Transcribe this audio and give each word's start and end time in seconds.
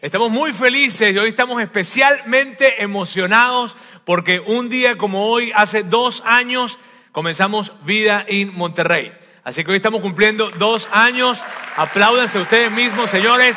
Estamos 0.00 0.30
muy 0.30 0.52
felices 0.52 1.12
y 1.12 1.18
hoy 1.18 1.30
estamos 1.30 1.60
especialmente 1.60 2.84
emocionados 2.84 3.74
porque 4.04 4.38
un 4.38 4.68
día 4.68 4.96
como 4.96 5.26
hoy, 5.26 5.50
hace 5.56 5.82
dos 5.82 6.22
años, 6.24 6.78
comenzamos 7.10 7.72
Vida 7.82 8.24
en 8.28 8.54
Monterrey. 8.54 9.12
Así 9.42 9.64
que 9.64 9.72
hoy 9.72 9.78
estamos 9.78 10.00
cumpliendo 10.00 10.50
dos 10.50 10.88
años. 10.92 11.42
Apláudanse 11.76 12.38
ustedes 12.38 12.70
mismos, 12.70 13.10
señores, 13.10 13.56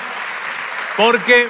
porque 0.97 1.47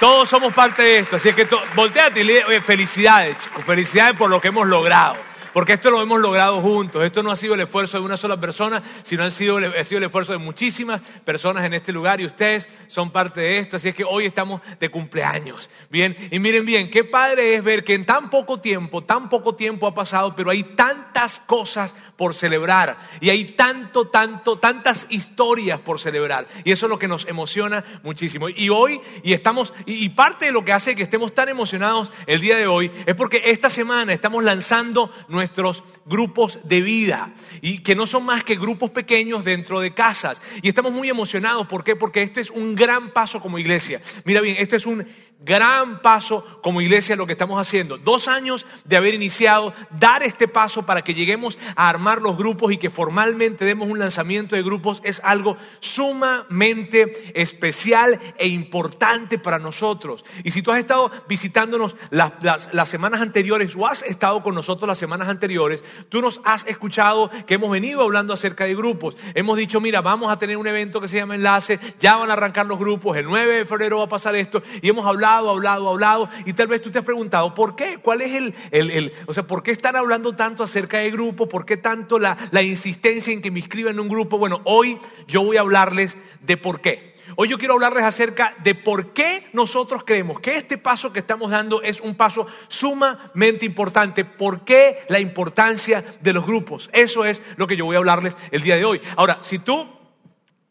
todos 0.00 0.28
somos 0.28 0.52
parte 0.52 0.82
de 0.82 0.98
esto. 0.98 1.14
Así 1.14 1.32
que 1.32 1.46
volteate 1.76 2.22
y 2.22 2.24
le 2.24 2.60
felicidades, 2.62 3.38
chicos, 3.38 3.64
felicidades 3.64 4.16
por 4.16 4.28
lo 4.28 4.40
que 4.40 4.48
hemos 4.48 4.66
logrado. 4.66 5.31
Porque 5.52 5.74
esto 5.74 5.90
lo 5.90 6.00
hemos 6.00 6.20
logrado 6.20 6.60
juntos. 6.60 7.04
Esto 7.04 7.22
no 7.22 7.30
ha 7.30 7.36
sido 7.36 7.54
el 7.54 7.60
esfuerzo 7.60 7.98
de 7.98 8.04
una 8.04 8.16
sola 8.16 8.38
persona, 8.38 8.82
sino 9.02 9.24
ha 9.24 9.30
sido, 9.30 9.58
sido 9.84 9.98
el 9.98 10.04
esfuerzo 10.04 10.32
de 10.32 10.38
muchísimas 10.38 11.00
personas 11.24 11.64
en 11.64 11.74
este 11.74 11.92
lugar 11.92 12.20
y 12.20 12.26
ustedes 12.26 12.68
son 12.88 13.10
parte 13.10 13.40
de 13.40 13.58
esto. 13.58 13.76
Así 13.76 13.88
es 13.88 13.94
que 13.94 14.04
hoy 14.04 14.26
estamos 14.26 14.60
de 14.80 14.88
cumpleaños. 14.90 15.70
Bien, 15.90 16.16
y 16.30 16.38
miren 16.38 16.64
bien, 16.64 16.90
qué 16.90 17.04
padre 17.04 17.54
es 17.54 17.62
ver 17.62 17.84
que 17.84 17.94
en 17.94 18.06
tan 18.06 18.30
poco 18.30 18.58
tiempo, 18.58 19.04
tan 19.04 19.28
poco 19.28 19.54
tiempo 19.54 19.86
ha 19.86 19.94
pasado, 19.94 20.34
pero 20.34 20.50
hay 20.50 20.62
tantas 20.62 21.40
cosas 21.40 21.94
por 22.22 22.36
celebrar 22.36 22.98
y 23.20 23.30
hay 23.30 23.46
tanto, 23.46 24.06
tanto, 24.06 24.56
tantas 24.56 25.08
historias 25.08 25.80
por 25.80 25.98
celebrar. 25.98 26.46
Y 26.62 26.70
eso 26.70 26.86
es 26.86 26.90
lo 26.90 26.96
que 26.96 27.08
nos 27.08 27.26
emociona 27.26 28.00
muchísimo. 28.04 28.48
Y 28.48 28.68
hoy, 28.68 29.00
y 29.24 29.32
estamos, 29.32 29.74
y 29.86 30.08
parte 30.10 30.44
de 30.44 30.52
lo 30.52 30.64
que 30.64 30.72
hace 30.72 30.94
que 30.94 31.02
estemos 31.02 31.34
tan 31.34 31.48
emocionados 31.48 32.12
el 32.28 32.40
día 32.40 32.56
de 32.56 32.68
hoy 32.68 32.92
es 33.06 33.16
porque 33.16 33.42
esta 33.46 33.68
semana 33.68 34.12
estamos 34.12 34.44
lanzando 34.44 35.10
nuestros 35.26 35.82
grupos 36.04 36.60
de 36.62 36.80
vida 36.80 37.34
y 37.60 37.80
que 37.80 37.96
no 37.96 38.06
son 38.06 38.22
más 38.24 38.44
que 38.44 38.54
grupos 38.54 38.92
pequeños 38.92 39.42
dentro 39.42 39.80
de 39.80 39.92
casas. 39.92 40.40
Y 40.62 40.68
estamos 40.68 40.92
muy 40.92 41.08
emocionados. 41.08 41.66
¿Por 41.66 41.82
qué? 41.82 41.96
Porque 41.96 42.22
este 42.22 42.40
es 42.40 42.52
un 42.52 42.76
gran 42.76 43.10
paso 43.10 43.40
como 43.40 43.58
iglesia. 43.58 44.00
Mira 44.24 44.40
bien, 44.40 44.58
este 44.60 44.76
es 44.76 44.86
un 44.86 45.04
gran 45.44 46.00
paso 46.02 46.44
como 46.62 46.80
iglesia 46.80 47.16
lo 47.16 47.26
que 47.26 47.32
estamos 47.32 47.60
haciendo. 47.60 47.98
Dos 47.98 48.28
años 48.28 48.66
de 48.84 48.96
haber 48.96 49.14
iniciado, 49.14 49.74
dar 49.90 50.22
este 50.22 50.48
paso 50.48 50.84
para 50.84 51.02
que 51.02 51.14
lleguemos 51.14 51.58
a 51.76 51.88
armar 51.88 52.22
los 52.22 52.36
grupos 52.36 52.72
y 52.72 52.78
que 52.78 52.90
formalmente 52.90 53.64
demos 53.64 53.88
un 53.88 53.98
lanzamiento 53.98 54.56
de 54.56 54.62
grupos 54.62 55.00
es 55.04 55.20
algo 55.24 55.56
sumamente 55.80 57.32
especial 57.40 58.18
e 58.38 58.48
importante 58.48 59.38
para 59.38 59.58
nosotros. 59.58 60.24
Y 60.44 60.50
si 60.50 60.62
tú 60.62 60.70
has 60.70 60.78
estado 60.78 61.10
visitándonos 61.28 61.96
las, 62.10 62.32
las 62.72 62.88
semanas 62.88 63.20
anteriores 63.20 63.74
o 63.76 63.86
has 63.86 64.02
estado 64.02 64.42
con 64.42 64.54
nosotros 64.54 64.88
las 64.88 64.98
semanas 64.98 65.28
anteriores, 65.28 65.82
tú 66.08 66.20
nos 66.20 66.40
has 66.44 66.66
escuchado 66.66 67.30
que 67.46 67.54
hemos 67.54 67.70
venido 67.70 68.02
hablando 68.02 68.32
acerca 68.32 68.64
de 68.64 68.74
grupos. 68.74 69.16
Hemos 69.34 69.56
dicho, 69.56 69.80
mira, 69.80 70.00
vamos 70.00 70.30
a 70.30 70.38
tener 70.38 70.56
un 70.56 70.66
evento 70.66 71.00
que 71.00 71.08
se 71.08 71.16
llama 71.16 71.34
Enlace, 71.34 71.78
ya 71.98 72.16
van 72.16 72.30
a 72.30 72.34
arrancar 72.34 72.66
los 72.66 72.78
grupos, 72.78 73.16
el 73.16 73.26
9 73.26 73.58
de 73.58 73.64
febrero 73.64 73.98
va 73.98 74.04
a 74.04 74.08
pasar 74.08 74.34
esto 74.36 74.62
y 74.80 74.88
hemos 74.88 75.06
hablado 75.06 75.31
hablado, 75.38 75.50
hablado, 75.50 75.88
hablado, 75.90 76.28
y 76.44 76.52
tal 76.52 76.66
vez 76.66 76.82
tú 76.82 76.90
te 76.90 76.98
has 76.98 77.04
preguntado, 77.04 77.54
¿por 77.54 77.76
qué? 77.76 77.98
¿Cuál 78.02 78.20
es 78.20 78.34
el, 78.34 78.54
el, 78.70 79.12
o 79.26 79.34
sea, 79.34 79.46
por 79.46 79.62
qué 79.62 79.70
están 79.70 79.96
hablando 79.96 80.34
tanto 80.34 80.62
acerca 80.62 80.98
de 80.98 81.10
grupo? 81.10 81.48
¿Por 81.48 81.64
qué 81.64 81.76
tanto 81.76 82.18
la, 82.18 82.36
la 82.50 82.62
insistencia 82.62 83.32
en 83.32 83.42
que 83.42 83.50
me 83.50 83.60
inscriban 83.60 83.94
en 83.94 84.00
un 84.00 84.08
grupo? 84.08 84.38
Bueno, 84.38 84.60
hoy 84.64 84.98
yo 85.26 85.42
voy 85.42 85.56
a 85.56 85.60
hablarles 85.60 86.16
de 86.40 86.56
por 86.56 86.80
qué. 86.80 87.12
Hoy 87.36 87.48
yo 87.48 87.58
quiero 87.58 87.74
hablarles 87.74 88.04
acerca 88.04 88.54
de 88.62 88.74
por 88.74 89.12
qué 89.12 89.48
nosotros 89.52 90.02
creemos 90.04 90.40
que 90.40 90.56
este 90.56 90.76
paso 90.76 91.12
que 91.12 91.20
estamos 91.20 91.50
dando 91.50 91.80
es 91.82 92.00
un 92.00 92.14
paso 92.14 92.46
sumamente 92.68 93.64
importante. 93.64 94.24
¿Por 94.24 94.64
qué 94.64 94.98
la 95.08 95.18
importancia 95.18 96.04
de 96.20 96.32
los 96.32 96.44
grupos? 96.44 96.90
Eso 96.92 97.24
es 97.24 97.40
lo 97.56 97.66
que 97.66 97.76
yo 97.76 97.86
voy 97.86 97.96
a 97.96 98.00
hablarles 98.00 98.36
el 98.50 98.62
día 98.62 98.76
de 98.76 98.84
hoy. 98.84 99.00
Ahora, 99.16 99.38
si 99.40 99.58
tú 99.58 99.88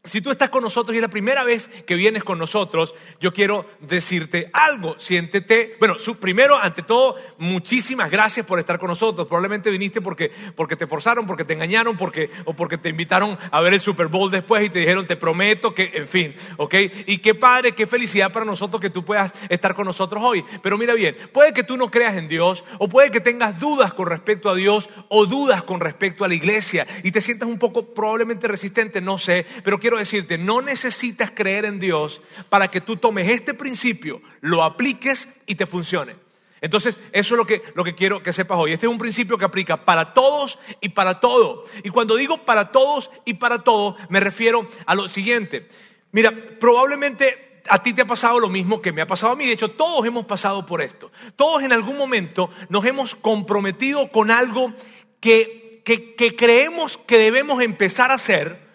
si 0.04 0.20
tú 0.20 0.32
estás 0.32 0.50
con 0.50 0.64
nosotros 0.64 0.96
y 0.96 0.98
es 0.98 1.02
la 1.02 1.10
primera 1.10 1.44
vez 1.44 1.68
que 1.86 1.94
vienes 1.94 2.24
con 2.24 2.40
nosotros, 2.40 2.96
yo 3.20 3.32
quiero 3.32 3.68
decirte 3.82 4.50
algo. 4.52 5.00
Siéntete, 5.00 5.76
bueno, 5.80 5.96
primero, 6.20 6.58
ante 6.58 6.82
todo, 6.82 7.18
muchísimas 7.38 8.10
gracias 8.10 8.44
por 8.48 8.58
estar 8.58 8.80
con 8.80 8.90
nosotros. 8.90 9.28
Probablemente 9.28 9.70
viniste 9.70 10.02
porque, 10.02 10.32
porque 10.56 10.76
te 10.76 10.88
forzaron, 10.88 11.28
porque 11.28 11.46
te 11.46 11.54
engañaron, 11.54 11.98
porque, 11.98 12.32
o 12.46 12.56
porque 12.56 12.80
te 12.80 12.90
invitaron 12.90 13.38
a 13.52 13.62
ver 13.62 13.76
el 13.76 13.80
Super 13.80 14.08
Bowl 14.08 14.32
después 14.32 14.66
y 14.66 14.72
te 14.72 14.80
dijeron, 14.80 15.06
te 15.06 15.18
prometo 15.18 15.76
que, 15.76 15.92
en 15.94 16.08
fin, 16.08 16.34
¿ok? 16.58 16.74
Y 17.06 17.20
qué 17.20 17.36
padre, 17.36 17.74
qué 17.74 17.86
felicidad 17.86 18.32
para 18.32 18.44
nosotros 18.44 18.82
que 18.82 18.90
tú 18.90 19.06
puedas 19.06 19.32
estar 19.50 19.76
con 19.76 19.86
nosotros 19.86 20.24
hoy. 20.24 20.44
Pero 20.64 20.80
mira 20.80 20.96
bien, 20.96 21.16
puede 21.32 21.54
que 21.54 21.64
tú 21.64 21.78
no 21.78 21.92
creas 21.92 22.18
en 22.18 22.28
Dios, 22.28 22.64
o 22.80 22.90
puede 22.90 23.12
que 23.12 23.22
tengas 23.22 23.60
dudas 23.60 23.94
con 23.94 24.08
respecto 24.08 24.50
a 24.50 24.56
Dios, 24.56 24.90
o 25.10 25.28
dudas 25.28 25.62
con 25.62 25.80
respecto 25.80 26.26
a 26.26 26.28
la 26.28 26.34
iglesia, 26.34 26.88
y 27.04 27.12
te 27.12 27.22
sientas 27.22 27.48
un 27.48 27.60
poco 27.60 27.94
probablemente 27.94 28.48
resistente, 28.48 29.00
no 29.00 29.20
sé, 29.20 29.46
pero 29.64 29.80
quiero 29.80 29.91
decirte, 29.98 30.38
no 30.38 30.62
necesitas 30.62 31.32
creer 31.32 31.66
en 31.66 31.80
Dios 31.80 32.22
para 32.50 32.70
que 32.70 32.82
tú 32.82 32.98
tomes 32.98 33.30
este 33.30 33.54
principio, 33.54 34.22
lo 34.42 34.64
apliques 34.64 35.28
y 35.46 35.56
te 35.56 35.66
funcione. 35.66 36.16
Entonces, 36.62 36.98
eso 37.12 37.34
es 37.34 37.38
lo 37.38 37.46
que, 37.46 37.64
lo 37.74 37.84
que 37.84 37.96
quiero 37.96 38.22
que 38.22 38.32
sepas 38.32 38.60
hoy. 38.60 38.74
Este 38.74 38.86
es 38.86 38.92
un 38.92 39.00
principio 39.00 39.38
que 39.38 39.46
aplica 39.46 39.84
para 39.84 40.14
todos 40.14 40.60
y 40.80 40.90
para 40.90 41.20
todo. 41.20 41.66
Y 41.84 41.90
cuando 41.90 42.16
digo 42.16 42.46
para 42.46 42.72
todos 42.72 43.10
y 43.26 43.34
para 43.34 43.60
todo, 43.60 43.98
me 44.10 44.20
refiero 44.20 44.70
a 44.86 44.94
lo 44.94 45.08
siguiente. 45.08 45.68
Mira, 46.12 46.32
probablemente 46.60 47.64
a 47.68 47.82
ti 47.82 47.94
te 47.94 48.04
ha 48.04 48.06
pasado 48.06 48.40
lo 48.40 48.48
mismo 48.48 48.80
que 48.80 48.92
me 48.92 49.02
ha 49.02 49.08
pasado 49.08 49.34
a 49.34 49.36
mí. 49.36 49.48
De 49.48 49.54
hecho, 49.54 49.72
todos 49.72 50.06
hemos 50.06 50.26
pasado 50.26 50.64
por 50.66 50.84
esto. 50.84 51.12
Todos 51.36 51.64
en 51.64 51.74
algún 51.74 51.98
momento 51.98 52.52
nos 52.70 52.86
hemos 52.86 53.16
comprometido 53.16 54.12
con 54.12 54.30
algo 54.30 54.72
que, 55.20 55.82
que 55.84 56.36
creemos 56.36 56.98
que 56.98 57.18
debemos 57.18 57.64
empezar 57.64 58.12
a 58.12 58.16
hacer 58.16 58.71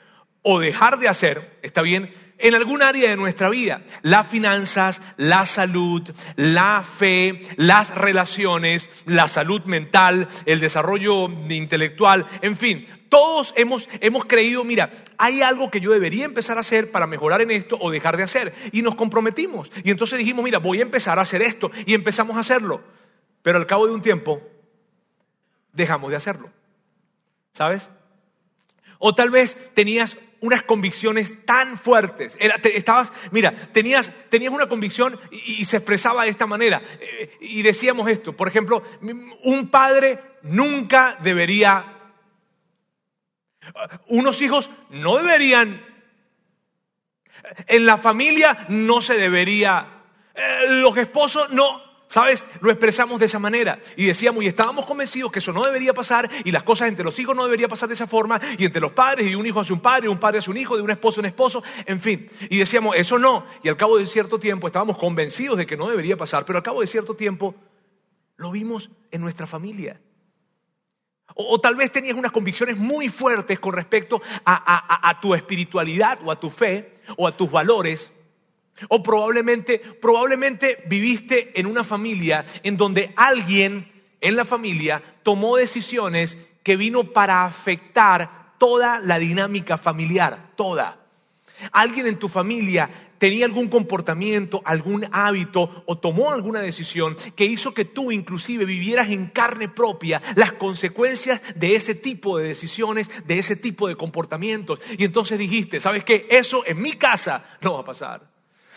o 0.49 0.61
dejar 0.61 1.01
de 1.01 1.09
hacer, 1.09 1.59
está 1.63 1.83
bien, 1.83 2.15
en 2.39 2.55
algún 2.55 2.81
área 2.81 3.11
de 3.11 3.17
nuestra 3.17 3.49
vida. 3.49 3.83
Las 4.03 4.29
finanzas, 4.29 5.03
la 5.17 5.45
salud, 5.45 6.09
la 6.37 6.85
fe, 6.85 7.43
las 7.57 7.93
relaciones, 7.93 8.89
la 9.07 9.27
salud 9.27 9.65
mental, 9.65 10.29
el 10.45 10.61
desarrollo 10.61 11.29
intelectual, 11.49 12.27
en 12.43 12.57
fin, 12.57 12.87
todos 13.09 13.55
hemos, 13.57 13.89
hemos 14.01 14.25
creído, 14.27 14.63
mira, 14.63 14.93
hay 15.19 15.43
algo 15.43 15.69
que 15.69 15.81
yo 15.81 15.91
debería 15.91 16.25
empezar 16.25 16.59
a 16.59 16.61
hacer 16.61 16.93
para 16.93 17.09
mejorar 17.09 17.43
en 17.43 17.51
esto 17.51 17.77
o 17.81 17.91
dejar 17.91 18.17
de 18.17 18.23
hacer. 18.23 18.55
Y 18.71 18.83
nos 18.83 18.95
comprometimos. 18.95 19.73
Y 19.83 19.91
entonces 19.91 20.17
dijimos, 20.17 20.45
mira, 20.45 20.61
voy 20.61 20.79
a 20.79 20.83
empezar 20.83 21.19
a 21.19 21.23
hacer 21.23 21.43
esto. 21.43 21.73
Y 21.87 21.95
empezamos 21.95 22.37
a 22.37 22.41
hacerlo. 22.41 22.85
Pero 23.43 23.59
al 23.59 23.67
cabo 23.67 23.89
de 23.89 23.95
un 23.95 24.03
tiempo, 24.03 24.43
dejamos 25.73 26.11
de 26.11 26.17
hacerlo. 26.17 26.51
¿Sabes? 27.53 27.89
O 28.99 29.15
tal 29.15 29.31
vez 29.31 29.57
tenías 29.75 30.17
unas 30.41 30.63
convicciones 30.63 31.35
tan 31.45 31.79
fuertes. 31.79 32.37
estabas, 32.75 33.13
mira, 33.31 33.53
tenías, 33.73 34.13
tenías 34.29 34.53
una 34.53 34.69
convicción 34.69 35.19
y, 35.31 35.65
se 35.65 35.79
expresaba 35.79 36.25
de 36.25 36.31
esta 36.31 36.47
manera. 36.47 36.83
Eh, 37.01 37.37
y 37.41 37.63
decíamos 37.63 38.09
esto, 38.09 38.35
por 38.35 38.49
ejemplo, 38.49 38.83
un 39.43 39.69
padre 39.69 40.21
nunca 40.43 41.17
debería, 41.21 42.13
unos 44.09 44.41
hijos 44.43 44.71
no 44.91 45.17
deberían, 45.17 45.85
en 47.67 47.87
la 47.87 47.97
familia 47.97 48.67
no 48.69 49.01
se 49.01 49.15
debería, 49.15 50.03
eh, 50.35 50.67
los 50.69 50.97
esposos 50.97 51.51
no, 51.51 51.86
¿Sabes? 52.09 52.45
Lo 52.61 52.71
expresamos 52.71 53.19
de 53.19 53.27
esa 53.27 53.41
manera 53.41 53.81
y 53.97 54.07
decíamos 54.07 54.45
y 54.45 54.47
estábamos 54.47 54.87
convencidos 54.87 55.33
que 55.33 55.41
eso 55.41 55.53
no 55.53 55.65
debería 55.65 55.93
pasar 55.93 56.31
y 56.45 56.53
las 56.53 56.63
cosas 56.63 56.89
entre 56.89 57.05
los 57.05 57.19
hijos 57.19 57.35
no 57.35 57.45
deberían 57.45 57.69
pasar 57.69 57.89
de 57.89 57.95
esa 57.95 58.07
forma 58.07 58.41
y 58.57 58.65
entre 58.65 58.81
los 58.81 58.93
padres 58.93 59.27
y 59.27 59.35
un 59.35 59.45
hijo 59.45 59.59
hace 59.59 59.73
un 59.73 59.81
padre, 59.81 60.09
un 60.09 60.19
padre 60.19 60.39
hace 60.39 60.51
un 60.51 60.57
hijo, 60.57 60.77
de 60.77 60.83
un 60.83 60.91
esposo 60.91 61.19
a 61.19 61.23
un 61.23 61.27
esposo, 61.27 61.65
en 61.85 62.01
fin. 62.01 62.31
Y 62.49 62.59
decíamos, 62.59 62.95
eso 62.97 63.19
no. 63.19 63.45
Y 63.63 63.69
al 63.69 63.77
cabo 63.77 63.99
de 63.99 64.07
cierto 64.07 64.39
tiempo 64.39 64.69
estábamos 64.69 64.99
convencidos 64.99 65.59
de 65.59 65.67
que 65.67 65.77
no 65.77 65.89
debería 65.89 66.17
pasar, 66.17 66.45
pero 66.45 66.59
al 66.59 66.63
cabo 66.63 66.81
de 66.81 66.87
cierto 66.87 67.15
tiempo 67.15 67.57
lo 68.37 68.53
vimos 68.53 68.89
en 69.11 69.21
nuestra 69.21 69.49
familia. 69.49 70.01
O, 71.35 71.61
tal 71.61 71.75
vez 71.75 71.91
tenías 71.91 72.17
unas 72.17 72.31
convicciones 72.31 72.77
muy 72.77 73.09
fuertes 73.09 73.59
con 73.59 73.75
respecto 73.75 74.23
a 74.45 75.19
tu 75.21 75.35
espiritualidad 75.35 76.21
o 76.25 76.31
a 76.31 76.39
tu 76.39 76.51
fe 76.51 77.01
o 77.17 77.27
a 77.27 77.37
tus 77.37 77.51
valores 77.51 78.13
o 78.89 79.03
probablemente, 79.03 79.79
probablemente 79.79 80.85
viviste 80.87 81.59
en 81.59 81.67
una 81.67 81.85
familia 81.85 82.45
en 82.63 82.77
donde 82.77 83.13
alguien 83.17 83.91
en 84.21 84.37
la 84.37 84.45
familia 84.45 85.03
tomó 85.23 85.57
decisiones 85.57 86.37
que 86.63 86.77
vino 86.77 87.13
para 87.13 87.45
afectar 87.45 88.55
toda 88.59 89.01
la 89.01 89.19
dinámica 89.19 89.79
familiar, 89.79 90.53
toda. 90.57 90.99
Alguien 91.73 92.07
en 92.07 92.19
tu 92.19 92.29
familia 92.29 92.91
tenía 93.19 93.47
algún 93.47 93.69
comportamiento, 93.69 94.61
algún 94.65 95.07
hábito 95.11 95.85
o 95.87 95.97
tomó 95.99 96.33
alguna 96.33 96.61
decisión 96.61 97.17
que 97.35 97.45
hizo 97.45 97.73
que 97.73 97.85
tú 97.85 98.13
inclusive 98.13 98.65
vivieras 98.65 99.09
en 99.11 99.27
carne 99.27 99.69
propia 99.69 100.21
las 100.35 100.53
consecuencias 100.53 101.41
de 101.55 101.77
ese 101.77 101.95
tipo 101.95 102.39
de 102.39 102.49
decisiones, 102.49 103.09
de 103.27 103.39
ese 103.39 103.57
tipo 103.57 103.89
de 103.89 103.97
comportamientos. 103.97 104.81
Y 104.99 105.05
entonces 105.05 105.39
dijiste, 105.39 105.81
¿sabes 105.81 106.05
qué? 106.05 106.27
Eso 106.31 106.63
en 106.67 106.81
mi 106.83 106.93
casa 106.93 107.45
no 107.61 107.75
va 107.75 107.81
a 107.81 107.85
pasar. 107.85 108.36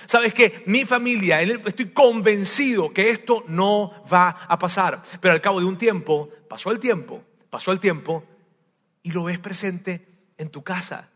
Sabes 0.10 0.34
que 0.34 0.64
mi 0.66 0.86
familia, 0.86 1.40
estoy 1.40 1.92
convencido 1.92 2.92
que 2.92 3.12
esto 3.12 3.44
no 3.48 4.04
va 4.12 4.30
a 4.48 4.58
pasar. 4.58 5.04
Pero 5.22 5.36
al 5.36 5.40
cabo 5.40 5.60
de 5.60 5.68
un 5.68 5.78
tiempo, 5.78 6.30
pasó 6.50 6.72
el 6.72 6.80
tiempo, 6.80 7.24
pasó 7.52 7.72
el 7.72 7.80
tiempo 7.80 8.24
y 9.04 9.12
lo 9.12 9.26
ves 9.26 9.38
presente 9.38 10.08
en 10.40 10.50
tu 10.50 10.64
casa. 10.64 11.12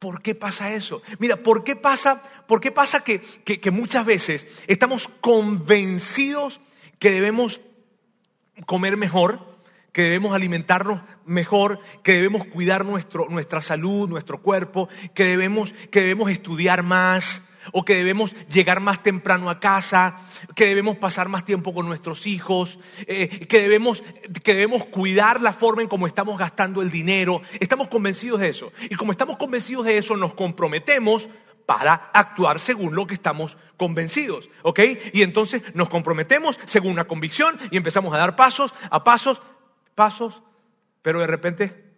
¿Por 0.00 0.22
qué 0.22 0.34
pasa 0.34 0.72
eso? 0.72 1.02
Mira, 1.20 1.36
¿por 1.36 1.62
qué 1.62 1.76
pasa, 1.76 2.20
por 2.48 2.60
qué 2.60 2.72
pasa 2.72 3.04
que, 3.04 3.20
que 3.20 3.70
muchas 3.70 4.04
veces 4.04 4.44
estamos 4.66 5.06
convencidos 5.20 6.58
que 6.98 7.12
debemos 7.12 7.60
comer 8.66 8.96
mejor, 8.96 9.38
que 9.92 10.02
debemos 10.02 10.34
alimentarnos 10.34 11.00
mejor, 11.26 11.78
que 12.02 12.14
debemos 12.14 12.44
cuidar 12.46 12.84
nuestro, 12.84 13.28
nuestra 13.28 13.62
salud, 13.62 14.08
nuestro 14.08 14.42
cuerpo, 14.42 14.88
que 15.14 15.22
debemos, 15.22 15.72
que 15.92 16.00
debemos 16.00 16.28
estudiar 16.28 16.82
más, 16.82 17.44
o 17.72 17.84
que 17.84 17.94
debemos 17.94 18.34
llegar 18.48 18.80
más 18.80 19.02
temprano 19.02 19.50
a 19.50 19.60
casa, 19.60 20.16
que 20.54 20.66
debemos 20.66 20.96
pasar 20.96 21.28
más 21.28 21.44
tiempo 21.44 21.74
con 21.74 21.86
nuestros 21.86 22.26
hijos, 22.26 22.78
eh, 23.06 23.46
que, 23.46 23.60
debemos, 23.60 24.02
que 24.42 24.54
debemos 24.54 24.84
cuidar 24.84 25.40
la 25.40 25.52
forma 25.52 25.82
en 25.82 25.88
cómo 25.88 26.06
estamos 26.06 26.38
gastando 26.38 26.82
el 26.82 26.90
dinero. 26.90 27.42
Estamos 27.58 27.88
convencidos 27.88 28.40
de 28.40 28.48
eso. 28.48 28.72
Y 28.88 28.94
como 28.94 29.12
estamos 29.12 29.36
convencidos 29.36 29.84
de 29.84 29.98
eso, 29.98 30.16
nos 30.16 30.34
comprometemos 30.34 31.28
para 31.66 32.10
actuar 32.12 32.58
según 32.58 32.96
lo 32.96 33.06
que 33.06 33.14
estamos 33.14 33.56
convencidos, 33.76 34.50
¿ok? 34.62 34.80
Y 35.12 35.22
entonces 35.22 35.62
nos 35.74 35.88
comprometemos 35.88 36.58
según 36.66 36.90
una 36.92 37.04
convicción 37.04 37.58
y 37.70 37.76
empezamos 37.76 38.12
a 38.12 38.18
dar 38.18 38.34
pasos, 38.34 38.74
a 38.90 39.04
pasos, 39.04 39.40
pasos, 39.94 40.42
pero 41.00 41.20
de 41.20 41.28
repente 41.28 41.90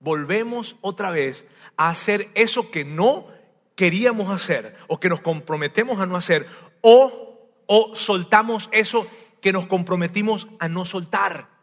volvemos 0.00 0.76
otra 0.80 1.10
vez 1.10 1.44
a 1.76 1.88
hacer 1.88 2.30
eso 2.34 2.70
que 2.70 2.84
no 2.84 3.28
queríamos 3.76 4.32
hacer 4.32 4.74
o 4.88 4.98
que 4.98 5.08
nos 5.08 5.20
comprometemos 5.20 6.00
a 6.00 6.06
no 6.06 6.16
hacer 6.16 6.48
o, 6.80 7.48
o 7.66 7.94
soltamos 7.94 8.68
eso 8.72 9.06
que 9.40 9.52
nos 9.52 9.66
comprometimos 9.66 10.48
a 10.58 10.68
no 10.68 10.84
soltar. 10.84 11.54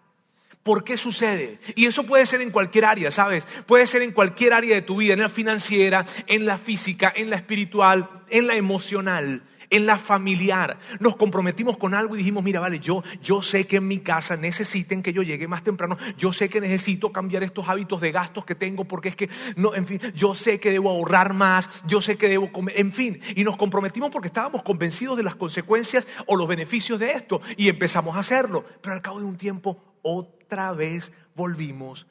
¿Por 0.63 0.85
qué 0.85 0.95
sucede? 0.95 1.59
Y 1.75 1.87
eso 1.87 2.05
puede 2.05 2.25
ser 2.25 2.39
en 2.39 2.51
cualquier 2.51 2.85
área, 2.85 3.11
¿sabes? 3.11 3.45
Puede 3.65 3.85
ser 3.85 4.01
en 4.01 4.13
cualquier 4.13 4.53
área 4.53 4.75
de 4.75 4.81
tu 4.81 4.97
vida, 4.97 5.13
en 5.13 5.19
la 5.19 5.27
financiera, 5.27 6.05
en 6.27 6.45
la 6.45 6.57
física, 6.57 7.11
en 7.13 7.29
la 7.29 7.35
espiritual, 7.35 8.09
en 8.29 8.47
la 8.47 8.55
emocional 8.55 9.43
en 9.73 9.87
la 9.87 9.97
familiar. 9.97 10.77
Nos 10.99 11.15
comprometimos 11.15 11.77
con 11.77 11.95
algo 11.95 12.13
y 12.13 12.19
dijimos, 12.19 12.43
mira, 12.43 12.59
vale, 12.59 12.79
yo, 12.79 13.03
yo 13.23 13.41
sé 13.41 13.65
que 13.65 13.77
en 13.77 13.87
mi 13.87 13.99
casa 13.99 14.37
necesiten 14.37 15.01
que 15.01 15.13
yo 15.13 15.23
llegue 15.23 15.47
más 15.47 15.63
temprano, 15.63 15.97
yo 16.15 16.31
sé 16.31 16.47
que 16.47 16.61
necesito 16.61 17.11
cambiar 17.11 17.41
estos 17.41 17.67
hábitos 17.67 17.99
de 17.99 18.11
gastos 18.11 18.45
que 18.45 18.53
tengo 18.53 18.85
porque 18.85 19.09
es 19.09 19.15
que, 19.15 19.29
no, 19.55 19.73
en 19.73 19.87
fin, 19.87 19.99
yo 20.13 20.35
sé 20.35 20.59
que 20.59 20.71
debo 20.71 20.91
ahorrar 20.91 21.33
más, 21.33 21.67
yo 21.87 22.01
sé 22.01 22.17
que 22.17 22.29
debo 22.29 22.51
comer, 22.51 22.79
en 22.79 22.93
fin, 22.93 23.19
y 23.35 23.43
nos 23.43 23.57
comprometimos 23.57 24.11
porque 24.11 24.27
estábamos 24.27 24.61
convencidos 24.61 25.17
de 25.17 25.23
las 25.23 25.35
consecuencias 25.35 26.05
o 26.27 26.35
los 26.35 26.47
beneficios 26.47 26.99
de 26.99 27.11
esto 27.13 27.41
y 27.57 27.67
empezamos 27.67 28.15
a 28.15 28.19
hacerlo, 28.19 28.63
pero 28.79 28.93
al 28.93 29.01
cabo 29.01 29.19
de 29.19 29.25
un 29.25 29.37
tiempo 29.37 29.97
otra 30.03 30.73
vez 30.73 31.11
volvimos 31.33 32.05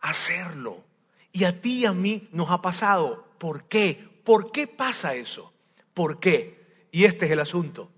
a 0.00 0.10
hacerlo. 0.10 0.82
Y 1.30 1.44
a 1.44 1.60
ti 1.60 1.80
y 1.80 1.86
a 1.86 1.92
mí 1.92 2.28
nos 2.32 2.50
ha 2.50 2.62
pasado. 2.62 3.26
¿Por 3.38 3.64
qué? 3.64 4.08
¿Por 4.24 4.50
qué 4.50 4.66
pasa 4.66 5.14
eso? 5.14 5.52
¿Por 5.92 6.20
qué? 6.20 6.61
Y 6.92 7.04
este 7.06 7.26
es 7.26 7.32
el 7.32 7.40
asunto. 7.40 7.90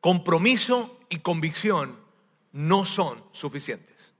Compromiso 0.00 1.00
y 1.08 1.20
convicción 1.20 1.96
no 2.52 2.84
son 2.84 3.24
suficientes. 3.32 4.12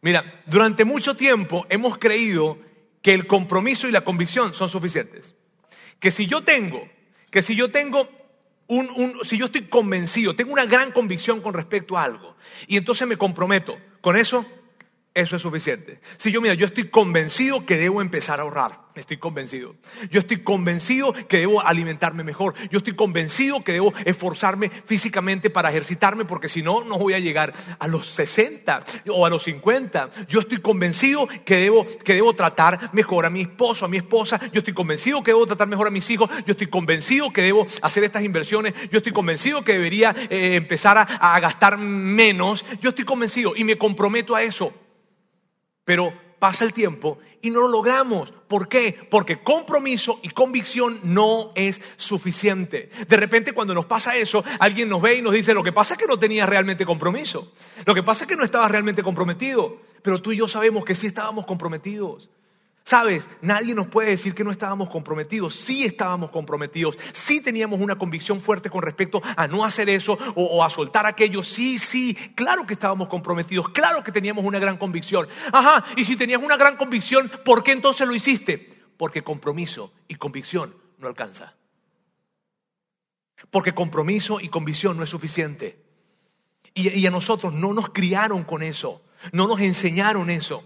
Mira, 0.00 0.42
durante 0.46 0.84
mucho 0.84 1.14
tiempo 1.14 1.66
hemos 1.68 1.98
creído 1.98 2.58
que 3.02 3.14
el 3.14 3.26
compromiso 3.26 3.86
y 3.86 3.92
la 3.92 4.04
convicción 4.04 4.54
son 4.54 4.68
suficientes. 4.68 5.34
Que 6.00 6.10
si 6.10 6.26
yo 6.26 6.42
tengo, 6.42 6.88
que 7.30 7.42
si 7.42 7.54
yo 7.54 7.70
tengo 7.70 8.08
un, 8.66 9.18
si 9.22 9.36
yo 9.36 9.46
estoy 9.46 9.66
convencido, 9.66 10.34
tengo 10.34 10.52
una 10.52 10.64
gran 10.64 10.92
convicción 10.92 11.42
con 11.42 11.54
respecto 11.54 11.98
a 11.98 12.04
algo, 12.04 12.36
y 12.66 12.76
entonces 12.76 13.06
me 13.06 13.18
comprometo 13.18 13.76
con 14.00 14.16
eso, 14.16 14.46
eso 15.12 15.34
es 15.34 15.42
suficiente. 15.42 16.00
Si 16.18 16.30
yo, 16.30 16.40
mira, 16.40 16.54
yo 16.54 16.66
estoy 16.66 16.88
convencido 16.88 17.66
que 17.66 17.76
debo 17.76 18.00
empezar 18.00 18.38
a 18.38 18.44
ahorrar. 18.44 18.90
Estoy 18.94 19.16
convencido. 19.16 19.74
Yo 20.10 20.20
estoy 20.20 20.38
convencido 20.42 21.12
que 21.12 21.38
debo 21.38 21.64
alimentarme 21.64 22.22
mejor. 22.22 22.54
Yo 22.70 22.78
estoy 22.78 22.94
convencido 22.94 23.62
que 23.64 23.72
debo 23.72 23.92
esforzarme 24.04 24.68
físicamente 24.68 25.48
para 25.48 25.70
ejercitarme 25.70 26.24
porque 26.24 26.48
si 26.48 26.62
no, 26.62 26.84
no 26.84 26.98
voy 26.98 27.14
a 27.14 27.18
llegar 27.18 27.52
a 27.78 27.88
los 27.88 28.06
60 28.08 28.84
o 29.08 29.26
a 29.26 29.30
los 29.30 29.44
50. 29.44 30.10
Yo 30.28 30.40
estoy 30.40 30.58
convencido 30.58 31.26
que 31.44 31.56
debo, 31.56 31.86
que 32.04 32.14
debo 32.14 32.34
tratar 32.34 32.90
mejor 32.92 33.26
a 33.26 33.30
mi 33.30 33.42
esposo, 33.42 33.84
a 33.84 33.88
mi 33.88 33.96
esposa. 33.96 34.40
Yo 34.52 34.58
estoy 34.58 34.74
convencido 34.74 35.22
que 35.22 35.32
debo 35.32 35.46
tratar 35.46 35.66
mejor 35.66 35.86
a 35.86 35.90
mis 35.90 36.08
hijos. 36.10 36.28
Yo 36.44 36.52
estoy 36.52 36.68
convencido 36.68 37.32
que 37.32 37.42
debo 37.42 37.66
hacer 37.82 38.04
estas 38.04 38.22
inversiones. 38.22 38.74
Yo 38.90 38.98
estoy 38.98 39.12
convencido 39.12 39.64
que 39.64 39.72
debería 39.72 40.14
eh, 40.30 40.56
empezar 40.56 40.98
a 40.98 41.40
gastar 41.40 41.78
menos. 41.78 42.64
Yo 42.80 42.90
estoy 42.90 43.04
convencido 43.04 43.54
y 43.56 43.64
me 43.64 43.78
comprometo 43.78 44.36
a 44.36 44.42
eso. 44.42 44.72
Pero 45.90 46.12
pasa 46.38 46.62
el 46.62 46.72
tiempo 46.72 47.18
y 47.42 47.50
no 47.50 47.62
lo 47.62 47.66
logramos. 47.66 48.32
¿Por 48.46 48.68
qué? 48.68 48.96
Porque 49.10 49.42
compromiso 49.42 50.20
y 50.22 50.28
convicción 50.28 51.00
no 51.02 51.50
es 51.56 51.80
suficiente. 51.96 52.90
De 53.08 53.16
repente 53.16 53.52
cuando 53.52 53.74
nos 53.74 53.86
pasa 53.86 54.14
eso, 54.14 54.44
alguien 54.60 54.88
nos 54.88 55.02
ve 55.02 55.16
y 55.16 55.20
nos 55.20 55.32
dice, 55.32 55.52
lo 55.52 55.64
que 55.64 55.72
pasa 55.72 55.94
es 55.94 55.98
que 55.98 56.06
no 56.06 56.16
tenías 56.16 56.48
realmente 56.48 56.86
compromiso. 56.86 57.50
Lo 57.84 57.92
que 57.92 58.04
pasa 58.04 58.22
es 58.22 58.28
que 58.28 58.36
no 58.36 58.44
estabas 58.44 58.70
realmente 58.70 59.02
comprometido. 59.02 59.78
Pero 60.00 60.22
tú 60.22 60.30
y 60.30 60.36
yo 60.36 60.46
sabemos 60.46 60.84
que 60.84 60.94
sí 60.94 61.08
estábamos 61.08 61.44
comprometidos. 61.44 62.30
Sabes, 62.90 63.28
nadie 63.40 63.72
nos 63.72 63.86
puede 63.86 64.10
decir 64.10 64.34
que 64.34 64.42
no 64.42 64.50
estábamos 64.50 64.90
comprometidos. 64.90 65.54
Sí 65.54 65.84
estábamos 65.84 66.32
comprometidos. 66.32 66.98
Sí 67.12 67.40
teníamos 67.40 67.78
una 67.78 67.96
convicción 67.96 68.40
fuerte 68.40 68.68
con 68.68 68.82
respecto 68.82 69.22
a 69.36 69.46
no 69.46 69.64
hacer 69.64 69.88
eso 69.88 70.18
o, 70.34 70.64
a 70.64 70.70
soltar 70.70 71.06
aquello. 71.06 71.44
Sí, 71.44 71.78
sí, 71.78 72.16
claro 72.34 72.66
que 72.66 72.74
estábamos 72.74 73.06
comprometidos. 73.06 73.68
Claro 73.68 74.02
que 74.02 74.10
teníamos 74.10 74.44
una 74.44 74.58
gran 74.58 74.76
convicción. 74.76 75.28
Ajá, 75.52 75.84
y 75.94 76.02
si 76.02 76.16
tenías 76.16 76.42
una 76.42 76.56
gran 76.56 76.76
convicción, 76.76 77.30
¿por 77.44 77.62
qué 77.62 77.70
entonces 77.70 78.08
lo 78.08 78.12
hiciste? 78.12 78.82
Porque 78.96 79.22
compromiso 79.22 79.92
y 80.08 80.16
convicción 80.16 80.74
no 80.98 81.06
alcanza. 81.06 81.54
Porque 83.52 83.72
compromiso 83.72 84.40
y 84.40 84.48
convicción 84.48 84.96
no 84.96 85.04
es 85.04 85.10
suficiente. 85.10 85.80
y 86.74 87.06
a 87.06 87.10
nosotros 87.12 87.52
no 87.52 87.72
nos 87.72 87.90
criaron 87.90 88.42
con 88.42 88.64
eso. 88.64 89.00
No 89.30 89.46
nos 89.46 89.60
enseñaron 89.60 90.28
eso. 90.28 90.64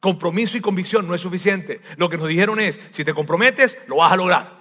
Compromiso 0.00 0.56
y 0.56 0.60
convicción 0.60 1.06
no 1.06 1.14
es 1.14 1.20
suficiente. 1.20 1.80
Lo 1.96 2.08
que 2.08 2.18
nos 2.18 2.28
dijeron 2.28 2.60
es, 2.60 2.78
si 2.90 3.04
te 3.04 3.14
comprometes, 3.14 3.76
lo 3.86 3.96
vas 3.96 4.12
a 4.12 4.16
lograr. 4.16 4.58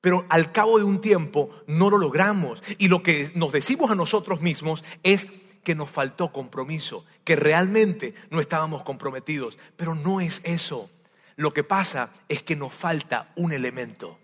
Pero 0.00 0.26
al 0.30 0.52
cabo 0.52 0.78
de 0.78 0.84
un 0.84 1.00
tiempo 1.00 1.50
no 1.66 1.90
lo 1.90 1.98
logramos. 1.98 2.62
Y 2.78 2.88
lo 2.88 3.02
que 3.02 3.30
nos 3.34 3.52
decimos 3.52 3.90
a 3.90 3.94
nosotros 3.94 4.40
mismos 4.40 4.84
es 5.02 5.26
que 5.62 5.74
nos 5.74 5.90
faltó 5.90 6.32
compromiso, 6.32 7.04
que 7.24 7.36
realmente 7.36 8.14
no 8.30 8.40
estábamos 8.40 8.82
comprometidos. 8.82 9.58
Pero 9.76 9.94
no 9.94 10.20
es 10.20 10.40
eso. 10.44 10.90
Lo 11.36 11.52
que 11.52 11.62
pasa 11.62 12.10
es 12.28 12.42
que 12.42 12.56
nos 12.56 12.74
falta 12.74 13.32
un 13.36 13.52
elemento. 13.52 14.18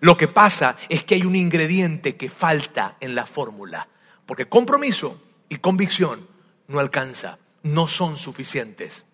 Lo 0.00 0.16
que 0.16 0.28
pasa 0.28 0.76
es 0.88 1.04
que 1.04 1.16
hay 1.16 1.24
un 1.24 1.36
ingrediente 1.36 2.16
que 2.16 2.30
falta 2.30 2.96
en 3.00 3.14
la 3.14 3.26
fórmula. 3.26 3.88
Porque 4.26 4.46
compromiso 4.46 5.20
y 5.48 5.56
convicción 5.56 6.26
no 6.66 6.80
alcanza, 6.80 7.38
no 7.62 7.86
son 7.86 8.16
suficientes. 8.16 9.04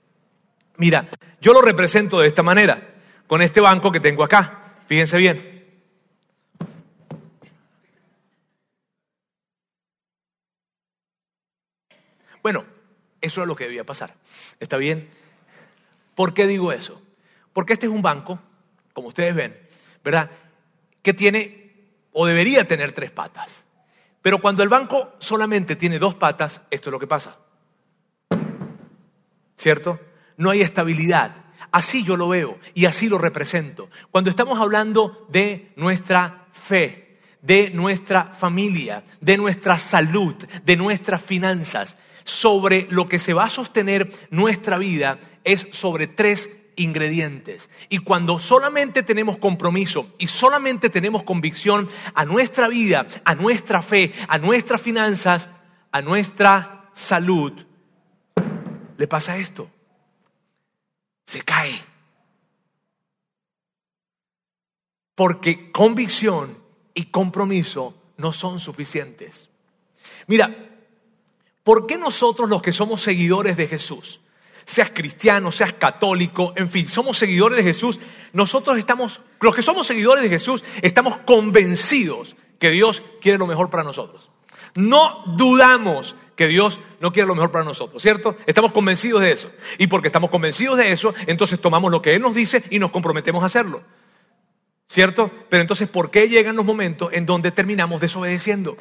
Mira, 0.81 1.11
yo 1.43 1.53
lo 1.53 1.61
represento 1.61 2.21
de 2.21 2.27
esta 2.27 2.43
manera, 2.43 2.95
con 3.27 3.43
este 3.43 3.61
banco 3.61 3.93
que 3.93 4.01
tengo 4.01 4.25
acá. 4.25 4.77
Fíjense 4.87 5.19
bien. 5.19 5.85
Bueno, 12.43 12.65
eso 13.21 13.43
es 13.43 13.47
lo 13.47 13.55
que 13.55 13.65
debía 13.65 13.85
pasar. 13.85 14.15
¿Está 14.59 14.79
bien? 14.79 15.11
¿Por 16.15 16.33
qué 16.33 16.47
digo 16.47 16.73
eso? 16.73 17.03
Porque 17.53 17.75
este 17.75 17.85
es 17.85 17.93
un 17.93 18.01
banco, 18.01 18.39
como 18.95 19.09
ustedes 19.09 19.35
ven, 19.35 19.61
¿verdad? 20.03 20.31
Que 21.03 21.13
tiene 21.13 21.75
o 22.13 22.25
debería 22.25 22.67
tener 22.67 22.93
tres 22.93 23.11
patas. 23.11 23.67
Pero 24.23 24.41
cuando 24.41 24.63
el 24.63 24.71
banco 24.71 25.13
solamente 25.19 25.77
tiene 25.77 25.99
dos 25.99 26.15
patas, 26.15 26.63
esto 26.71 26.89
es 26.89 26.93
lo 26.93 26.99
que 26.99 27.07
pasa. 27.07 27.37
¿Cierto? 29.59 30.01
No 30.41 30.51
hay 30.51 30.63
estabilidad. 30.63 31.37
Así 31.71 32.03
yo 32.03 32.17
lo 32.17 32.31
veo 32.31 32.59
y 32.75 32.87
así 32.87 33.09
lo 33.09 33.19
represento. 33.19 33.91
Cuando 34.11 34.31
estamos 34.31 34.59
hablando 34.59 35.27
de 35.29 35.71
nuestra 35.77 36.47
fe, 36.53 37.19
de 37.43 37.71
nuestra 37.71 38.33
familia, 38.33 39.05
de 39.21 39.37
nuestra 39.37 39.79
salud, 39.79 40.35
de 40.65 40.77
nuestras 40.77 41.23
finanzas, 41.23 41.97
sobre 42.25 42.87
lo 42.91 43.07
que 43.07 43.19
se 43.19 43.35
va 43.35 43.45
a 43.45 43.51
sostener 43.51 44.11
nuestra 44.31 44.79
vida 44.79 45.19
es 45.45 45.69
sobre 45.73 46.07
tres 46.07 46.49
ingredientes. 46.77 47.69
Y 47.91 47.99
cuando 47.99 48.41
solamente 48.41 49.03
tenemos 49.03 49.37
compromiso 49.37 50.15
y 50.19 50.27
solamente 50.29 50.89
tenemos 50.89 51.23
convicción 51.23 51.87
a 52.15 52.25
nuestra 52.25 52.67
vida, 52.69 53.07
a 53.25 53.35
nuestra 53.35 53.83
fe, 53.83 54.13
a 54.27 54.39
nuestras 54.39 54.81
finanzas, 54.81 55.51
a 55.93 56.01
nuestra 56.01 56.91
salud, 56.95 57.53
le 58.97 59.07
pasa 59.07 59.37
esto 59.37 59.71
se 61.31 61.43
cae. 61.43 61.81
Porque 65.15 65.71
convicción 65.71 66.59
y 66.93 67.05
compromiso 67.05 67.95
no 68.17 68.33
son 68.33 68.59
suficientes. 68.59 69.49
Mira, 70.27 70.53
¿por 71.63 71.87
qué 71.87 71.99
nosotros 71.99 72.51
los 72.51 72.63
que 72.63 72.73
somos 72.73 73.03
seguidores 73.03 73.57
de 73.57 73.69
Jesús 73.69 74.21
seas 74.65 74.91
cristiano, 74.91 75.53
seas 75.53 75.73
católico, 75.75 76.53
en 76.57 76.69
fin, 76.69 76.89
somos 76.89 77.17
seguidores 77.17 77.57
de 77.57 77.65
Jesús. 77.65 77.99
Nosotros 78.33 78.77
estamos, 78.77 79.21
los 79.41 79.55
que 79.55 79.63
somos 79.63 79.87
seguidores 79.87 80.23
de 80.23 80.31
Jesús, 80.31 80.65
estamos 80.83 81.19
convencidos 81.19 82.37
que 82.59 82.71
Dios 82.71 83.03
quiere 83.21 83.39
lo 83.39 83.47
mejor 83.47 83.71
para 83.71 83.85
nosotros. 83.85 84.31
No 84.75 85.25
dudamos 85.37 86.17
que 86.41 86.49
Dios 86.49 86.81
no 87.01 87.13
quiere 87.13 87.27
lo 87.27 87.35
mejor 87.35 87.51
para 87.51 87.67
nosotros, 87.67 88.01
¿cierto? 88.01 88.35
Estamos 88.47 88.73
convencidos 88.73 89.21
de 89.21 89.31
eso. 89.31 89.51
Y 89.77 89.89
porque 89.89 90.09
estamos 90.09 90.31
convencidos 90.31 90.79
de 90.79 90.91
eso, 90.91 91.13
entonces 91.27 91.61
tomamos 91.61 91.91
lo 91.91 92.01
que 92.01 92.15
Él 92.15 92.23
nos 92.23 92.35
dice 92.35 92.65
y 92.71 92.79
nos 92.79 92.93
comprometemos 92.93 93.43
a 93.43 93.47
hacerlo. 93.47 93.83
¿Cierto? 94.89 95.31
Pero 95.51 95.61
entonces, 95.61 95.87
¿por 95.87 96.11
qué 96.11 96.31
llegan 96.31 96.57
los 96.57 96.65
momentos 96.65 97.11
en 97.13 97.27
donde 97.27 97.51
terminamos 97.51 98.01
desobedeciendo? 98.01 98.79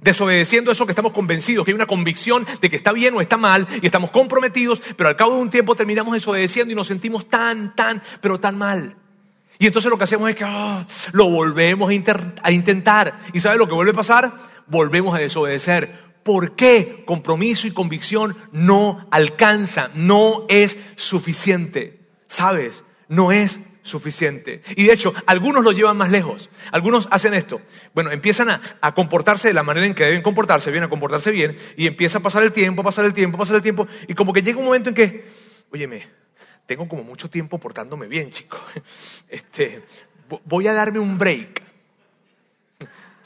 Desobedeciendo 0.00 0.70
eso 0.70 0.86
que 0.86 0.92
estamos 0.92 1.10
convencidos, 1.10 1.64
que 1.64 1.72
hay 1.72 1.74
una 1.74 1.86
convicción 1.86 2.46
de 2.60 2.70
que 2.70 2.76
está 2.76 2.92
bien 2.92 3.12
o 3.16 3.20
está 3.20 3.36
mal 3.36 3.66
y 3.82 3.86
estamos 3.86 4.12
comprometidos, 4.12 4.80
pero 4.96 5.08
al 5.08 5.16
cabo 5.16 5.34
de 5.34 5.42
un 5.42 5.50
tiempo 5.50 5.74
terminamos 5.74 6.14
desobedeciendo 6.14 6.70
y 6.70 6.76
nos 6.76 6.86
sentimos 6.86 7.28
tan, 7.28 7.74
tan, 7.74 8.00
pero 8.20 8.38
tan 8.38 8.56
mal. 8.56 8.94
Y 9.58 9.66
entonces 9.66 9.90
lo 9.90 9.98
que 9.98 10.04
hacemos 10.04 10.30
es 10.30 10.36
que 10.36 10.44
ah, 10.46 10.86
lo 11.10 11.28
volvemos 11.28 11.90
a, 11.90 12.32
a 12.44 12.52
intentar. 12.52 13.18
¿Y 13.32 13.40
sabe 13.40 13.58
lo 13.58 13.66
que 13.66 13.74
vuelve 13.74 13.90
a 13.90 13.94
pasar? 13.94 14.32
Volvemos 14.68 15.12
a 15.12 15.18
desobedecer. 15.18 16.09
¿Por 16.22 16.54
qué 16.54 17.02
compromiso 17.06 17.66
y 17.66 17.72
convicción 17.72 18.36
no 18.52 19.06
alcanza, 19.10 19.90
no 19.94 20.44
es 20.48 20.78
suficiente? 20.96 22.00
¿Sabes? 22.26 22.84
No 23.08 23.32
es 23.32 23.58
suficiente. 23.82 24.62
Y 24.76 24.84
de 24.84 24.92
hecho, 24.92 25.12
algunos 25.26 25.64
lo 25.64 25.72
llevan 25.72 25.96
más 25.96 26.10
lejos. 26.10 26.50
Algunos 26.72 27.08
hacen 27.10 27.34
esto. 27.34 27.60
Bueno, 27.94 28.10
empiezan 28.10 28.50
a, 28.50 28.94
comportarse 28.94 29.48
de 29.48 29.54
la 29.54 29.62
manera 29.62 29.86
en 29.86 29.94
que 29.94 30.04
deben 30.04 30.22
comportarse, 30.22 30.70
bien, 30.70 30.84
a 30.84 30.88
comportarse 30.88 31.30
bien, 31.30 31.56
y 31.76 31.86
empieza 31.86 32.18
a 32.18 32.22
pasar 32.22 32.42
el 32.42 32.52
tiempo, 32.52 32.82
pasar 32.82 33.04
el 33.04 33.14
tiempo, 33.14 33.38
pasar 33.38 33.56
el 33.56 33.62
tiempo, 33.62 33.86
y 34.06 34.14
como 34.14 34.32
que 34.32 34.42
llega 34.42 34.58
un 34.58 34.66
momento 34.66 34.88
en 34.90 34.94
que, 34.94 35.28
óyeme, 35.72 36.06
tengo 36.66 36.88
como 36.88 37.02
mucho 37.02 37.28
tiempo 37.28 37.58
portándome 37.58 38.06
bien, 38.06 38.30
chico. 38.30 38.58
Este, 39.28 39.82
voy 40.44 40.66
a 40.66 40.72
darme 40.72 40.98
un 40.98 41.18
break. 41.18 41.59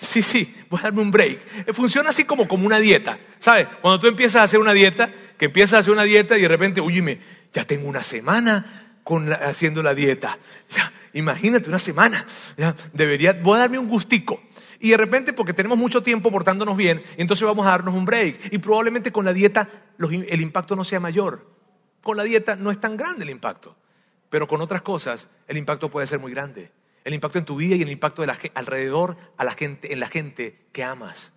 Sí, 0.04 0.22
sí, 0.22 0.54
voy 0.70 0.80
a 0.80 0.84
darme 0.84 1.02
un 1.02 1.10
break. 1.10 1.72
Funciona 1.72 2.10
así 2.10 2.24
como, 2.24 2.46
como 2.46 2.66
una 2.66 2.78
dieta. 2.78 3.18
¿Sabes? 3.38 3.66
Cuando 3.80 4.00
tú 4.00 4.06
empiezas 4.06 4.36
a 4.36 4.42
hacer 4.44 4.60
una 4.60 4.72
dieta, 4.72 5.10
que 5.36 5.46
empiezas 5.46 5.74
a 5.74 5.78
hacer 5.78 5.92
una 5.92 6.04
dieta 6.04 6.38
y 6.38 6.42
de 6.42 6.48
repente, 6.48 6.80
óyeme, 6.80 7.18
ya 7.52 7.64
tengo 7.64 7.88
una 7.88 8.02
semana 8.02 8.84
haciendo 9.42 9.82
la 9.82 9.94
dieta. 9.94 10.38
Ya, 10.70 10.92
imagínate 11.12 11.68
una 11.68 11.78
semana. 11.78 12.26
Ya, 12.56 12.74
debería, 12.92 13.32
voy 13.32 13.56
a 13.56 13.60
darme 13.60 13.78
un 13.78 13.88
gustico. 13.88 14.40
Y 14.80 14.90
de 14.90 14.96
repente, 14.96 15.32
porque 15.32 15.54
tenemos 15.54 15.78
mucho 15.78 16.02
tiempo 16.02 16.30
portándonos 16.30 16.76
bien, 16.76 17.02
entonces 17.16 17.46
vamos 17.46 17.66
a 17.66 17.70
darnos 17.70 17.94
un 17.94 18.04
break. 18.04 18.52
Y 18.52 18.58
probablemente 18.58 19.12
con 19.12 19.24
la 19.24 19.32
dieta 19.32 19.68
el 19.98 20.40
impacto 20.40 20.76
no 20.76 20.84
sea 20.84 21.00
mayor. 21.00 21.50
Con 22.02 22.16
la 22.16 22.22
dieta 22.22 22.56
no 22.56 22.70
es 22.70 22.80
tan 22.80 22.96
grande 22.96 23.24
el 23.24 23.30
impacto. 23.30 23.76
Pero 24.28 24.48
con 24.48 24.60
otras 24.60 24.82
cosas 24.82 25.28
el 25.46 25.56
impacto 25.56 25.90
puede 25.90 26.06
ser 26.06 26.18
muy 26.18 26.32
grande. 26.32 26.70
El 27.04 27.14
impacto 27.14 27.38
en 27.38 27.44
tu 27.44 27.56
vida 27.56 27.76
y 27.76 27.82
el 27.82 27.90
impacto 27.90 28.22
de 28.22 28.26
la, 28.26 28.38
alrededor 28.54 29.16
a 29.36 29.44
la 29.44 29.52
gente, 29.52 29.92
en 29.92 30.00
la 30.00 30.08
gente 30.08 30.66
que 30.72 30.82
amas. 30.82 31.32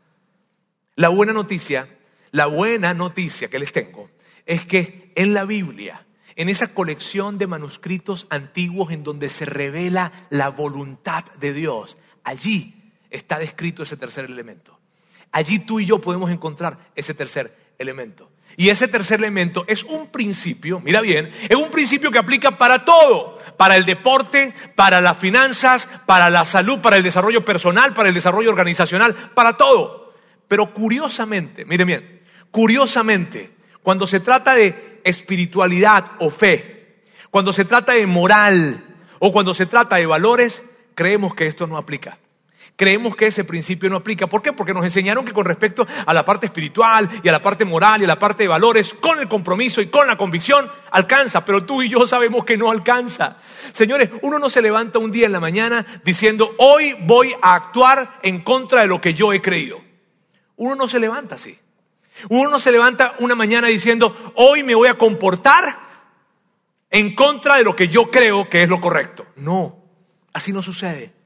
La 0.95 1.09
buena 1.09 1.33
noticia, 1.33 1.89
la 2.31 2.47
buena 2.47 2.93
noticia 2.93 3.49
que 3.49 3.59
les 3.59 3.71
tengo 3.71 4.09
es 4.45 4.65
que 4.65 5.11
en 5.15 5.33
la 5.33 5.45
Biblia 5.45 6.07
en 6.37 6.49
esa 6.49 6.67
colección 6.73 7.39
de 7.39 7.47
manuscritos 7.47 8.27
antiguos 8.29 8.91
en 8.91 9.03
donde 9.03 9.29
se 9.29 9.45
revela 9.45 10.27
la 10.29 10.49
voluntad 10.49 11.25
de 11.39 11.51
Dios. 11.51 11.97
Allí 12.23 12.93
está 13.09 13.39
descrito 13.39 13.81
ese 13.81 13.97
tercer 13.97 14.25
elemento. 14.25 14.79
Allí 15.31 15.57
tú 15.57 15.79
y 15.79 15.87
yo 15.87 15.99
podemos 15.99 16.29
encontrar 16.29 16.91
ese 16.95 17.15
tercer 17.15 17.73
elemento. 17.79 18.29
Y 18.59 18.71
ese 18.71 18.87
tercer 18.87 19.19
elemento 19.19 19.65
es 19.67 19.83
un 19.83 20.07
principio, 20.07 20.79
mira 20.79 20.99
bien, 20.99 21.29
es 21.47 21.55
un 21.55 21.69
principio 21.69 22.09
que 22.09 22.17
aplica 22.17 22.57
para 22.57 22.83
todo, 22.83 23.37
para 23.55 23.75
el 23.75 23.85
deporte, 23.85 24.51
para 24.73 24.99
las 24.99 25.15
finanzas, 25.17 25.87
para 26.07 26.31
la 26.31 26.43
salud, 26.43 26.79
para 26.79 26.97
el 26.97 27.03
desarrollo 27.03 27.45
personal, 27.45 27.93
para 27.93 28.09
el 28.09 28.15
desarrollo 28.15 28.49
organizacional, 28.49 29.13
para 29.35 29.53
todo. 29.53 30.15
Pero 30.47 30.73
curiosamente, 30.73 31.65
mire 31.65 31.85
bien, 31.85 32.23
curiosamente, 32.49 33.51
cuando 33.83 34.07
se 34.07 34.21
trata 34.21 34.55
de 34.55 35.01
espiritualidad 35.03 36.13
o 36.17 36.31
fe, 36.31 36.95
cuando 37.29 37.53
se 37.53 37.63
trata 37.63 37.93
de 37.93 38.07
moral 38.07 38.83
o 39.19 39.31
cuando 39.31 39.53
se 39.53 39.67
trata 39.67 39.97
de 39.97 40.07
valores, 40.07 40.63
creemos 40.95 41.35
que 41.35 41.45
esto 41.45 41.67
no 41.67 41.77
aplica. 41.77 42.17
Creemos 42.77 43.15
que 43.15 43.25
ese 43.25 43.43
principio 43.43 43.89
no 43.89 43.95
aplica. 43.95 44.27
¿Por 44.27 44.43
qué? 44.43 44.53
Porque 44.53 44.71
nos 44.71 44.85
enseñaron 44.85 45.25
que 45.25 45.33
con 45.33 45.45
respecto 45.45 45.87
a 46.05 46.13
la 46.13 46.23
parte 46.23 46.45
espiritual 46.45 47.09
y 47.23 47.27
a 47.27 47.31
la 47.31 47.41
parte 47.41 47.65
moral 47.65 48.01
y 48.01 48.03
a 48.03 48.07
la 48.07 48.19
parte 48.19 48.43
de 48.43 48.49
valores, 48.49 48.93
con 49.01 49.17
el 49.17 49.27
compromiso 49.27 49.81
y 49.81 49.87
con 49.87 50.05
la 50.05 50.15
convicción, 50.15 50.69
alcanza. 50.91 51.43
Pero 51.43 51.65
tú 51.65 51.81
y 51.81 51.89
yo 51.89 52.05
sabemos 52.05 52.45
que 52.45 52.55
no 52.55 52.69
alcanza. 52.69 53.37
Señores, 53.73 54.11
uno 54.21 54.37
no 54.37 54.51
se 54.51 54.61
levanta 54.61 54.99
un 54.99 55.11
día 55.11 55.25
en 55.25 55.31
la 55.31 55.39
mañana 55.39 55.87
diciendo, 56.05 56.53
hoy 56.59 56.95
voy 57.01 57.33
a 57.41 57.55
actuar 57.55 58.19
en 58.21 58.43
contra 58.43 58.81
de 58.81 58.87
lo 58.87 59.01
que 59.01 59.15
yo 59.15 59.33
he 59.33 59.41
creído. 59.41 59.81
Uno 60.55 60.75
no 60.75 60.87
se 60.87 60.99
levanta 60.99 61.33
así. 61.33 61.57
Uno 62.29 62.51
no 62.51 62.59
se 62.59 62.71
levanta 62.71 63.15
una 63.17 63.33
mañana 63.33 63.69
diciendo, 63.69 64.33
hoy 64.35 64.61
me 64.61 64.75
voy 64.75 64.87
a 64.87 64.99
comportar 64.99 65.79
en 66.91 67.15
contra 67.15 67.57
de 67.57 67.63
lo 67.63 67.75
que 67.75 67.87
yo 67.87 68.11
creo 68.11 68.47
que 68.47 68.61
es 68.61 68.69
lo 68.69 68.79
correcto. 68.79 69.25
No, 69.35 69.83
así 70.31 70.53
no 70.53 70.61
sucede. 70.61 71.16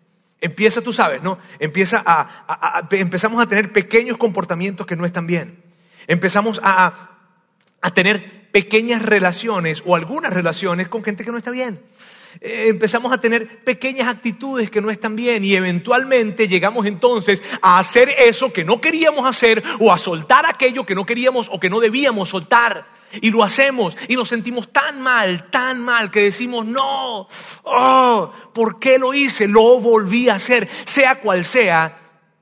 Empieza, 0.41 0.81
tú 0.81 0.91
sabes, 0.91 1.21
¿no? 1.21 1.37
Empieza 1.59 2.01
a, 2.03 2.87
empezamos 2.91 3.41
a 3.41 3.47
tener 3.47 3.71
pequeños 3.71 4.17
comportamientos 4.17 4.87
que 4.87 4.95
no 4.95 5.05
están 5.05 5.27
bien. 5.27 5.63
Empezamos 6.07 6.59
a, 6.63 7.11
a 7.79 7.93
tener 7.93 8.49
pequeñas 8.51 9.03
relaciones 9.03 9.83
o 9.85 9.95
algunas 9.95 10.33
relaciones 10.33 10.87
con 10.87 11.03
gente 11.03 11.23
que 11.23 11.31
no 11.31 11.37
está 11.37 11.51
bien. 11.51 11.79
Eh, 12.39 12.67
empezamos 12.67 13.11
a 13.11 13.19
tener 13.19 13.63
pequeñas 13.63 14.07
actitudes 14.07 14.69
que 14.69 14.81
no 14.81 14.89
están 14.89 15.15
bien 15.15 15.43
y 15.43 15.55
eventualmente 15.55 16.47
llegamos 16.47 16.85
entonces 16.85 17.41
a 17.61 17.79
hacer 17.79 18.09
eso 18.17 18.53
que 18.53 18.63
no 18.63 18.79
queríamos 18.79 19.25
hacer 19.25 19.61
o 19.79 19.91
a 19.91 19.97
soltar 19.97 20.45
aquello 20.45 20.85
que 20.85 20.95
no 20.95 21.05
queríamos 21.05 21.49
o 21.51 21.59
que 21.59 21.69
no 21.69 21.79
debíamos 21.79 22.29
soltar. 22.29 23.00
Y 23.19 23.31
lo 23.31 23.43
hacemos 23.43 23.97
y 24.07 24.15
nos 24.15 24.29
sentimos 24.29 24.71
tan 24.71 25.01
mal, 25.01 25.49
tan 25.49 25.83
mal 25.83 26.11
que 26.11 26.21
decimos, 26.21 26.65
no, 26.65 27.27
oh, 27.63 28.33
¿por 28.53 28.79
qué 28.79 28.97
lo 28.97 29.13
hice? 29.13 29.47
Lo 29.47 29.79
volví 29.79 30.29
a 30.29 30.35
hacer, 30.35 30.69
sea 30.85 31.15
cual 31.15 31.43
sea 31.43 31.97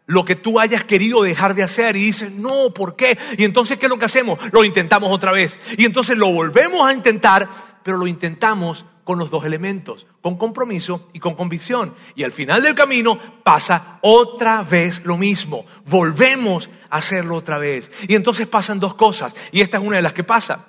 lo 0.06 0.26
que 0.26 0.36
tú 0.36 0.60
hayas 0.60 0.84
querido 0.86 1.22
dejar 1.22 1.54
de 1.54 1.62
hacer 1.62 1.96
y 1.96 2.02
dices, 2.02 2.32
no, 2.32 2.74
¿por 2.74 2.96
qué? 2.96 3.18
Y 3.38 3.44
entonces, 3.44 3.78
¿qué 3.78 3.86
es 3.86 3.90
lo 3.92 4.00
que 4.00 4.06
hacemos? 4.06 4.40
Lo 4.52 4.64
intentamos 4.64 5.12
otra 5.12 5.32
vez. 5.32 5.60
Y 5.78 5.86
entonces 5.86 6.18
lo 6.18 6.32
volvemos 6.32 6.88
a 6.88 6.94
intentar, 6.94 7.48
pero 7.84 7.98
lo 7.98 8.08
intentamos 8.08 8.86
con 9.10 9.18
los 9.18 9.32
dos 9.32 9.44
elementos, 9.44 10.06
con 10.22 10.38
compromiso 10.38 11.10
y 11.14 11.20
con 11.20 11.34
convicción. 11.34 11.96
Y 12.14 12.24
al 12.24 12.32
final 12.32 12.62
del 12.62 12.76
camino 12.76 13.18
pasa 13.42 13.98
otra 14.02 14.62
vez 14.62 15.02
lo 15.04 15.18
mismo. 15.18 15.66
Volvemos 15.88 16.70
a 16.92 16.98
hacerlo 16.98 17.38
otra 17.38 17.58
vez. 17.58 17.92
Y 18.08 18.14
entonces 18.14 18.46
pasan 18.46 18.80
dos 18.80 18.94
cosas. 18.94 19.34
Y 19.52 19.62
esta 19.62 19.80
es 19.80 19.84
una 19.84 19.96
de 19.96 20.04
las 20.04 20.14
que 20.14 20.24
pasa. 20.24 20.68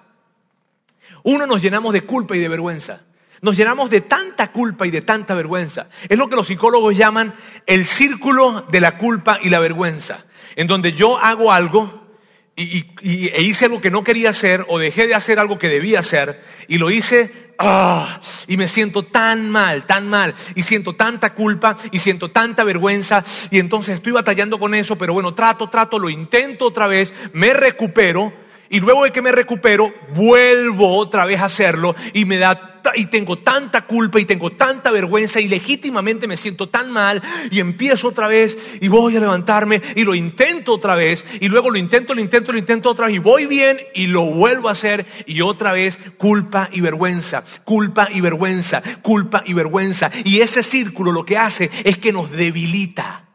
Uno, 1.22 1.46
nos 1.46 1.60
llenamos 1.60 1.92
de 1.92 2.06
culpa 2.06 2.34
y 2.34 2.40
de 2.40 2.48
vergüenza. 2.48 3.02
Nos 3.42 3.58
llenamos 3.58 3.90
de 3.90 4.00
tanta 4.00 4.52
culpa 4.52 4.86
y 4.86 4.90
de 4.90 5.02
tanta 5.02 5.34
vergüenza. 5.34 5.90
Es 6.08 6.16
lo 6.16 6.30
que 6.30 6.36
los 6.36 6.46
psicólogos 6.46 6.96
llaman 6.96 7.34
el 7.66 7.84
círculo 7.84 8.62
de 8.70 8.80
la 8.80 8.96
culpa 8.96 9.38
y 9.42 9.50
la 9.50 9.58
vergüenza. 9.58 10.24
En 10.56 10.66
donde 10.66 10.94
yo 10.94 11.18
hago 11.18 11.52
algo 11.52 11.99
y, 12.56 12.86
e 13.02 13.42
hice 13.42 13.66
algo 13.66 13.80
que 13.80 13.90
no 13.90 14.04
quería 14.04 14.30
hacer 14.30 14.64
o 14.68 14.78
dejé 14.78 15.06
de 15.06 15.14
hacer 15.14 15.38
algo 15.38 15.58
que 15.58 15.68
debía 15.68 16.00
hacer 16.00 16.42
y 16.68 16.76
lo 16.78 16.90
hice 16.90 17.50
Ah, 17.62 18.22
y 18.46 18.56
me 18.56 18.68
siento 18.68 19.02
tan 19.02 19.50
mal, 19.50 19.84
tan 19.84 20.08
mal, 20.08 20.34
y 20.54 20.62
siento 20.62 20.94
tanta 20.94 21.34
culpa, 21.34 21.76
y 21.92 21.98
siento 21.98 22.30
tanta 22.30 22.64
vergüenza, 22.64 23.22
y 23.50 23.58
entonces 23.58 23.96
estoy 23.96 24.12
batallando 24.12 24.58
con 24.58 24.74
eso, 24.74 24.96
pero 24.96 25.12
bueno, 25.12 25.34
trato, 25.34 25.68
trato, 25.68 25.98
lo 25.98 26.08
intento 26.08 26.64
otra 26.64 26.86
vez, 26.86 27.12
me 27.34 27.52
recupero, 27.52 28.32
y 28.70 28.80
luego 28.80 29.04
de 29.04 29.12
que 29.12 29.20
me 29.20 29.32
recupero, 29.32 29.92
vuelvo 30.14 30.96
otra 30.96 31.26
vez 31.26 31.40
a 31.40 31.46
hacerlo 31.46 31.94
y 32.14 32.24
me 32.24 32.38
da 32.38 32.70
y 32.94 33.06
tengo 33.06 33.38
tanta 33.38 33.82
culpa 33.82 34.20
y 34.20 34.24
tengo 34.24 34.50
tanta 34.50 34.90
vergüenza 34.90 35.40
y 35.40 35.48
legítimamente 35.48 36.26
me 36.26 36.36
siento 36.36 36.68
tan 36.68 36.90
mal 36.90 37.20
y 37.50 37.60
empiezo 37.60 38.08
otra 38.08 38.28
vez 38.28 38.56
y 38.80 38.88
voy 38.88 39.16
a 39.16 39.20
levantarme 39.20 39.82
y 39.96 40.04
lo 40.04 40.14
intento 40.14 40.72
otra 40.72 40.94
vez 40.94 41.24
y 41.40 41.48
luego 41.48 41.70
lo 41.70 41.78
intento, 41.78 42.14
lo 42.14 42.20
intento, 42.20 42.52
lo 42.52 42.58
intento 42.58 42.88
otra 42.88 43.06
vez 43.06 43.16
y 43.16 43.18
voy 43.18 43.46
bien 43.46 43.78
y 43.94 44.06
lo 44.06 44.24
vuelvo 44.24 44.68
a 44.68 44.72
hacer 44.72 45.04
y 45.26 45.42
otra 45.42 45.72
vez 45.72 45.98
culpa 46.16 46.68
y 46.72 46.80
vergüenza, 46.80 47.44
culpa 47.64 48.08
y 48.10 48.20
vergüenza, 48.20 48.82
culpa 49.02 49.42
y 49.44 49.52
vergüenza. 49.52 50.10
Y 50.24 50.40
ese 50.40 50.62
círculo 50.62 51.12
lo 51.12 51.26
que 51.26 51.36
hace 51.36 51.70
es 51.84 51.98
que 51.98 52.12
nos 52.12 52.30
debilita. 52.30 53.29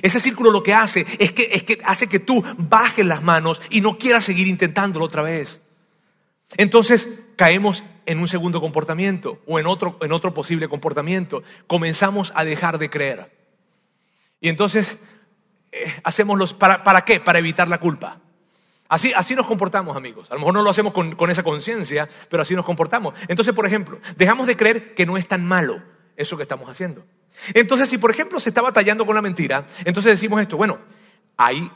Ese 0.00 0.20
círculo 0.20 0.50
lo 0.50 0.62
que 0.62 0.74
hace 0.74 1.06
es 1.18 1.32
que, 1.32 1.50
es 1.52 1.62
que 1.64 1.78
hace 1.84 2.06
que 2.06 2.18
tú 2.18 2.42
bajes 2.56 3.04
las 3.04 3.22
manos 3.22 3.60
y 3.68 3.80
no 3.80 3.98
quieras 3.98 4.24
seguir 4.24 4.46
intentándolo 4.46 5.04
otra 5.04 5.22
vez. 5.22 5.60
Entonces 6.56 7.08
caemos 7.36 7.82
en 8.06 8.18
un 8.18 8.28
segundo 8.28 8.60
comportamiento 8.60 9.40
o 9.46 9.58
en 9.58 9.66
otro, 9.66 9.98
en 10.00 10.12
otro 10.12 10.34
posible 10.34 10.68
comportamiento. 10.68 11.42
Comenzamos 11.66 12.32
a 12.34 12.44
dejar 12.44 12.78
de 12.78 12.90
creer. 12.90 13.30
Y 14.40 14.48
entonces 14.48 14.98
eh, 15.70 15.92
hacemos 16.04 16.38
los, 16.38 16.54
¿para, 16.54 16.82
¿para 16.82 17.04
qué? 17.04 17.20
Para 17.20 17.38
evitar 17.38 17.68
la 17.68 17.78
culpa. 17.78 18.20
Así, 18.88 19.12
así 19.14 19.34
nos 19.34 19.46
comportamos, 19.46 19.96
amigos. 19.96 20.30
A 20.30 20.34
lo 20.34 20.40
mejor 20.40 20.54
no 20.54 20.62
lo 20.62 20.68
hacemos 20.68 20.92
con, 20.92 21.14
con 21.16 21.30
esa 21.30 21.42
conciencia, 21.42 22.08
pero 22.28 22.42
así 22.42 22.54
nos 22.54 22.66
comportamos. 22.66 23.14
Entonces, 23.28 23.54
por 23.54 23.66
ejemplo, 23.66 23.98
dejamos 24.16 24.46
de 24.46 24.56
creer 24.56 24.94
que 24.94 25.06
no 25.06 25.16
es 25.16 25.26
tan 25.26 25.46
malo 25.46 25.82
eso 26.16 26.36
que 26.36 26.42
estamos 26.42 26.68
haciendo. 26.68 27.04
Entonces, 27.54 27.88
si 27.88 27.98
por 27.98 28.10
ejemplo 28.10 28.40
se 28.40 28.50
está 28.50 28.62
batallando 28.62 29.06
con 29.06 29.14
la 29.14 29.22
mentira, 29.22 29.66
entonces 29.84 30.12
decimos 30.12 30.40
esto, 30.40 30.56
bueno, 30.56 30.78
hay 31.36 31.70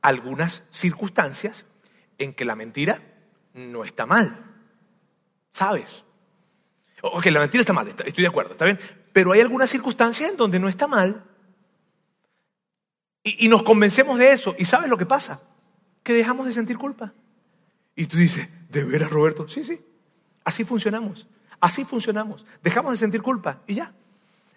algunas 0.00 0.64
circunstancias 0.70 1.64
en 2.18 2.34
que 2.34 2.44
la 2.44 2.54
mentira 2.54 3.02
no 3.54 3.84
está 3.84 4.06
mal. 4.06 4.38
¿Sabes? 5.52 6.04
Ok, 7.02 7.26
la 7.26 7.40
mentira 7.40 7.62
está 7.62 7.72
mal, 7.72 7.88
estoy 7.88 8.22
de 8.22 8.26
acuerdo, 8.26 8.52
¿está 8.52 8.64
bien? 8.64 8.78
Pero 9.12 9.32
hay 9.32 9.40
algunas 9.40 9.68
circunstancias 9.68 10.30
en 10.30 10.36
donde 10.36 10.58
no 10.58 10.68
está 10.68 10.86
mal. 10.86 11.24
Y, 13.24 13.46
y 13.46 13.48
nos 13.48 13.62
convencemos 13.62 14.18
de 14.18 14.32
eso. 14.32 14.54
¿Y 14.58 14.64
sabes 14.64 14.88
lo 14.88 14.96
que 14.96 15.06
pasa? 15.06 15.42
Que 16.02 16.14
dejamos 16.14 16.46
de 16.46 16.52
sentir 16.52 16.78
culpa. 16.78 17.12
Y 17.94 18.06
tú 18.06 18.16
dices, 18.16 18.48
¿de 18.70 18.84
veras, 18.84 19.10
Roberto? 19.10 19.48
Sí, 19.48 19.64
sí. 19.64 19.80
Así 20.44 20.64
funcionamos. 20.64 21.26
Así 21.60 21.84
funcionamos. 21.84 22.46
Dejamos 22.62 22.92
de 22.92 22.98
sentir 22.98 23.22
culpa 23.22 23.60
y 23.66 23.74
ya. 23.74 23.92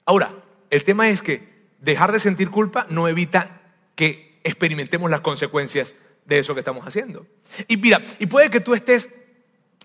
Ahora, 0.05 0.43
el 0.69 0.83
tema 0.83 1.09
es 1.09 1.21
que 1.21 1.55
dejar 1.79 2.11
de 2.11 2.19
sentir 2.19 2.49
culpa 2.49 2.85
no 2.89 3.07
evita 3.07 3.61
que 3.95 4.39
experimentemos 4.43 5.09
las 5.09 5.21
consecuencias 5.21 5.95
de 6.25 6.39
eso 6.39 6.53
que 6.53 6.61
estamos 6.61 6.85
haciendo. 6.85 7.25
Y 7.67 7.77
mira, 7.77 8.03
y 8.19 8.27
puede 8.27 8.49
que 8.49 8.59
tú 8.59 8.73
estés 8.73 9.09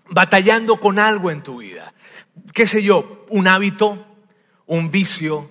batallando 0.09 0.79
con 0.79 0.99
algo 0.99 1.31
en 1.31 1.41
tu 1.41 1.57
vida. 1.59 1.93
¿Qué 2.53 2.67
sé 2.67 2.83
yo? 2.83 3.25
Un 3.29 3.47
hábito, 3.47 4.05
un 4.65 4.91
vicio, 4.91 5.49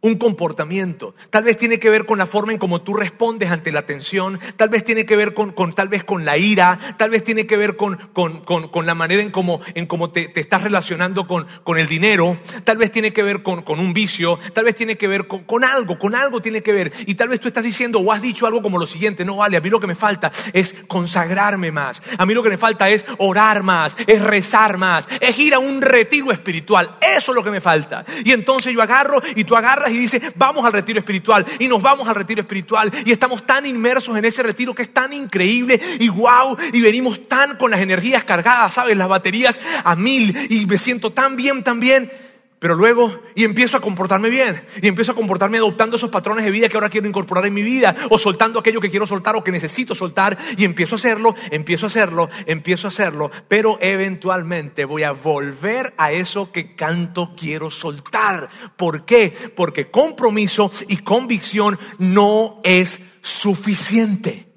un 0.00 0.16
comportamiento. 0.16 1.14
Tal 1.30 1.44
vez 1.44 1.56
tiene 1.56 1.78
que 1.78 1.90
ver 1.90 2.06
con 2.06 2.18
la 2.18 2.26
forma 2.26 2.52
en 2.52 2.58
cómo 2.58 2.82
tú 2.82 2.94
respondes 2.94 3.50
ante 3.50 3.72
la 3.72 3.86
tensión, 3.86 4.38
tal 4.56 4.68
vez 4.68 4.84
tiene 4.84 5.04
que 5.04 5.16
ver 5.16 5.34
con, 5.34 5.54
tal 5.74 5.88
vez 5.88 6.04
con 6.04 6.24
la 6.24 6.38
ira, 6.38 6.78
tal 6.96 7.10
vez 7.10 7.24
tiene 7.24 7.46
que 7.46 7.56
ver 7.56 7.76
con, 7.76 7.96
con, 8.12 8.86
la 8.86 8.94
manera 8.94 9.22
en 9.22 9.30
cómo, 9.30 9.60
en 9.74 9.88
te, 10.12 10.28
te, 10.28 10.40
estás 10.40 10.62
relacionando 10.62 11.26
con, 11.26 11.46
con 11.64 11.78
el 11.78 11.88
dinero, 11.88 12.38
tal 12.64 12.76
vez 12.76 12.90
tiene 12.90 13.12
que 13.12 13.22
ver 13.22 13.42
con, 13.42 13.64
un 13.66 13.92
vicio, 13.92 14.38
tal 14.52 14.64
vez 14.64 14.74
tiene 14.74 14.96
que 14.96 15.08
ver 15.08 15.26
con, 15.26 15.64
algo, 15.64 15.98
con 15.98 16.14
algo 16.14 16.40
tiene 16.40 16.62
que 16.62 16.72
ver. 16.72 16.92
Y 17.06 17.14
tal 17.14 17.28
vez 17.28 17.40
tú 17.40 17.48
estás 17.48 17.64
diciendo 17.64 17.98
o 17.98 18.12
has 18.12 18.22
dicho 18.22 18.46
algo 18.46 18.62
como 18.62 18.78
lo 18.78 18.86
siguiente, 18.86 19.24
no 19.24 19.36
vale, 19.36 19.56
a 19.56 19.60
mí 19.60 19.70
lo 19.70 19.80
que 19.80 19.86
me 19.86 19.96
falta 19.96 20.30
es 20.52 20.74
consagrarme 20.86 21.72
más, 21.72 22.00
a 22.16 22.26
mí 22.26 22.34
lo 22.34 22.42
que 22.42 22.50
me 22.50 22.58
falta 22.58 22.88
es 22.90 23.04
orar 23.18 23.62
más, 23.62 23.96
es 24.06 24.22
rezar 24.22 24.76
más, 24.78 25.08
es 25.20 25.38
ir 25.38 25.54
a 25.54 25.58
un 25.58 25.82
retiro 25.82 26.30
espiritual, 26.30 26.96
eso 27.00 27.32
es 27.32 27.34
lo 27.34 27.42
que 27.42 27.50
me 27.50 27.60
falta. 27.60 28.04
Y 28.24 28.32
entonces 28.32 28.72
yo 28.72 28.82
agarro 28.82 29.20
y 29.34 29.44
tú 29.44 29.56
agarras 29.56 29.95
dice, 29.96 30.20
vamos 30.36 30.64
al 30.64 30.72
retiro 30.72 30.98
espiritual. 30.98 31.44
Y 31.58 31.68
nos 31.68 31.82
vamos 31.82 32.08
al 32.08 32.14
retiro 32.14 32.40
espiritual. 32.40 32.90
Y 33.04 33.12
estamos 33.12 33.44
tan 33.44 33.66
inmersos 33.66 34.16
en 34.16 34.24
ese 34.24 34.42
retiro 34.42 34.74
que 34.74 34.82
es 34.82 34.92
tan 34.92 35.12
increíble 35.12 35.80
y 35.98 36.08
wow. 36.08 36.56
Y 36.72 36.80
venimos 36.80 37.28
tan 37.28 37.56
con 37.56 37.70
las 37.70 37.80
energías 37.80 38.24
cargadas, 38.24 38.74
¿sabes? 38.74 38.96
Las 38.96 39.08
baterías 39.08 39.60
a 39.84 39.94
mil. 39.96 40.36
Y 40.50 40.66
me 40.66 40.78
siento 40.78 41.10
tan 41.12 41.36
bien, 41.36 41.62
tan 41.62 41.80
bien. 41.80 42.10
Pero 42.58 42.74
luego, 42.74 43.20
y 43.34 43.44
empiezo 43.44 43.76
a 43.76 43.82
comportarme 43.82 44.30
bien, 44.30 44.64
y 44.80 44.88
empiezo 44.88 45.12
a 45.12 45.14
comportarme 45.14 45.58
adoptando 45.58 45.96
esos 45.96 46.08
patrones 46.08 46.42
de 46.42 46.50
vida 46.50 46.68
que 46.68 46.76
ahora 46.76 46.88
quiero 46.88 47.06
incorporar 47.06 47.44
en 47.44 47.52
mi 47.52 47.62
vida, 47.62 47.94
o 48.08 48.18
soltando 48.18 48.58
aquello 48.58 48.80
que 48.80 48.88
quiero 48.88 49.06
soltar 49.06 49.36
o 49.36 49.44
que 49.44 49.52
necesito 49.52 49.94
soltar, 49.94 50.38
y 50.56 50.64
empiezo 50.64 50.94
a 50.94 50.96
hacerlo, 50.96 51.34
empiezo 51.50 51.84
a 51.84 51.88
hacerlo, 51.88 52.30
empiezo 52.46 52.86
a 52.86 52.88
hacerlo, 52.88 53.30
pero 53.46 53.76
eventualmente 53.82 54.86
voy 54.86 55.02
a 55.02 55.12
volver 55.12 55.92
a 55.98 56.12
eso 56.12 56.50
que 56.50 56.74
canto 56.74 57.34
quiero 57.36 57.70
soltar. 57.70 58.48
¿Por 58.76 59.04
qué? 59.04 59.34
Porque 59.54 59.90
compromiso 59.90 60.70
y 60.88 60.98
convicción 60.98 61.78
no 61.98 62.60
es 62.64 63.00
suficiente, 63.20 64.48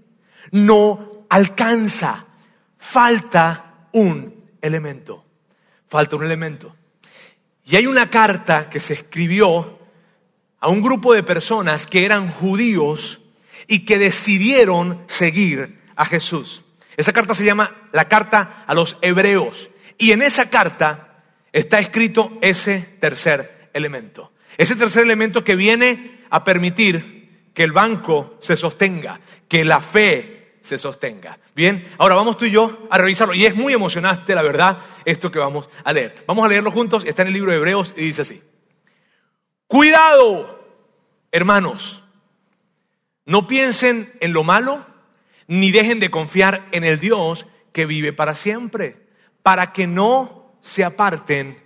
no 0.52 1.26
alcanza, 1.30 2.28
falta 2.78 3.88
un 3.92 4.34
elemento, 4.62 5.26
falta 5.90 6.16
un 6.16 6.24
elemento. 6.24 6.79
Y 7.70 7.76
hay 7.76 7.86
una 7.86 8.10
carta 8.10 8.68
que 8.68 8.80
se 8.80 8.94
escribió 8.94 9.78
a 10.60 10.70
un 10.70 10.82
grupo 10.82 11.14
de 11.14 11.22
personas 11.22 11.86
que 11.86 12.04
eran 12.04 12.32
judíos 12.32 13.22
y 13.68 13.86
que 13.86 14.00
decidieron 14.00 15.04
seguir 15.06 15.80
a 15.96 16.06
Jesús. 16.06 16.64
Esa 16.98 17.14
carta 17.14 17.36
se 17.36 17.46
llama 17.46 17.90
la 17.92 18.08
carta 18.08 18.64
a 18.66 18.74
los 18.74 18.98
hebreos. 19.04 19.70
Y 20.00 20.14
en 20.14 20.24
esa 20.24 20.50
carta 20.50 21.22
está 21.54 21.80
escrito 21.80 22.40
ese 22.42 22.80
tercer 23.00 23.70
elemento. 23.74 24.32
Ese 24.58 24.76
tercer 24.76 25.04
elemento 25.04 25.44
que 25.44 25.56
viene 25.56 26.22
a 26.32 26.44
permitir 26.44 27.52
que 27.54 27.64
el 27.64 27.72
banco 27.72 28.38
se 28.42 28.56
sostenga, 28.56 29.20
que 29.48 29.64
la 29.64 29.82
fe 29.82 30.39
se 30.70 30.78
sostenga. 30.78 31.40
Bien, 31.56 31.88
ahora 31.98 32.14
vamos 32.14 32.38
tú 32.38 32.46
y 32.46 32.52
yo 32.52 32.88
a 32.92 32.98
revisarlo. 33.00 33.34
Y 33.34 33.48
es 33.48 33.56
muy 33.56 33.74
emocionante, 33.74 34.36
la 34.36 34.44
verdad, 34.44 34.78
esto 35.04 35.32
que 35.32 35.40
vamos 35.40 35.68
a 35.84 35.92
leer. 35.92 36.14
Vamos 36.28 36.46
a 36.46 36.48
leerlo 36.48 36.72
juntos. 36.72 37.06
Está 37.06 37.24
en 37.24 37.30
el 37.30 37.34
libro 37.34 37.52
de 37.52 37.58
Hebreos 37.58 37.96
y 37.98 38.06
dice 38.06 38.22
así. 38.22 38.44
Cuidado, 39.66 40.64
hermanos. 41.32 42.04
No 43.26 43.48
piensen 43.48 44.14
en 44.22 44.32
lo 44.32 44.44
malo, 44.44 44.86
ni 45.48 45.72
dejen 45.72 46.00
de 46.00 46.12
confiar 46.12 46.68
en 46.72 46.84
el 46.84 47.00
Dios 47.00 47.48
que 47.74 47.88
vive 47.88 48.14
para 48.14 48.36
siempre, 48.36 49.08
para 49.42 49.74
que 49.74 49.88
no 49.88 50.54
se 50.62 50.84
aparten 50.84 51.58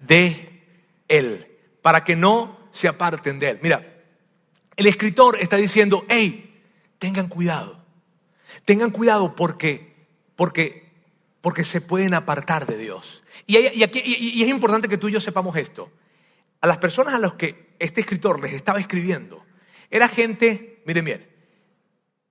de 0.00 0.64
Él, 1.06 1.46
para 1.82 2.02
que 2.02 2.16
no 2.16 2.58
se 2.72 2.88
aparten 2.88 3.38
de 3.38 3.50
Él. 3.50 3.58
Mira, 3.62 4.02
el 4.74 4.86
escritor 4.86 5.38
está 5.40 5.56
diciendo, 5.56 6.04
hey, 6.08 6.62
tengan 6.98 7.28
cuidado. 7.28 7.79
Tengan 8.70 8.92
cuidado 8.92 9.34
porque, 9.34 9.96
porque, 10.36 10.92
porque 11.40 11.64
se 11.64 11.80
pueden 11.80 12.14
apartar 12.14 12.66
de 12.66 12.78
Dios. 12.78 13.24
Y, 13.44 13.56
y, 13.56 14.42
es 14.44 14.48
importante 14.48 14.86
que 14.86 14.96
tú 14.96 15.08
y 15.08 15.12
yo 15.12 15.18
sepamos 15.18 15.56
esto. 15.56 15.90
A 16.60 16.68
las 16.68 16.78
personas 16.78 17.14
a 17.14 17.18
las 17.18 17.32
que 17.32 17.74
este 17.80 18.02
escritor 18.02 18.40
les 18.40 18.52
estaba 18.52 18.78
escribiendo, 18.78 19.44
era 19.90 20.06
gente, 20.06 20.84
miren 20.86 21.04
bien, 21.04 21.28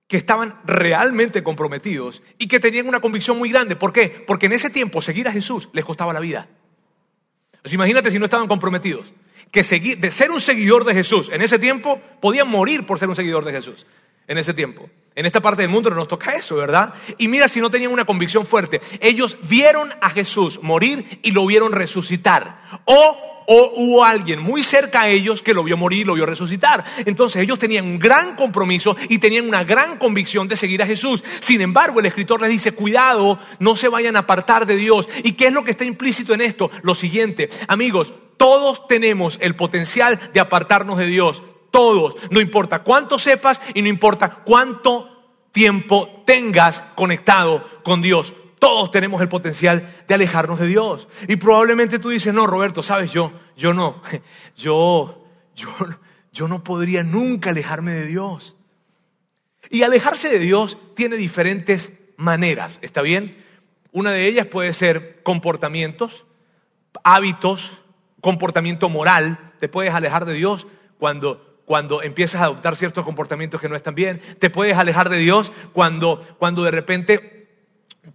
que 0.06 0.16
estaban 0.16 0.58
realmente 0.64 1.42
comprometidos 1.42 2.22
y 2.38 2.48
que 2.48 2.58
tenían 2.58 2.88
una 2.88 3.02
convicción 3.02 3.36
muy 3.36 3.50
grande. 3.50 3.76
¿Por 3.76 3.92
qué? 3.92 4.24
Porque 4.26 4.46
en 4.46 4.52
ese 4.52 4.70
tiempo 4.70 5.02
seguir 5.02 5.28
a 5.28 5.32
Jesús 5.32 5.68
les 5.74 5.84
costaba 5.84 6.14
la 6.14 6.20
vida. 6.20 6.48
Imagínate 7.70 8.10
si 8.10 8.18
no 8.18 8.24
estaban 8.24 8.48
comprometidos. 8.48 9.12
Que 9.50 9.62
seguir, 9.62 9.98
de 9.98 10.10
ser 10.10 10.30
un 10.30 10.40
seguidor 10.40 10.86
de 10.86 10.94
Jesús 10.94 11.28
en 11.30 11.42
ese 11.42 11.58
tiempo 11.58 12.00
podían 12.18 12.48
morir 12.48 12.86
por 12.86 12.98
ser 12.98 13.10
un 13.10 13.16
seguidor 13.16 13.44
de 13.44 13.52
Jesús 13.52 13.84
en 14.30 14.38
ese 14.38 14.54
tiempo. 14.54 14.88
En 15.16 15.26
esta 15.26 15.40
parte 15.40 15.62
del 15.62 15.70
mundo 15.70 15.90
no 15.90 15.96
nos 15.96 16.06
toca 16.06 16.36
eso, 16.36 16.54
¿verdad? 16.54 16.94
Y 17.18 17.26
mira 17.26 17.48
si 17.48 17.60
no 17.60 17.68
tenían 17.68 17.90
una 17.90 18.04
convicción 18.04 18.46
fuerte. 18.46 18.80
Ellos 19.00 19.36
vieron 19.42 19.92
a 20.00 20.08
Jesús 20.08 20.60
morir 20.62 21.18
y 21.24 21.32
lo 21.32 21.44
vieron 21.46 21.72
resucitar. 21.72 22.62
O, 22.84 23.44
o 23.48 23.72
hubo 23.74 24.04
alguien 24.04 24.40
muy 24.40 24.62
cerca 24.62 25.02
a 25.02 25.08
ellos 25.08 25.42
que 25.42 25.52
lo 25.52 25.64
vio 25.64 25.76
morir 25.76 26.02
y 26.02 26.04
lo 26.04 26.14
vio 26.14 26.26
resucitar. 26.26 26.84
Entonces 27.06 27.42
ellos 27.42 27.58
tenían 27.58 27.86
un 27.86 27.98
gran 27.98 28.36
compromiso 28.36 28.96
y 29.08 29.18
tenían 29.18 29.48
una 29.48 29.64
gran 29.64 29.98
convicción 29.98 30.46
de 30.46 30.56
seguir 30.56 30.80
a 30.80 30.86
Jesús. 30.86 31.24
Sin 31.40 31.60
embargo, 31.60 31.98
el 31.98 32.06
escritor 32.06 32.40
les 32.40 32.50
dice, 32.50 32.70
cuidado, 32.70 33.40
no 33.58 33.74
se 33.74 33.88
vayan 33.88 34.14
a 34.14 34.20
apartar 34.20 34.64
de 34.64 34.76
Dios. 34.76 35.08
¿Y 35.24 35.32
qué 35.32 35.46
es 35.46 35.52
lo 35.52 35.64
que 35.64 35.72
está 35.72 35.84
implícito 35.84 36.34
en 36.34 36.42
esto? 36.42 36.70
Lo 36.82 36.94
siguiente, 36.94 37.50
amigos, 37.66 38.14
todos 38.36 38.86
tenemos 38.86 39.38
el 39.42 39.56
potencial 39.56 40.20
de 40.32 40.38
apartarnos 40.38 40.98
de 40.98 41.06
Dios 41.06 41.42
todos, 41.70 42.16
no 42.30 42.40
importa 42.40 42.82
cuánto 42.82 43.18
sepas 43.18 43.60
y 43.74 43.82
no 43.82 43.88
importa 43.88 44.42
cuánto 44.44 45.08
tiempo 45.52 46.22
tengas 46.24 46.82
conectado 46.94 47.64
con 47.82 48.02
Dios. 48.02 48.32
Todos 48.58 48.90
tenemos 48.90 49.22
el 49.22 49.28
potencial 49.28 50.04
de 50.06 50.14
alejarnos 50.14 50.58
de 50.58 50.66
Dios. 50.66 51.08
Y 51.28 51.36
probablemente 51.36 51.98
tú 51.98 52.10
dices, 52.10 52.34
no, 52.34 52.46
Roberto, 52.46 52.82
sabes, 52.82 53.10
yo, 53.12 53.32
yo 53.56 53.72
no, 53.72 54.02
yo, 54.56 55.24
yo, 55.54 55.68
yo 56.32 56.48
no 56.48 56.62
podría 56.62 57.02
nunca 57.02 57.50
alejarme 57.50 57.92
de 57.92 58.06
Dios. 58.06 58.56
Y 59.70 59.82
alejarse 59.82 60.28
de 60.28 60.38
Dios 60.38 60.76
tiene 60.94 61.16
diferentes 61.16 61.92
maneras, 62.16 62.78
¿está 62.82 63.02
bien? 63.02 63.44
Una 63.92 64.10
de 64.12 64.26
ellas 64.26 64.46
puede 64.46 64.72
ser 64.72 65.22
comportamientos, 65.22 66.26
hábitos, 67.02 67.78
comportamiento 68.20 68.88
moral. 68.88 69.52
Te 69.58 69.68
puedes 69.68 69.94
alejar 69.94 70.26
de 70.26 70.34
Dios 70.34 70.66
cuando 70.98 71.49
cuando 71.70 72.02
empiezas 72.02 72.40
a 72.40 72.46
adoptar 72.46 72.74
ciertos 72.74 73.04
comportamientos 73.04 73.60
que 73.60 73.68
no 73.68 73.76
están 73.76 73.94
bien. 73.94 74.20
Te 74.40 74.50
puedes 74.50 74.76
alejar 74.76 75.08
de 75.08 75.18
Dios 75.18 75.52
cuando, 75.72 76.20
cuando 76.40 76.64
de 76.64 76.72
repente 76.72 77.46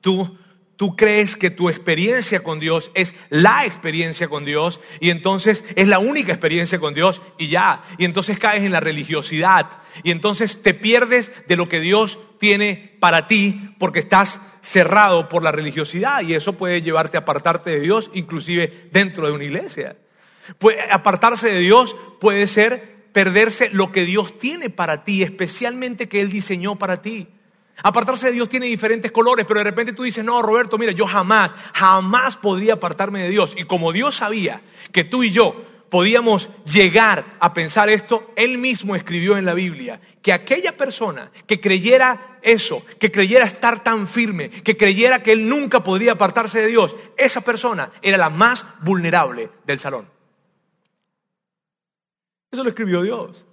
tú, 0.01 0.37
tú 0.75 0.97
crees 0.97 1.37
que 1.37 1.51
tu 1.51 1.69
experiencia 1.69 2.43
con 2.43 2.59
Dios 2.59 2.91
es 2.95 3.15
la 3.29 3.65
experiencia 3.65 4.27
con 4.27 4.43
Dios 4.43 4.81
y 4.99 5.09
entonces 5.09 5.63
es 5.77 5.87
la 5.87 5.99
única 5.99 6.33
experiencia 6.33 6.79
con 6.79 6.93
Dios 6.93 7.21
y 7.37 7.47
ya. 7.47 7.81
Y 7.97 8.03
entonces 8.03 8.37
caes 8.37 8.63
en 8.65 8.73
la 8.73 8.81
religiosidad 8.81 9.69
y 10.03 10.11
entonces 10.11 10.61
te 10.61 10.73
pierdes 10.73 11.31
de 11.47 11.55
lo 11.55 11.69
que 11.69 11.79
Dios 11.79 12.19
tiene 12.41 12.97
para 12.99 13.25
ti 13.25 13.73
porque 13.79 13.99
estás 13.99 14.41
cerrado 14.59 15.29
por 15.29 15.43
la 15.43 15.53
religiosidad 15.53 16.23
y 16.23 16.33
eso 16.33 16.57
puede 16.57 16.81
llevarte 16.81 17.15
a 17.15 17.21
apartarte 17.21 17.69
de 17.69 17.79
Dios 17.79 18.11
inclusive 18.13 18.89
dentro 18.91 19.27
de 19.27 19.31
una 19.31 19.45
iglesia. 19.45 19.95
apartarse 20.91 21.53
de 21.53 21.59
Dios 21.59 21.95
puede 22.19 22.47
ser 22.47 22.94
perderse 23.15 23.69
lo 23.69 23.93
que 23.93 24.03
Dios 24.03 24.37
tiene 24.39 24.69
para 24.69 25.05
ti, 25.05 25.23
especialmente 25.23 26.09
que 26.09 26.19
Él 26.19 26.29
diseñó 26.29 26.75
para 26.75 27.01
ti. 27.01 27.29
Apartarse 27.81 28.25
de 28.25 28.33
Dios 28.33 28.49
tiene 28.49 28.65
diferentes 28.65 29.09
colores, 29.09 29.45
pero 29.47 29.61
de 29.61 29.63
repente 29.63 29.93
tú 29.93 30.03
dices, 30.03 30.25
no, 30.25 30.41
Roberto, 30.41 30.77
mira, 30.77 30.91
yo 30.91 31.07
jamás, 31.07 31.55
jamás 31.73 32.35
podría 32.35 32.73
apartarme 32.73 33.21
de 33.21 33.29
Dios. 33.29 33.53
Y 33.55 33.63
como 33.63 33.93
Dios 33.93 34.17
sabía 34.17 34.63
que 34.91 35.05
tú 35.05 35.23
y 35.23 35.31
yo 35.31 35.63
podíamos 35.89 36.49
llegar 36.65 37.37
a 37.39 37.53
pensar 37.53 37.89
esto, 37.89 38.33
Él 38.35 38.57
mismo 38.57 38.97
escribió 38.97 39.37
en 39.37 39.45
la 39.45 39.53
Biblia 39.53 40.01
que 40.21 40.33
aquella 40.33 40.75
persona 40.75 41.31
que 41.47 41.61
creyera 41.61 42.39
eso, 42.41 42.85
que 42.99 43.13
creyera 43.13 43.45
estar 43.45 43.81
tan 43.81 44.09
firme, 44.09 44.49
que 44.49 44.75
creyera 44.75 45.23
que 45.23 45.31
Él 45.31 45.47
nunca 45.47 45.85
podría 45.85 46.11
apartarse 46.11 46.59
de 46.59 46.67
Dios, 46.67 46.97
esa 47.15 47.39
persona 47.39 47.91
era 48.01 48.17
la 48.17 48.29
más 48.29 48.65
vulnerable 48.81 49.51
del 49.65 49.79
salón. 49.79 50.14
Eso 52.55 52.63
lo 52.63 52.69
escribió 52.69 53.01
Dios. 53.01 53.45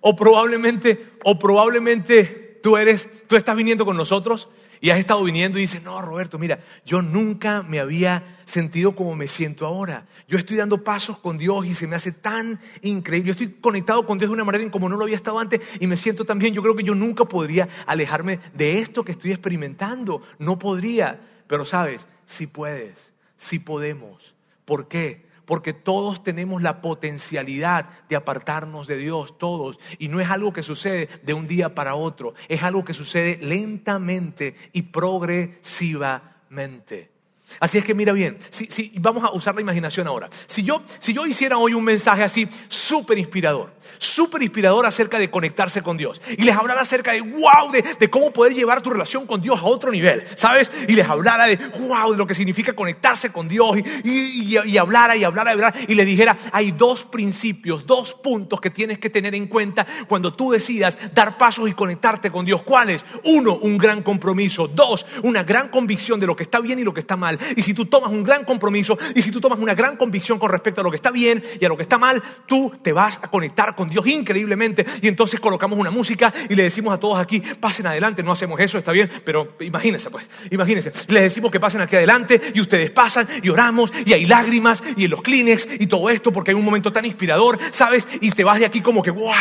O 0.00 0.16
probablemente, 0.16 1.12
o 1.22 1.38
probablemente 1.38 2.58
tú 2.64 2.76
eres, 2.76 3.08
tú 3.28 3.36
estás 3.36 3.54
viniendo 3.54 3.84
con 3.84 3.96
nosotros 3.96 4.48
y 4.80 4.90
has 4.90 4.98
estado 4.98 5.22
viniendo 5.22 5.56
y 5.56 5.62
dices, 5.62 5.84
no, 5.84 6.02
Roberto, 6.02 6.36
mira, 6.36 6.58
yo 6.84 7.00
nunca 7.00 7.62
me 7.62 7.78
había 7.78 8.40
sentido 8.44 8.96
como 8.96 9.14
me 9.14 9.28
siento 9.28 9.66
ahora. 9.66 10.06
Yo 10.26 10.36
estoy 10.36 10.56
dando 10.56 10.82
pasos 10.82 11.18
con 11.18 11.38
Dios 11.38 11.64
y 11.64 11.76
se 11.76 11.86
me 11.86 11.94
hace 11.94 12.10
tan 12.10 12.58
increíble. 12.82 13.28
Yo 13.28 13.32
estoy 13.32 13.60
conectado 13.60 14.04
con 14.04 14.18
Dios 14.18 14.30
de 14.30 14.34
una 14.34 14.44
manera 14.44 14.68
como 14.72 14.88
no 14.88 14.96
lo 14.96 15.04
había 15.04 15.14
estado 15.14 15.38
antes 15.38 15.60
y 15.78 15.86
me 15.86 15.96
siento 15.96 16.24
tan 16.24 16.40
bien. 16.40 16.54
Yo 16.54 16.62
creo 16.62 16.74
que 16.74 16.82
yo 16.82 16.96
nunca 16.96 17.24
podría 17.24 17.68
alejarme 17.86 18.40
de 18.52 18.78
esto 18.78 19.04
que 19.04 19.12
estoy 19.12 19.30
experimentando. 19.30 20.22
No 20.40 20.58
podría. 20.58 21.20
Pero 21.46 21.64
sabes, 21.64 22.08
si 22.24 22.48
puedes, 22.48 23.12
si 23.36 23.60
podemos. 23.60 24.34
¿Por 24.64 24.88
qué? 24.88 25.25
Porque 25.46 25.72
todos 25.72 26.22
tenemos 26.22 26.60
la 26.60 26.82
potencialidad 26.82 27.88
de 28.08 28.16
apartarnos 28.16 28.86
de 28.86 28.98
Dios, 28.98 29.38
todos. 29.38 29.78
Y 29.98 30.08
no 30.08 30.20
es 30.20 30.28
algo 30.28 30.52
que 30.52 30.62
sucede 30.62 31.08
de 31.22 31.32
un 31.32 31.48
día 31.48 31.74
para 31.74 31.94
otro, 31.94 32.34
es 32.48 32.62
algo 32.62 32.84
que 32.84 32.92
sucede 32.92 33.38
lentamente 33.40 34.54
y 34.72 34.82
progresivamente. 34.82 37.15
Así 37.60 37.78
es 37.78 37.84
que 37.84 37.94
mira 37.94 38.12
bien, 38.12 38.38
si, 38.50 38.92
vamos 38.98 39.24
a 39.24 39.32
usar 39.32 39.54
la 39.54 39.60
imaginación 39.60 40.06
ahora. 40.06 40.28
Si 40.46 40.62
yo, 40.62 40.82
si 40.98 41.12
yo 41.12 41.24
hiciera 41.26 41.56
hoy 41.56 41.74
un 41.74 41.84
mensaje 41.84 42.22
así 42.22 42.46
súper 42.68 43.18
inspirador, 43.18 43.72
súper 43.98 44.42
inspirador 44.42 44.84
acerca 44.84 45.18
de 45.18 45.30
conectarse 45.30 45.80
con 45.82 45.96
Dios, 45.96 46.20
y 46.36 46.42
les 46.42 46.54
hablara 46.54 46.82
acerca 46.82 47.12
de 47.12 47.22
wow, 47.22 47.72
de, 47.98 48.10
cómo 48.10 48.30
poder 48.30 48.54
llevar 48.54 48.82
tu 48.82 48.90
relación 48.90 49.26
con 49.26 49.40
Dios 49.40 49.58
a 49.60 49.64
otro 49.64 49.90
nivel, 49.90 50.24
¿sabes? 50.36 50.70
Y 50.86 50.92
les 50.92 51.08
hablara 51.08 51.46
de 51.46 51.56
wow, 51.56 52.12
de 52.12 52.18
lo 52.18 52.26
que 52.26 52.34
significa 52.34 52.74
conectarse 52.74 53.30
con 53.30 53.48
Dios, 53.48 53.78
y, 54.04 54.54
y, 54.54 54.76
hablara 54.76 55.16
y 55.16 55.24
hablara 55.24 55.50
y 55.50 55.54
hablara, 55.54 55.74
y 55.88 55.94
les 55.94 56.06
dijera, 56.06 56.36
hay 56.52 56.72
dos 56.72 57.06
principios, 57.06 57.86
dos 57.86 58.14
puntos 58.14 58.60
que 58.60 58.70
tienes 58.70 58.98
que 58.98 59.08
tener 59.08 59.34
en 59.34 59.46
cuenta 59.46 59.86
cuando 60.08 60.32
tú 60.32 60.50
decidas 60.50 60.98
dar 61.14 61.38
pasos 61.38 61.68
y 61.68 61.72
conectarte 61.72 62.30
con 62.30 62.44
Dios. 62.44 62.62
¿Cuáles? 62.62 63.04
Uno, 63.24 63.54
un 63.56 63.78
gran 63.78 64.02
compromiso. 64.02 64.68
Dos, 64.68 65.06
una 65.22 65.42
gran 65.42 65.68
convicción 65.68 66.20
de 66.20 66.26
lo 66.26 66.36
que 66.36 66.42
está 66.42 66.60
bien 66.60 66.78
y 66.78 66.84
lo 66.84 66.92
que 66.92 67.00
está 67.00 67.16
y 67.56 67.62
si 67.62 67.74
tú 67.74 67.86
tomas 67.86 68.12
un 68.12 68.22
gran 68.22 68.44
compromiso 68.44 68.98
y 69.14 69.22
si 69.22 69.30
tú 69.30 69.40
tomas 69.40 69.58
una 69.58 69.74
gran 69.74 69.96
convicción 69.96 70.38
con 70.38 70.50
respecto 70.50 70.80
a 70.80 70.84
lo 70.84 70.90
que 70.90 70.96
está 70.96 71.10
bien 71.10 71.42
y 71.60 71.64
a 71.64 71.68
lo 71.68 71.76
que 71.76 71.82
está 71.82 71.98
mal, 71.98 72.22
tú 72.46 72.72
te 72.82 72.92
vas 72.92 73.18
a 73.22 73.28
conectar 73.28 73.74
con 73.74 73.88
Dios 73.88 74.06
increíblemente. 74.06 74.84
Y 75.02 75.08
entonces 75.08 75.40
colocamos 75.40 75.78
una 75.78 75.90
música 75.90 76.32
y 76.48 76.54
le 76.54 76.64
decimos 76.64 76.94
a 76.94 76.98
todos 76.98 77.18
aquí, 77.18 77.40
pasen 77.40 77.86
adelante, 77.86 78.22
no 78.22 78.32
hacemos 78.32 78.58
eso, 78.60 78.78
está 78.78 78.92
bien, 78.92 79.10
pero 79.24 79.56
imagínense 79.60 80.10
pues, 80.10 80.28
imagínense. 80.50 80.92
Les 81.08 81.22
decimos 81.24 81.50
que 81.50 81.60
pasen 81.60 81.80
aquí 81.80 81.96
adelante 81.96 82.40
y 82.54 82.60
ustedes 82.60 82.90
pasan 82.90 83.26
y 83.42 83.48
oramos 83.48 83.92
y 84.04 84.12
hay 84.12 84.26
lágrimas 84.26 84.82
y 84.96 85.04
en 85.04 85.10
los 85.10 85.22
Kleenex 85.22 85.80
y 85.80 85.86
todo 85.86 86.10
esto 86.10 86.32
porque 86.32 86.50
hay 86.50 86.54
un 86.54 86.64
momento 86.64 86.92
tan 86.92 87.04
inspirador, 87.04 87.58
¿sabes? 87.70 88.06
Y 88.20 88.30
te 88.30 88.44
vas 88.44 88.58
de 88.58 88.66
aquí 88.66 88.80
como 88.80 89.02
que, 89.02 89.10
wow, 89.10 89.32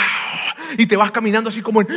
y 0.77 0.85
te 0.85 0.95
vas 0.95 1.11
caminando 1.11 1.49
así 1.49 1.61
como 1.61 1.81
en, 1.81 1.87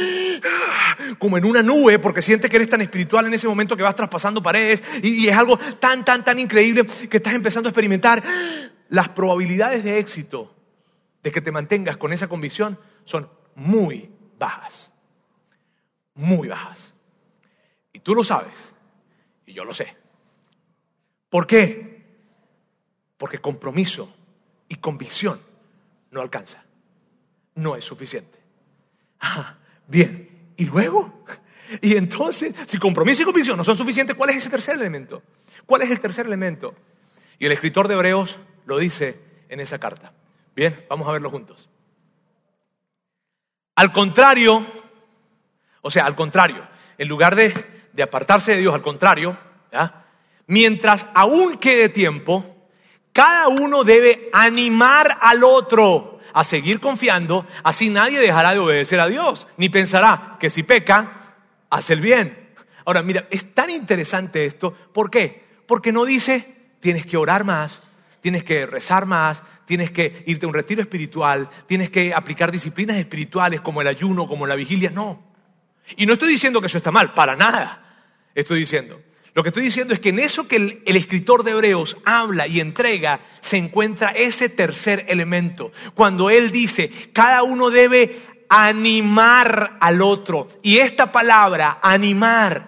como 1.19 1.39
en 1.39 1.45
una 1.45 1.63
nube 1.63 1.99
porque 1.99 2.23
sientes 2.23 2.51
que 2.51 2.57
eres 2.57 2.69
tan 2.69 2.81
espiritual 2.81 3.27
en 3.27 3.35
ese 3.35 3.49
momento 3.49 3.77
que 3.77 3.83
vas 3.83 3.95
traspasando 3.95 4.43
paredes 4.43 4.83
y, 5.03 5.25
y 5.25 5.29
es 5.29 5.37
algo 5.37 5.59
tan 5.81 5.88
tan, 6.05 6.25
tan, 6.25 6.39
increíble 6.39 6.87
que 6.87 7.17
estás 7.17 7.35
empezando 7.35 7.69
a 7.69 7.71
experimentar, 7.71 8.23
las 8.89 9.09
probabilidades 9.11 9.85
de 9.85 9.99
éxito 9.99 10.55
de 11.23 11.31
que 11.31 11.41
te 11.41 11.53
mantengas 11.53 11.97
con 11.97 12.13
esa 12.13 12.29
convicción 12.29 12.79
son 13.05 13.29
muy 13.55 14.11
bajas. 14.39 14.93
Muy 16.15 16.49
bajas. 16.49 16.93
Y 17.93 18.01
tú 18.01 18.15
lo 18.15 18.25
sabes. 18.25 18.57
Y 19.47 19.53
yo 19.53 19.65
lo 19.65 19.75
sé. 19.75 19.97
¿Por 21.29 21.47
qué? 21.47 22.03
Porque 23.17 23.39
compromiso 23.39 24.15
y 24.69 24.77
convicción 24.77 25.41
no 26.11 26.21
alcanza. 26.21 26.65
No 27.55 27.77
es 27.77 27.85
suficiente. 27.85 28.39
Ah, 29.21 29.57
bien. 29.87 30.53
¿Y 30.57 30.65
luego? 30.65 31.25
Y 31.83 31.97
entonces, 31.97 32.55
si 32.67 32.79
compromiso 32.79 33.21
y 33.21 33.25
convicción 33.27 33.59
no 33.59 33.63
son 33.63 33.77
suficientes, 33.77 34.17
¿cuál 34.17 34.31
es 34.31 34.37
ese 34.37 34.49
tercer 34.49 34.75
elemento? 34.77 35.23
¿Cuál 35.69 35.83
es 35.83 35.91
el 35.91 36.01
tercer 36.01 36.25
elemento? 36.25 36.75
Y 37.39 37.45
el 37.45 37.53
escritor 37.53 37.89
de 37.89 37.95
Hebreos 37.95 38.39
lo 38.65 38.79
dice 38.79 39.21
en 39.51 39.61
esa 39.61 39.79
carta. 39.79 40.15
Bien, 40.57 40.87
vamos 40.89 41.07
a 41.07 41.13
verlo 41.13 41.29
juntos. 41.31 41.69
Al 43.75 43.93
contrario, 43.93 44.65
o 45.83 45.91
sea, 45.91 46.07
al 46.07 46.17
contrario, 46.17 46.67
en 46.97 47.07
lugar 47.07 47.37
de, 47.37 47.53
apartarse 48.03 48.53
de 48.53 48.63
Dios, 48.63 48.75
al 48.75 48.81
contrario, 48.81 49.37
mientras 50.47 51.07
aún 51.13 51.59
quede 51.59 51.91
tiempo, 51.91 52.71
cada 53.13 53.49
uno 53.49 53.85
debe 53.85 54.31
animar 54.33 55.19
al 55.21 55.45
otro 55.45 56.19
a 56.33 56.45
seguir 56.45 56.81
confiando, 56.81 57.45
así 57.63 57.91
nadie 57.91 58.21
dejará 58.21 58.55
de 58.55 58.61
obedecer 58.61 59.01
a 59.01 59.07
Dios, 59.07 59.47
ni 59.59 59.69
pensará 59.69 60.39
que 60.41 60.49
si 60.49 60.63
peca, 60.63 61.37
hace 61.69 61.93
el 61.93 62.01
bien. 62.01 62.55
Ahora, 62.87 63.03
mira, 63.03 63.29
es 63.29 63.53
tan 63.53 63.69
interesante 63.69 64.47
esto, 64.47 64.73
¿por 64.73 65.11
qué? 65.11 65.47
Porque 65.69 65.93
no 65.93 66.07
dice, 66.07 66.57
tienes 66.81 67.05
que 67.05 67.19
orar 67.19 67.45
más, 67.45 67.83
tienes 68.23 68.43
que 68.43 68.65
rezar 68.65 69.05
más, 69.05 69.43
tienes 69.67 69.91
que 69.91 70.25
irte 70.27 70.47
a 70.47 70.49
un 70.49 70.55
retiro 70.55 70.81
espiritual, 70.81 71.51
tienes 71.67 71.91
que 71.91 72.15
aplicar 72.15 72.51
disciplinas 72.51 72.97
espirituales 72.97 73.61
como 73.61 73.83
el 73.83 73.87
ayuno, 73.87 74.27
como 74.27 74.47
la 74.47 74.55
vigilia. 74.55 74.89
No. 74.89 75.23
Y 75.99 76.07
no 76.07 76.15
estoy 76.15 76.31
diciendo 76.31 76.63
que 76.63 76.69
eso 76.69 76.79
está 76.79 76.91
mal, 76.91 77.13
para 77.13 77.37
nada. 77.37 78.09
Estoy 78.35 78.61
diciendo. 78.61 79.03
Lo 79.35 79.43
que 79.43 79.51
estoy 79.51 79.63
diciendo 79.63 79.93
es 79.93 80.01
que 80.01 80.09
en 80.09 80.21
eso 80.21 80.49
que 80.49 80.57
el, 80.57 80.83
el, 80.87 80.97
escritor 80.97 81.45
de 81.45 81.51
Hebreos 81.51 81.99
habla 82.07 82.47
y 82.49 82.61
entrega 82.61 83.21
se 83.43 83.59
encuentra 83.59 84.09
ese 84.13 84.49
tercer 84.49 85.05
elemento. 85.09 85.71
Cuando 85.95 86.31
él 86.31 86.51
dice, 86.51 86.91
cada 87.13 87.43
uno 87.43 87.69
debe 87.69 88.23
animar 88.49 89.77
al 89.81 90.01
otro. 90.01 90.49
Y 90.63 90.79
esta 90.79 91.13
palabra, 91.13 91.79
animar, 91.83 92.68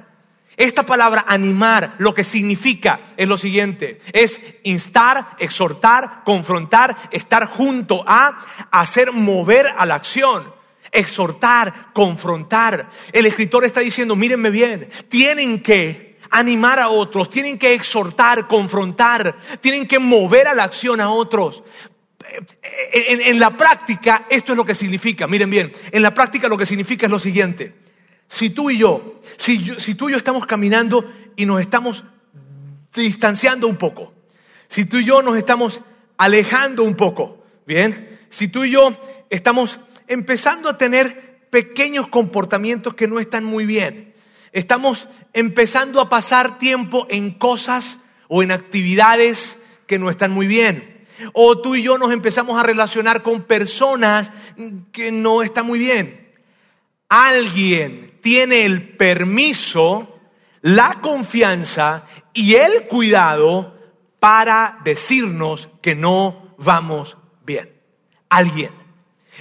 esta 0.60 0.84
palabra 0.84 1.24
animar 1.26 1.94
lo 1.96 2.12
que 2.12 2.22
significa 2.22 3.00
es 3.16 3.26
lo 3.26 3.38
siguiente, 3.38 4.02
es 4.12 4.38
instar, 4.62 5.36
exhortar, 5.38 6.20
confrontar, 6.22 6.94
estar 7.10 7.46
junto 7.46 8.04
a, 8.06 8.38
hacer 8.70 9.10
mover 9.10 9.68
a 9.78 9.86
la 9.86 9.94
acción. 9.94 10.52
Exhortar, 10.92 11.92
confrontar. 11.94 12.90
El 13.12 13.24
escritor 13.24 13.64
está 13.64 13.80
diciendo, 13.80 14.16
mírenme 14.16 14.50
bien, 14.50 14.90
tienen 15.08 15.62
que 15.62 16.18
animar 16.30 16.78
a 16.78 16.88
otros, 16.88 17.30
tienen 17.30 17.58
que 17.58 17.72
exhortar, 17.72 18.46
confrontar, 18.46 19.38
tienen 19.62 19.86
que 19.86 19.98
mover 19.98 20.46
a 20.46 20.54
la 20.54 20.64
acción 20.64 21.00
a 21.00 21.08
otros. 21.08 21.62
En, 22.92 23.22
en, 23.22 23.40
la 23.40 23.56
práctica, 23.56 24.26
esto 24.28 24.52
es 24.52 24.56
lo 24.58 24.66
que 24.66 24.74
significa, 24.74 25.26
miren 25.26 25.48
bien, 25.48 25.72
en 25.90 26.02
la 26.02 26.12
práctica 26.12 26.48
lo 26.48 26.58
que 26.58 26.66
significa 26.66 27.06
es 27.06 27.10
lo 27.10 27.18
siguiente 27.18 27.89
si 28.30 28.48
tú 28.48 28.70
y 28.70 28.78
yo, 28.78 29.20
si, 29.38 29.58
tú 29.96 30.08
y 30.08 30.12
yo 30.12 30.16
estamos 30.16 30.46
caminando 30.46 31.12
y 31.34 31.46
nos 31.46 31.60
estamos 31.60 32.04
distanciando 32.94 33.66
un 33.66 33.76
poco, 33.76 34.14
si 34.68 34.84
tú 34.84 34.98
y 34.98 35.04
yo 35.04 35.20
nos 35.20 35.36
estamos 35.36 35.80
alejando 36.16 36.84
un 36.84 36.94
poco, 36.94 37.44
¿bien? 37.66 38.20
Si 38.30 38.46
tú 38.46 38.62
y 38.62 38.70
yo 38.70 38.96
estamos 39.30 39.80
empezando 40.06 40.68
a 40.68 40.78
tener 40.78 41.48
pequeños 41.50 42.06
comportamientos 42.06 42.94
que 42.94 43.08
no 43.08 43.18
están 43.18 43.42
muy 43.42 43.66
bien, 43.66 44.14
estamos 44.52 45.08
empezando 45.32 46.00
a 46.00 46.08
pasar 46.08 46.60
tiempo 46.60 47.08
en 47.10 47.32
cosas 47.32 47.98
o 48.28 48.44
en 48.44 48.52
actividades 48.52 49.58
que 49.88 49.98
no 49.98 50.08
están 50.08 50.30
muy 50.30 50.46
bien, 50.46 51.04
o 51.32 51.60
tú 51.60 51.74
y 51.74 51.82
yo 51.82 51.98
nos 51.98 52.12
empezamos 52.12 52.60
a 52.60 52.62
relacionar 52.62 53.24
con 53.24 53.42
personas 53.42 54.30
que 54.92 55.10
no 55.10 55.42
están 55.42 55.66
muy 55.66 55.80
bien. 55.80 56.28
Alguien 57.08 58.09
tiene 58.20 58.64
el 58.64 58.96
permiso, 58.96 60.18
la 60.62 61.00
confianza 61.00 62.06
y 62.32 62.54
el 62.54 62.86
cuidado 62.86 63.78
para 64.18 64.78
decirnos 64.84 65.68
que 65.80 65.94
no 65.94 66.54
vamos 66.58 67.16
bien. 67.44 67.72
Alguien. 68.28 68.79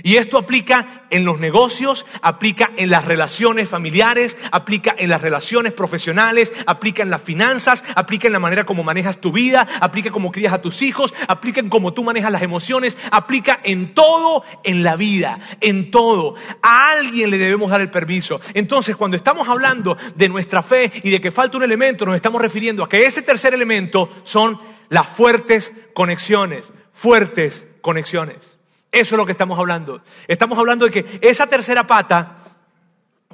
Y 0.03 0.17
esto 0.17 0.37
aplica 0.37 1.05
en 1.09 1.25
los 1.25 1.39
negocios, 1.39 2.05
aplica 2.21 2.71
en 2.77 2.89
las 2.89 3.05
relaciones 3.05 3.69
familiares, 3.69 4.37
aplica 4.51 4.95
en 4.97 5.09
las 5.09 5.21
relaciones 5.21 5.73
profesionales, 5.73 6.51
aplica 6.65 7.03
en 7.03 7.09
las 7.09 7.21
finanzas, 7.21 7.83
aplica 7.95 8.27
en 8.27 8.33
la 8.33 8.39
manera 8.39 8.65
como 8.65 8.83
manejas 8.83 9.19
tu 9.19 9.31
vida, 9.31 9.67
aplica 9.81 10.11
como 10.11 10.31
crías 10.31 10.53
a 10.53 10.61
tus 10.61 10.81
hijos, 10.81 11.13
aplica 11.27 11.59
en 11.59 11.69
cómo 11.69 11.93
tú 11.93 12.03
manejas 12.03 12.31
las 12.31 12.41
emociones, 12.41 12.97
aplica 13.11 13.59
en 13.63 13.93
todo 13.93 14.43
en 14.63 14.83
la 14.83 14.95
vida, 14.95 15.39
en 15.61 15.91
todo. 15.91 16.35
A 16.61 16.91
alguien 16.91 17.31
le 17.31 17.37
debemos 17.37 17.71
dar 17.71 17.81
el 17.81 17.91
permiso. 17.91 18.39
Entonces, 18.53 18.95
cuando 18.95 19.17
estamos 19.17 19.47
hablando 19.47 19.97
de 20.15 20.29
nuestra 20.29 20.63
fe 20.63 20.91
y 21.03 21.09
de 21.09 21.21
que 21.21 21.31
falta 21.31 21.57
un 21.57 21.63
elemento, 21.63 22.05
nos 22.05 22.15
estamos 22.15 22.41
refiriendo 22.41 22.83
a 22.83 22.89
que 22.89 23.05
ese 23.05 23.21
tercer 23.21 23.53
elemento 23.53 24.09
son 24.23 24.59
las 24.89 25.07
fuertes 25.07 25.71
conexiones, 25.93 26.71
fuertes 26.93 27.65
conexiones. 27.81 28.58
Eso 28.91 29.15
es 29.15 29.17
lo 29.17 29.25
que 29.25 29.33
estamos 29.33 29.57
hablando. 29.59 30.01
Estamos 30.27 30.57
hablando 30.57 30.85
de 30.85 30.91
que 30.91 31.19
esa 31.21 31.47
tercera 31.47 31.85
pata 31.85 32.37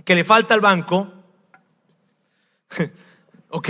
que 0.03 0.15
le 0.15 0.23
falta 0.23 0.53
al 0.53 0.61
banco, 0.61 1.11
ok, 3.49 3.69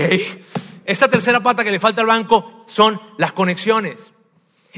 esa 0.85 1.07
tercera 1.07 1.41
pata 1.41 1.63
que 1.63 1.71
le 1.71 1.79
falta 1.79 2.01
al 2.01 2.07
banco 2.07 2.63
son 2.67 2.99
las 3.17 3.33
conexiones. 3.33 4.11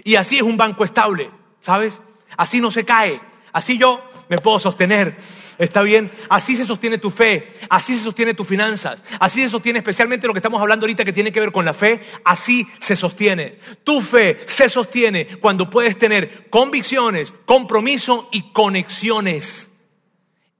Y 0.04 0.16
así 0.16 0.38
es 0.38 0.44
un 0.44 0.58
banco 0.58 0.86
estable, 0.86 1.32
¿sabes? 1.60 2.02
Así 2.36 2.62
no 2.62 2.72
se 2.72 2.86
cae. 2.86 3.22
Así 3.54 3.78
yo 3.78 4.07
me 4.30 4.38
puedo 4.38 4.60
sostener. 4.60 5.18
¿Está 5.58 5.82
bien? 5.82 6.12
Así 6.30 6.56
se 6.56 6.66
sostiene 6.66 6.98
tu 6.98 7.10
fe, 7.10 7.48
así 7.70 7.98
se 7.98 8.04
sostiene 8.04 8.34
tus 8.34 8.48
finanzas, 8.48 9.04
así 9.20 9.42
se 9.42 9.50
sostiene 9.50 9.80
especialmente 9.80 10.28
lo 10.28 10.34
que 10.34 10.40
estamos 10.40 10.62
hablando 10.62 10.86
ahorita 10.86 11.04
que 11.04 11.14
tiene 11.14 11.32
que 11.32 11.40
ver 11.40 11.52
con 11.52 11.66
la 11.66 11.74
fe, 11.74 12.00
así 12.24 12.68
se 12.80 12.96
sostiene. 12.96 13.58
Tu 13.84 14.02
fe 14.02 14.38
se 14.46 14.70
sostiene 14.70 15.26
cuando 15.40 15.70
puedes 15.70 15.98
tener 15.98 16.50
convicciones, 16.50 17.34
compromiso 17.46 18.30
y 18.32 18.52
conexiones. 18.52 19.72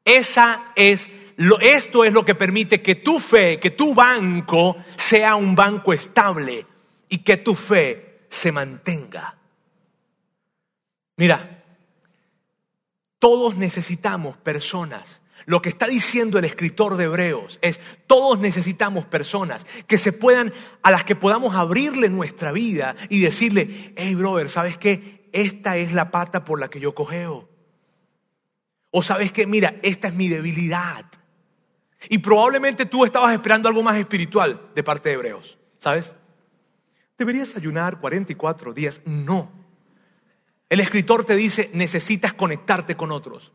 Esa 0.04 0.72
es 0.76 1.10
esto 1.62 2.04
es 2.04 2.14
lo 2.14 2.26
que 2.26 2.36
permite 2.36 2.82
que 2.82 2.96
tu 2.96 3.20
fe, 3.20 3.60
que 3.60 3.72
tu 3.72 3.94
banco 3.94 4.78
sea 4.96 5.36
un 5.36 5.56
banco 5.56 5.94
estable 5.94 6.66
y 7.10 7.20
que 7.20 7.38
tu 7.38 7.54
fe 7.54 8.22
se 8.30 8.52
mantenga. 8.52 9.38
Mira, 11.18 11.57
todos 13.20 13.58
necesitamos 13.58 14.38
personas. 14.38 15.22
Lo 15.46 15.62
que 15.62 15.70
está 15.70 15.88
diciendo 15.88 16.38
el 16.38 16.46
escritor 16.46 16.98
de 16.98 17.06
Hebreos 17.06 17.58
es, 17.62 17.80
todos 18.06 18.38
necesitamos 18.40 19.06
personas 19.06 19.66
que 19.88 19.98
se 19.98 20.12
puedan, 20.12 20.54
a 20.84 20.92
las 20.92 21.06
que 21.06 21.16
podamos 21.16 21.56
abrirle 21.56 22.10
nuestra 22.10 22.52
vida 22.52 22.96
y 23.10 23.22
decirle, 23.22 23.94
hey 23.96 24.14
brother, 24.16 24.50
¿sabes 24.50 24.78
qué? 24.78 25.30
Esta 25.32 25.78
es 25.78 25.94
la 25.94 26.12
pata 26.12 26.44
por 26.44 26.60
la 26.60 26.70
que 26.70 26.80
yo 26.80 26.94
cogeo. 26.94 27.48
O 28.92 29.04
sabes 29.04 29.32
qué, 29.32 29.48
mira, 29.48 29.76
esta 29.84 30.10
es 30.10 30.16
mi 30.16 30.28
debilidad. 30.28 31.06
Y 32.10 32.18
probablemente 32.18 32.86
tú 32.86 33.06
estabas 33.06 33.34
esperando 33.34 33.70
algo 33.70 33.84
más 33.84 33.98
espiritual 33.98 34.70
de 34.76 34.84
parte 34.84 35.10
de 35.10 35.16
Hebreos, 35.16 35.58
¿sabes? 35.80 36.16
¿Deberías 37.18 37.56
ayunar 37.56 38.00
44 38.00 38.74
días? 38.74 39.02
No. 39.06 39.57
El 40.70 40.80
escritor 40.80 41.24
te 41.24 41.36
dice, 41.36 41.70
necesitas 41.74 42.34
conectarte 42.34 42.96
con 42.96 43.12
otros. 43.12 43.54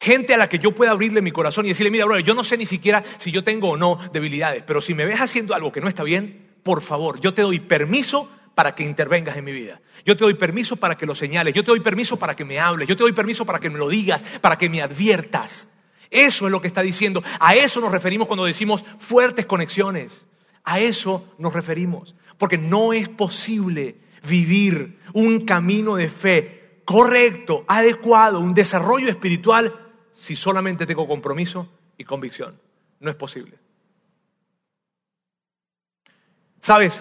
Gente 0.00 0.34
a 0.34 0.36
la 0.36 0.48
que 0.48 0.60
yo 0.60 0.72
pueda 0.72 0.92
abrirle 0.92 1.20
mi 1.20 1.32
corazón 1.32 1.66
y 1.66 1.70
decirle, 1.70 1.90
mira, 1.90 2.04
bro, 2.04 2.20
yo 2.20 2.34
no 2.34 2.44
sé 2.44 2.56
ni 2.56 2.64
siquiera 2.64 3.02
si 3.18 3.32
yo 3.32 3.42
tengo 3.42 3.70
o 3.70 3.76
no 3.76 3.98
debilidades, 4.12 4.62
pero 4.64 4.80
si 4.80 4.94
me 4.94 5.04
ves 5.04 5.20
haciendo 5.20 5.52
algo 5.54 5.72
que 5.72 5.80
no 5.80 5.88
está 5.88 6.04
bien, 6.04 6.58
por 6.62 6.80
favor, 6.80 7.18
yo 7.20 7.34
te 7.34 7.42
doy 7.42 7.58
permiso 7.58 8.30
para 8.54 8.74
que 8.74 8.84
intervengas 8.84 9.36
en 9.36 9.44
mi 9.44 9.52
vida. 9.52 9.80
Yo 10.04 10.16
te 10.16 10.24
doy 10.24 10.34
permiso 10.34 10.76
para 10.76 10.96
que 10.96 11.06
lo 11.06 11.14
señales. 11.14 11.52
Yo 11.52 11.62
te 11.62 11.72
doy 11.72 11.80
permiso 11.80 12.16
para 12.16 12.34
que 12.34 12.44
me 12.44 12.58
hables. 12.58 12.88
Yo 12.88 12.96
te 12.96 13.02
doy 13.02 13.12
permiso 13.12 13.44
para 13.44 13.58
que 13.58 13.68
me 13.68 13.78
lo 13.78 13.88
digas, 13.88 14.22
para 14.40 14.56
que 14.56 14.70
me 14.70 14.80
adviertas. 14.80 15.68
Eso 16.08 16.46
es 16.46 16.52
lo 16.52 16.60
que 16.60 16.68
está 16.68 16.82
diciendo. 16.82 17.22
A 17.38 17.54
eso 17.54 17.80
nos 17.80 17.92
referimos 17.92 18.28
cuando 18.28 18.44
decimos 18.44 18.84
fuertes 18.98 19.44
conexiones. 19.44 20.22
A 20.66 20.80
eso 20.80 21.32
nos 21.38 21.54
referimos, 21.54 22.16
porque 22.38 22.58
no 22.58 22.92
es 22.92 23.08
posible 23.08 23.96
vivir 24.28 24.98
un 25.14 25.46
camino 25.46 25.94
de 25.94 26.10
fe 26.10 26.82
correcto, 26.84 27.64
adecuado, 27.68 28.40
un 28.40 28.52
desarrollo 28.52 29.08
espiritual 29.08 29.74
si 30.10 30.34
solamente 30.34 30.84
tengo 30.84 31.06
compromiso 31.06 31.68
y 31.96 32.04
convicción. 32.04 32.60
No 32.98 33.10
es 33.10 33.16
posible. 33.16 33.58
¿Sabes? 36.60 37.00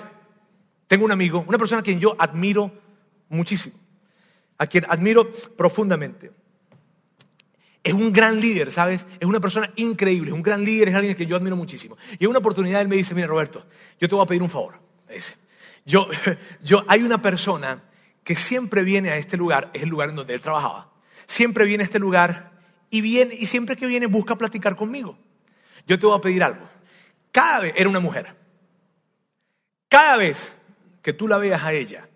Tengo 0.85 1.05
un 1.05 1.11
amigo, 1.11 1.43
una 1.47 1.57
persona 1.57 1.79
a 1.79 1.83
quien 1.83 1.99
yo 1.99 2.15
admiro 2.19 2.71
muchísimo, 3.29 3.75
a 4.59 4.67
quien 4.67 4.85
admiro 4.87 5.31
profundamente 5.57 6.31
es 7.85 7.93
un 7.93 8.11
gran 8.11 8.39
líder, 8.39 8.71
¿sabes? 8.71 9.05
Es 9.19 9.27
una 9.27 9.39
persona 9.39 9.71
increíble, 9.75 10.31
es 10.31 10.33
un 10.33 10.41
gran 10.41 10.65
líder, 10.65 10.89
es 10.89 10.95
alguien 10.95 11.15
que 11.15 11.27
yo 11.27 11.35
admiro 11.35 11.55
muchísimo. 11.55 11.95
Y 12.17 12.23
en 12.23 12.31
una 12.31 12.39
oportunidad 12.39 12.81
él 12.81 12.87
me 12.87 12.95
dice, 12.95 13.13
mira 13.13 13.27
Roberto, 13.27 13.63
yo 13.99 14.09
te 14.09 14.15
voy 14.15 14.23
a 14.23 14.27
pedir 14.27 14.41
un 14.41 14.49
favor. 14.49 14.79
dice, 15.07 15.35
yo, 15.85 16.07
yo, 16.63 16.83
hay 16.87 17.03
una 17.03 17.21
persona 17.21 17.83
que 18.23 18.35
siempre 18.35 18.81
viene 18.81 19.11
a 19.11 19.17
este 19.17 19.37
lugar, 19.37 19.69
es 19.71 19.83
el 19.83 19.89
lugar 19.89 20.09
en 20.09 20.15
donde 20.15 20.33
él 20.33 20.41
trabajaba, 20.41 20.91
siempre 21.27 21.65
viene 21.65 21.83
a 21.83 21.85
este 21.85 21.99
lugar 21.99 22.53
y, 22.89 23.01
viene, 23.01 23.35
y 23.35 23.45
siempre 23.45 23.75
que 23.75 23.85
viene 23.85 24.07
busca 24.07 24.35
platicar 24.35 24.75
conmigo. 24.75 25.19
Yo 25.85 25.99
te 25.99 26.07
voy 26.07 26.17
a 26.17 26.21
pedir 26.21 26.43
algo. 26.43 26.67
Cada 27.31 27.59
vez, 27.59 27.73
era 27.77 27.87
una 27.87 27.99
mujer, 27.99 28.35
cada 29.89 30.17
vez 30.17 30.55
que 31.03 31.13
tú 31.13 31.27
la 31.27 31.37
veas 31.37 31.63
a 31.63 31.71
ella 31.71 32.09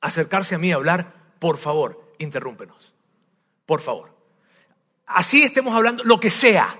acercarse 0.00 0.54
a 0.54 0.58
mí 0.58 0.72
a 0.72 0.76
hablar, 0.76 1.34
por 1.38 1.58
favor, 1.58 2.14
interrúmpenos. 2.18 2.94
Por 3.66 3.82
favor 3.82 4.19
así 5.14 5.42
estemos 5.42 5.74
hablando, 5.74 6.04
lo 6.04 6.20
que 6.20 6.30
sea, 6.30 6.76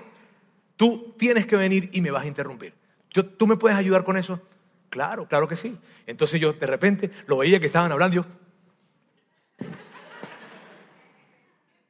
tú 0.75 1.13
tienes 1.17 1.45
que 1.45 1.55
venir 1.55 1.89
y 1.93 2.01
me 2.01 2.11
vas 2.11 2.23
a 2.23 2.27
interrumpir. 2.27 2.73
¿Tú 3.09 3.45
me 3.45 3.57
puedes 3.57 3.77
ayudar 3.77 4.03
con 4.03 4.17
eso? 4.17 4.41
Claro, 4.89 5.27
claro 5.27 5.47
que 5.47 5.57
sí. 5.57 5.77
Entonces 6.07 6.39
yo 6.39 6.53
de 6.53 6.65
repente 6.65 7.11
lo 7.27 7.37
veía 7.37 7.59
que 7.59 7.65
estaban 7.65 7.91
hablando 7.91 8.15
yo. 8.15 8.25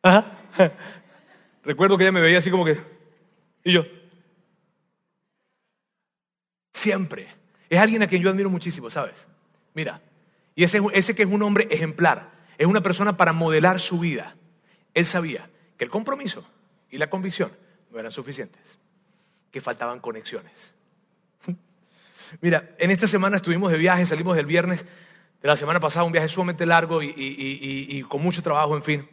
Recuerdo 1.63 1.97
que 1.97 2.05
ella 2.05 2.11
me 2.11 2.21
veía 2.21 2.39
así 2.39 2.49
como 2.49 2.65
que... 2.65 2.79
Y 3.63 3.73
yo. 3.73 3.85
Siempre. 6.73 7.27
Es 7.69 7.79
alguien 7.79 8.01
a 8.01 8.07
quien 8.07 8.23
yo 8.23 8.31
admiro 8.31 8.49
muchísimo, 8.49 8.89
¿sabes? 8.89 9.27
Mira, 9.75 10.01
y 10.55 10.63
ese, 10.63 10.81
ese 10.93 11.13
que 11.13 11.21
es 11.23 11.29
un 11.29 11.43
hombre 11.43 11.67
ejemplar, 11.69 12.31
es 12.57 12.65
una 12.65 12.81
persona 12.81 13.15
para 13.15 13.31
modelar 13.31 13.79
su 13.79 13.99
vida. 13.99 14.35
Él 14.95 15.05
sabía 15.05 15.50
que 15.81 15.85
el 15.85 15.89
compromiso 15.89 16.45
y 16.91 16.99
la 16.99 17.09
convicción 17.09 17.51
no 17.89 17.97
eran 17.97 18.11
suficientes, 18.11 18.77
que 19.49 19.61
faltaban 19.61 19.99
conexiones. 19.99 20.75
Mira, 22.41 22.75
en 22.77 22.91
esta 22.91 23.07
semana 23.07 23.37
estuvimos 23.37 23.71
de 23.71 23.79
viaje, 23.79 24.05
salimos 24.05 24.35
del 24.35 24.45
viernes 24.45 24.85
de 24.85 25.47
la 25.47 25.57
semana 25.57 25.79
pasada, 25.79 26.05
un 26.05 26.11
viaje 26.11 26.27
sumamente 26.27 26.67
largo 26.67 27.01
y, 27.01 28.05
con 28.07 28.21
mucho 28.21 28.43
trabajo, 28.43 28.77
en 28.77 28.83
fin. 28.83 29.09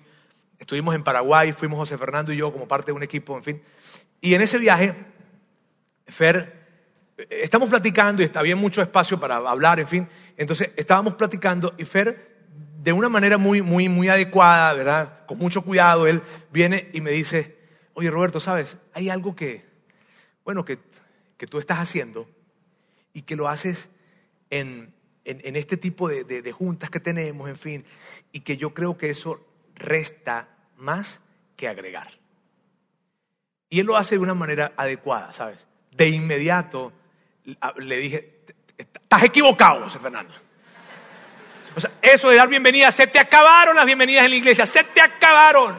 Estuvimos 0.59 0.95
en 0.95 1.03
Paraguay, 1.03 1.53
fuimos 1.53 1.79
José 1.79 1.97
Fernando 1.97 2.35
y 2.35 2.37
yo 2.37 2.53
como 2.53 2.69
parte 2.69 2.89
de 2.89 2.93
un 2.93 3.03
equipo, 3.03 3.35
en 3.39 3.45
fin. 3.45 3.63
Y 4.21 4.35
en 4.35 4.43
ese 4.43 4.59
viaje, 4.59 4.95
Fer, 6.07 6.53
estamos 7.31 7.71
platicando 7.71 8.23
y 8.23 8.31
había 8.35 8.57
mucho 8.57 8.83
espacio 8.83 9.19
para 9.19 9.37
hablar, 9.37 9.81
en 9.81 9.89
fin. 9.89 10.09
Entonces 10.37 10.69
estábamos 10.77 11.15
platicando 11.15 11.73
y 11.79 11.87
Fer 11.87 12.38
de 12.83 12.93
una 12.93 13.09
manera 13.09 13.39
muy, 13.39 13.61
muy, 13.61 13.89
muy 13.89 14.09
adecuada, 14.09 14.73
¿verdad? 14.73 15.27
Con 15.27 15.39
mucho 15.39 15.63
cuidado, 15.63 16.07
él 16.07 16.23
viene 16.53 16.89
y 16.93 17.01
me 17.01 17.11
dice, 17.11 17.59
oye 17.95 18.11
Roberto, 18.11 18.41
¿sabes? 18.41 18.79
Hay 18.93 19.11
algo 19.11 19.35
que, 19.35 19.65
bueno, 20.45 20.65
que, 20.65 20.79
tú 21.51 21.59
estás 21.59 21.79
haciendo 21.79 22.29
y 23.13 23.23
que 23.23 23.37
lo 23.37 23.49
haces 23.49 23.89
en, 24.51 24.93
este 25.25 25.77
tipo 25.77 26.09
de, 26.09 26.25
de, 26.25 26.53
juntas 26.53 26.89
que 26.89 27.01
tenemos, 27.01 27.49
en 27.49 27.59
fin, 27.59 27.85
y 28.33 28.41
que 28.41 28.57
yo 28.57 28.75
creo 28.75 28.97
que 28.97 29.11
eso 29.11 29.45
resta 29.75 30.49
más 30.77 31.21
que 31.57 31.69
agregar. 31.69 32.13
Y 33.71 33.81
él 33.81 33.87
lo 33.87 33.97
hace 33.97 34.15
de 34.15 34.21
una 34.21 34.35
manera 34.35 34.73
adecuada, 34.77 35.33
¿sabes? 35.33 35.67
De 35.91 36.09
inmediato 36.09 36.93
le 37.77 37.97
dije, 37.97 38.41
estás 38.77 39.25
equivocado, 39.25 39.85
José 39.85 39.99
Fernando. 39.99 40.33
Eso 42.03 42.31
de 42.31 42.37
dar 42.37 42.49
bienvenidas, 42.49 42.95
se 42.95 43.07
te 43.07 43.19
acabaron 43.19 43.77
las 43.77 43.87
bienvenidas 43.87 44.25
en 44.25 44.31
la 44.31 44.37
iglesia, 44.37 44.67
se 44.67 44.85
te 44.85 45.01
acabaron. 45.01 45.79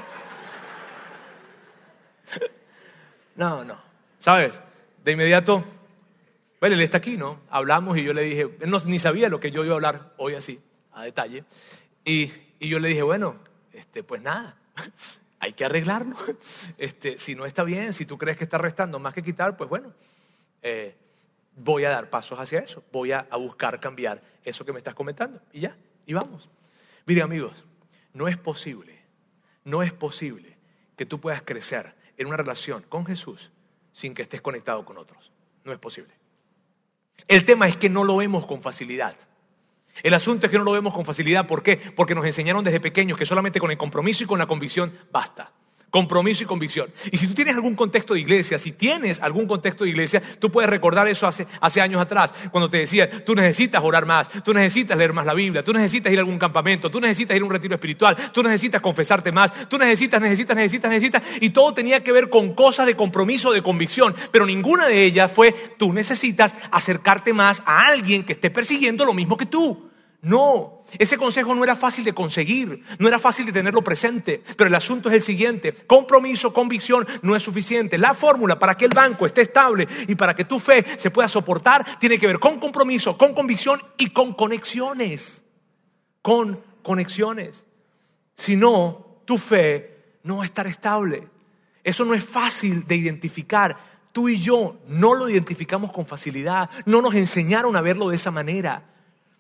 No, 3.36 3.64
no. 3.64 3.78
¿Sabes? 4.20 4.60
De 5.04 5.14
inmediato, 5.14 5.64
bueno, 6.60 6.76
él 6.76 6.82
está 6.82 6.98
aquí, 6.98 7.16
¿no? 7.16 7.40
Hablamos 7.50 7.98
y 7.98 8.04
yo 8.04 8.14
le 8.14 8.24
dije, 8.24 8.50
él 8.60 8.70
no, 8.70 8.80
ni 8.86 9.00
sabía 9.00 9.30
lo 9.30 9.40
que 9.40 9.50
yo 9.50 9.64
iba 9.64 9.74
a 9.74 9.76
hablar 9.76 10.14
hoy 10.18 10.36
así, 10.36 10.60
a 10.92 11.04
detalle. 11.04 11.46
Y, 12.04 12.32
yo 12.60 12.80
le 12.80 12.90
dije, 12.90 13.02
bueno, 13.02 13.38
este, 13.72 14.04
pues 14.04 14.22
nada, 14.22 14.58
hay 15.40 15.54
que 15.54 15.66
arreglarlo. 15.66 16.16
Este, 16.78 17.18
si 17.18 17.36
no 17.36 17.46
está 17.46 17.64
bien, 17.64 17.94
si 17.94 18.06
tú 18.06 18.18
crees 18.18 18.38
que 18.38 18.44
está 18.44 18.58
restando 18.58 19.00
más 19.00 19.14
que 19.14 19.24
quitar, 19.24 19.56
pues 19.56 19.70
bueno, 19.70 19.94
eh, 20.62 20.96
voy 21.56 21.86
a 21.86 21.90
dar 21.90 22.10
pasos 22.10 22.40
hacia 22.40 22.60
eso, 22.60 22.84
voy 22.92 23.14
a, 23.14 23.26
a 23.30 23.38
buscar 23.38 23.80
cambiar 23.80 24.22
eso 24.44 24.66
que 24.66 24.74
me 24.74 24.80
estás 24.80 24.94
comentando. 24.94 25.42
Y 25.54 25.62
ya, 25.62 25.76
y 26.10 26.14
vamos. 26.14 26.50
Mire 27.06 27.22
amigos, 27.22 27.64
no 28.14 28.28
es 28.28 28.36
posible, 28.36 29.00
no 29.64 29.84
es 29.84 29.94
posible 29.94 30.58
que 30.98 31.06
tú 31.06 31.22
puedas 31.22 31.44
crecer 31.44 31.94
en 32.18 32.26
una 32.26 32.38
relación 32.38 32.84
con 32.90 33.06
Jesús 33.06 33.52
sin 33.92 34.16
que 34.16 34.24
estés 34.24 34.42
conectado 34.42 34.84
con 34.84 34.98
otros. 34.98 35.32
No 35.64 35.72
es 35.72 35.78
posible. 35.78 36.12
El 37.28 37.46
tema 37.46 37.68
es 37.68 37.78
que 37.78 37.92
no 37.92 38.04
lo 38.04 38.18
vemos 38.18 38.48
con 38.48 38.60
facilidad. 38.60 39.16
El 40.02 40.16
asunto 40.16 40.48
es 40.48 40.52
que 40.52 40.58
no 40.58 40.64
lo 40.64 40.72
vemos 40.72 40.96
con 40.96 41.06
facilidad. 41.06 41.46
¿Por 41.46 41.62
qué? 41.62 41.78
Porque 41.78 42.16
nos 42.16 42.26
enseñaron 42.26 42.64
desde 42.64 42.80
pequeños 42.80 43.16
que 43.16 43.28
solamente 43.28 43.60
con 43.60 43.70
el 43.70 43.78
compromiso 43.78 44.24
y 44.24 44.28
con 44.28 44.40
la 44.40 44.48
convicción 44.48 44.98
basta. 45.12 45.52
Compromiso 45.90 46.44
y 46.44 46.46
convicción. 46.46 46.92
Y 47.12 47.18
si 47.18 47.28
tú 47.28 47.34
tienes 47.34 47.56
algún 47.56 47.76
contexto 47.76 48.14
de 48.14 48.20
iglesia, 48.20 48.60
si 48.60 48.74
tienes 48.74 49.20
algún 49.22 49.48
contexto 49.48 49.84
de 49.84 49.90
iglesia, 49.90 50.22
tú 50.40 50.52
puedes 50.52 50.70
recordar 50.70 51.08
eso 51.08 51.26
hace, 51.26 51.48
hace 51.62 51.82
años 51.82 52.00
atrás, 52.00 52.32
cuando 52.52 52.70
te 52.70 52.78
decía, 52.78 53.26
tú 53.26 53.34
necesitas 53.34 53.82
orar 53.84 54.06
más, 54.06 54.30
tú 54.44 54.54
necesitas 54.54 54.98
leer 54.98 55.14
más 55.14 55.26
la 55.26 55.34
Biblia, 55.34 55.64
tú 55.64 55.74
necesitas 55.74 56.14
ir 56.14 56.20
a 56.20 56.22
algún 56.22 56.38
campamento, 56.38 56.92
tú 56.92 57.02
necesitas 57.02 57.36
ir 57.36 57.42
a 57.42 57.46
un 57.46 57.52
retiro 57.52 57.74
espiritual, 57.74 58.16
tú 58.32 58.44
necesitas 58.44 58.82
confesarte 58.82 59.32
más, 59.32 59.68
tú 59.68 59.78
necesitas, 59.78 60.22
necesitas, 60.22 60.56
necesitas, 60.56 60.92
necesitas, 60.92 61.24
y 61.42 61.50
todo 61.50 61.74
tenía 61.74 62.04
que 62.04 62.12
ver 62.12 62.30
con 62.30 62.54
cosas 62.54 62.86
de 62.86 62.96
compromiso, 62.96 63.52
de 63.52 63.64
convicción, 63.64 64.16
pero 64.32 64.46
ninguna 64.46 64.86
de 64.86 65.04
ellas 65.06 65.32
fue, 65.32 65.54
tú 65.78 65.92
necesitas 65.92 66.56
acercarte 66.72 67.34
más 67.34 67.64
a 67.66 67.88
alguien 67.88 68.24
que 68.24 68.34
esté 68.34 68.52
persiguiendo 68.52 69.06
lo 69.06 69.14
mismo 69.14 69.38
que 69.38 69.48
tú. 69.48 69.90
No, 70.22 70.79
ese 70.98 71.18
consejo 71.18 71.54
no 71.54 71.64
era 71.64 71.76
fácil 71.76 72.04
de 72.04 72.14
conseguir, 72.14 72.84
no 72.98 73.08
era 73.08 73.20
fácil 73.20 73.46
de 73.46 73.52
tenerlo 73.52 73.84
presente, 73.84 74.42
pero 74.58 74.68
el 74.68 74.76
asunto 74.76 75.10
es 75.10 75.16
el 75.16 75.22
siguiente, 75.22 75.74
compromiso, 75.74 76.54
convicción 76.54 77.08
no 77.22 77.36
es 77.36 77.44
suficiente. 77.44 77.98
La 77.98 78.14
fórmula 78.14 78.58
para 78.58 78.76
que 78.76 78.86
el 78.86 78.92
banco 78.94 79.26
esté 79.26 79.42
estable 79.42 79.88
y 80.08 80.16
para 80.16 80.36
que 80.36 80.46
tu 80.46 80.60
fe 80.60 80.86
se 80.98 81.12
pueda 81.12 81.28
soportar 81.28 82.00
tiene 82.00 82.18
que 82.18 82.28
ver 82.28 82.40
con 82.40 82.60
compromiso, 82.60 83.18
con 83.18 83.34
convicción 83.34 83.82
y 83.98 84.10
con 84.10 84.34
conexiones, 84.34 85.44
con 86.22 86.64
conexiones. 86.82 87.66
Si 88.36 88.56
no, 88.56 89.22
tu 89.26 89.38
fe 89.38 90.18
no 90.24 90.38
va 90.38 90.44
a 90.44 90.46
estar 90.46 90.66
estable. 90.68 91.28
Eso 91.84 92.06
no 92.06 92.14
es 92.14 92.24
fácil 92.24 92.86
de 92.88 92.96
identificar. 92.96 93.78
Tú 94.12 94.30
y 94.30 94.40
yo 94.40 94.80
no 94.88 95.14
lo 95.14 95.30
identificamos 95.30 95.92
con 95.92 96.06
facilidad, 96.06 96.70
no 96.86 97.02
nos 97.02 97.14
enseñaron 97.14 97.76
a 97.76 97.82
verlo 97.82 98.10
de 98.10 98.16
esa 98.16 98.32
manera. 98.32 98.84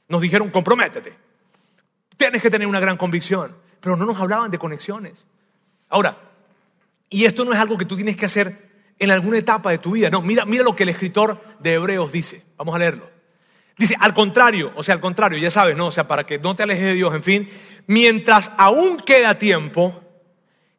Nos 0.08 0.22
dijeron, 0.22 0.50
comprométete. 0.50 1.29
Tienes 2.20 2.42
que 2.42 2.50
tener 2.50 2.68
una 2.68 2.82
gran 2.82 2.98
convicción. 2.98 3.56
Pero 3.80 3.96
no 3.96 4.06
nos 4.06 4.20
hablaban 4.20 4.52
de 4.52 4.60
conexiones. 4.60 5.14
Ahora, 5.88 6.18
y 7.10 7.24
esto 7.24 7.46
no 7.46 7.54
es 7.54 7.60
algo 7.60 7.78
que 7.78 7.86
tú 7.86 7.96
tienes 7.96 8.18
que 8.18 8.26
hacer 8.26 8.70
en 9.00 9.10
alguna 9.10 9.38
etapa 9.38 9.72
de 9.72 9.78
tu 9.78 9.92
vida. 9.92 10.10
No, 10.10 10.22
mira, 10.22 10.44
mira 10.44 10.66
lo 10.66 10.76
que 10.76 10.84
el 10.84 10.90
escritor 10.90 11.42
de 11.60 11.76
Hebreos 11.76 12.12
dice. 12.12 12.44
Vamos 12.58 12.76
a 12.76 12.80
leerlo. 12.80 13.10
Dice, 13.78 13.96
al 13.98 14.14
contrario, 14.14 14.74
o 14.76 14.84
sea, 14.84 14.96
al 14.96 15.00
contrario, 15.00 15.40
ya 15.40 15.50
sabes, 15.50 15.78
¿no? 15.78 15.88
O 15.88 15.92
sea, 15.92 16.10
para 16.10 16.26
que 16.26 16.38
no 16.40 16.58
te 16.58 16.64
alejes 16.64 16.88
de 16.88 16.94
Dios, 16.96 17.16
en 17.16 17.24
fin, 17.24 17.50
mientras 17.88 18.52
aún 18.58 18.98
queda 18.98 19.38
tiempo, 19.38 20.04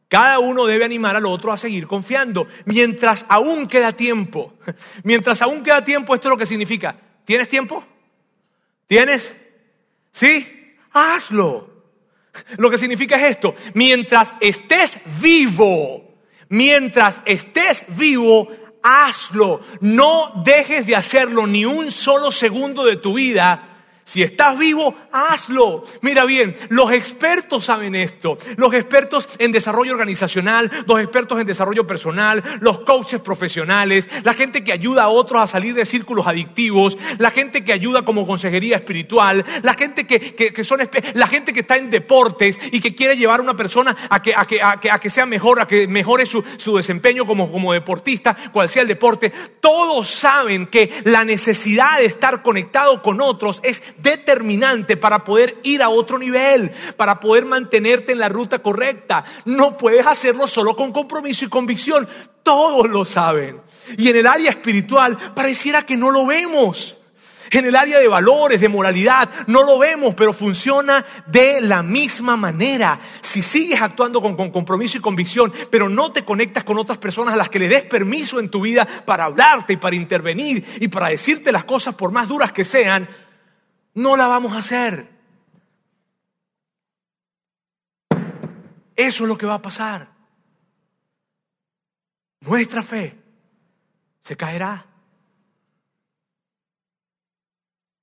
cada 0.08 0.40
uno 0.40 0.66
debe 0.66 0.84
animar 0.84 1.16
al 1.16 1.24
otro 1.24 1.52
a 1.52 1.56
seguir 1.56 1.86
confiando. 1.86 2.48
Mientras 2.66 3.24
aún 3.30 3.66
queda 3.66 3.94
tiempo. 3.94 4.52
Mientras 5.04 5.40
aún 5.40 5.62
queda 5.62 5.82
tiempo, 5.82 6.14
esto 6.14 6.28
es 6.28 6.32
lo 6.32 6.36
que 6.36 6.44
significa. 6.44 6.96
¿Tienes 7.24 7.48
tiempo? 7.48 7.82
¿Tienes? 8.86 9.34
¿Sí? 10.12 10.59
Hazlo. 10.92 11.68
Lo 12.56 12.70
que 12.70 12.78
significa 12.78 13.16
es 13.16 13.36
esto. 13.36 13.54
Mientras 13.74 14.34
estés 14.40 14.98
vivo, 15.20 16.14
mientras 16.48 17.22
estés 17.24 17.84
vivo, 17.88 18.48
hazlo. 18.82 19.60
No 19.80 20.42
dejes 20.44 20.86
de 20.86 20.96
hacerlo 20.96 21.46
ni 21.46 21.64
un 21.64 21.90
solo 21.90 22.32
segundo 22.32 22.84
de 22.84 22.96
tu 22.96 23.14
vida 23.14 23.69
si 24.10 24.24
estás 24.24 24.58
vivo, 24.58 24.92
hazlo. 25.12 25.84
Mira 26.00 26.24
bien, 26.24 26.56
los 26.68 26.90
expertos 26.90 27.66
saben 27.66 27.94
esto. 27.94 28.38
Los 28.56 28.74
expertos 28.74 29.28
en 29.38 29.52
desarrollo 29.52 29.92
organizacional, 29.92 30.68
los 30.88 30.98
expertos 30.98 31.40
en 31.40 31.46
desarrollo 31.46 31.86
personal, 31.86 32.42
los 32.60 32.80
coaches 32.80 33.20
profesionales, 33.20 34.08
la 34.24 34.34
gente 34.34 34.64
que 34.64 34.72
ayuda 34.72 35.04
a 35.04 35.08
otros 35.10 35.40
a 35.40 35.46
salir 35.46 35.76
de 35.76 35.86
círculos 35.86 36.26
adictivos, 36.26 36.98
la 37.18 37.30
gente 37.30 37.62
que 37.62 37.72
ayuda 37.72 38.04
como 38.04 38.26
consejería 38.26 38.78
espiritual, 38.78 39.44
la 39.62 39.74
gente 39.74 40.08
que, 40.08 40.64
son, 40.64 40.80
la 41.14 41.28
gente 41.28 41.52
que 41.52 41.60
está 41.60 41.76
en 41.76 41.88
deportes 41.88 42.58
y 42.72 42.80
que 42.80 42.96
quiere 42.96 43.16
llevar 43.16 43.38
a 43.38 43.44
una 43.44 43.54
persona 43.54 43.96
a 44.08 44.20
que, 44.20 44.34
a 44.34 44.44
que, 44.44 44.60
a 44.60 44.98
que, 44.98 45.10
sea 45.10 45.24
mejor, 45.24 45.60
a 45.60 45.68
que 45.68 45.86
mejore 45.86 46.26
su, 46.26 46.42
su 46.56 46.76
desempeño 46.76 47.24
como, 47.24 47.52
como 47.52 47.72
deportista, 47.72 48.36
cual 48.50 48.68
sea 48.68 48.82
el 48.82 48.88
deporte. 48.88 49.32
Todos 49.60 50.10
saben 50.10 50.66
que 50.66 51.00
la 51.04 51.24
necesidad 51.24 51.98
de 51.98 52.06
estar 52.06 52.42
conectado 52.42 53.02
con 53.02 53.20
otros 53.20 53.60
es 53.62 53.80
determinante 54.02 54.96
para 54.96 55.24
poder 55.24 55.58
ir 55.62 55.82
a 55.82 55.88
otro 55.88 56.18
nivel, 56.18 56.70
para 56.96 57.20
poder 57.20 57.44
mantenerte 57.44 58.12
en 58.12 58.18
la 58.18 58.28
ruta 58.28 58.60
correcta. 58.60 59.24
No 59.44 59.76
puedes 59.76 60.06
hacerlo 60.06 60.46
solo 60.46 60.76
con 60.76 60.92
compromiso 60.92 61.44
y 61.44 61.48
convicción. 61.48 62.08
Todos 62.42 62.88
lo 62.88 63.04
saben. 63.04 63.60
Y 63.96 64.08
en 64.08 64.16
el 64.16 64.26
área 64.26 64.50
espiritual 64.50 65.16
pareciera 65.34 65.84
que 65.84 65.96
no 65.96 66.10
lo 66.10 66.26
vemos. 66.26 66.96
En 67.50 67.64
el 67.64 67.74
área 67.74 67.98
de 67.98 68.06
valores, 68.06 68.60
de 68.60 68.68
moralidad, 68.68 69.28
no 69.48 69.64
lo 69.64 69.76
vemos, 69.76 70.14
pero 70.14 70.32
funciona 70.32 71.04
de 71.26 71.60
la 71.60 71.82
misma 71.82 72.36
manera. 72.36 73.00
Si 73.20 73.42
sigues 73.42 73.82
actuando 73.82 74.22
con, 74.22 74.36
compromiso 74.52 74.98
y 74.98 75.00
convicción, 75.00 75.52
pero 75.68 75.88
no 75.88 76.12
te 76.12 76.24
conectas 76.24 76.62
con 76.62 76.78
otras 76.78 76.98
personas 76.98 77.34
a 77.34 77.36
las 77.36 77.48
que 77.48 77.58
le 77.58 77.68
des 77.68 77.84
permiso 77.84 78.38
en 78.38 78.50
tu 78.50 78.60
vida 78.60 78.86
para 79.04 79.24
hablarte 79.24 79.72
y 79.72 79.78
para 79.78 79.96
intervenir 79.96 80.64
y 80.78 80.86
para 80.86 81.08
decirte 81.08 81.50
las 81.50 81.64
cosas 81.64 81.94
por 81.96 82.12
más 82.12 82.28
duras 82.28 82.52
que 82.52 82.64
sean, 82.64 83.08
no 83.94 84.16
la 84.16 84.26
vamos 84.26 84.52
a 84.52 84.58
hacer. 84.58 85.08
Eso 88.96 89.24
es 89.24 89.28
lo 89.28 89.38
que 89.38 89.46
va 89.46 89.54
a 89.54 89.62
pasar. 89.62 90.08
Nuestra 92.40 92.82
fe 92.82 93.16
se 94.22 94.36
caerá. 94.36 94.86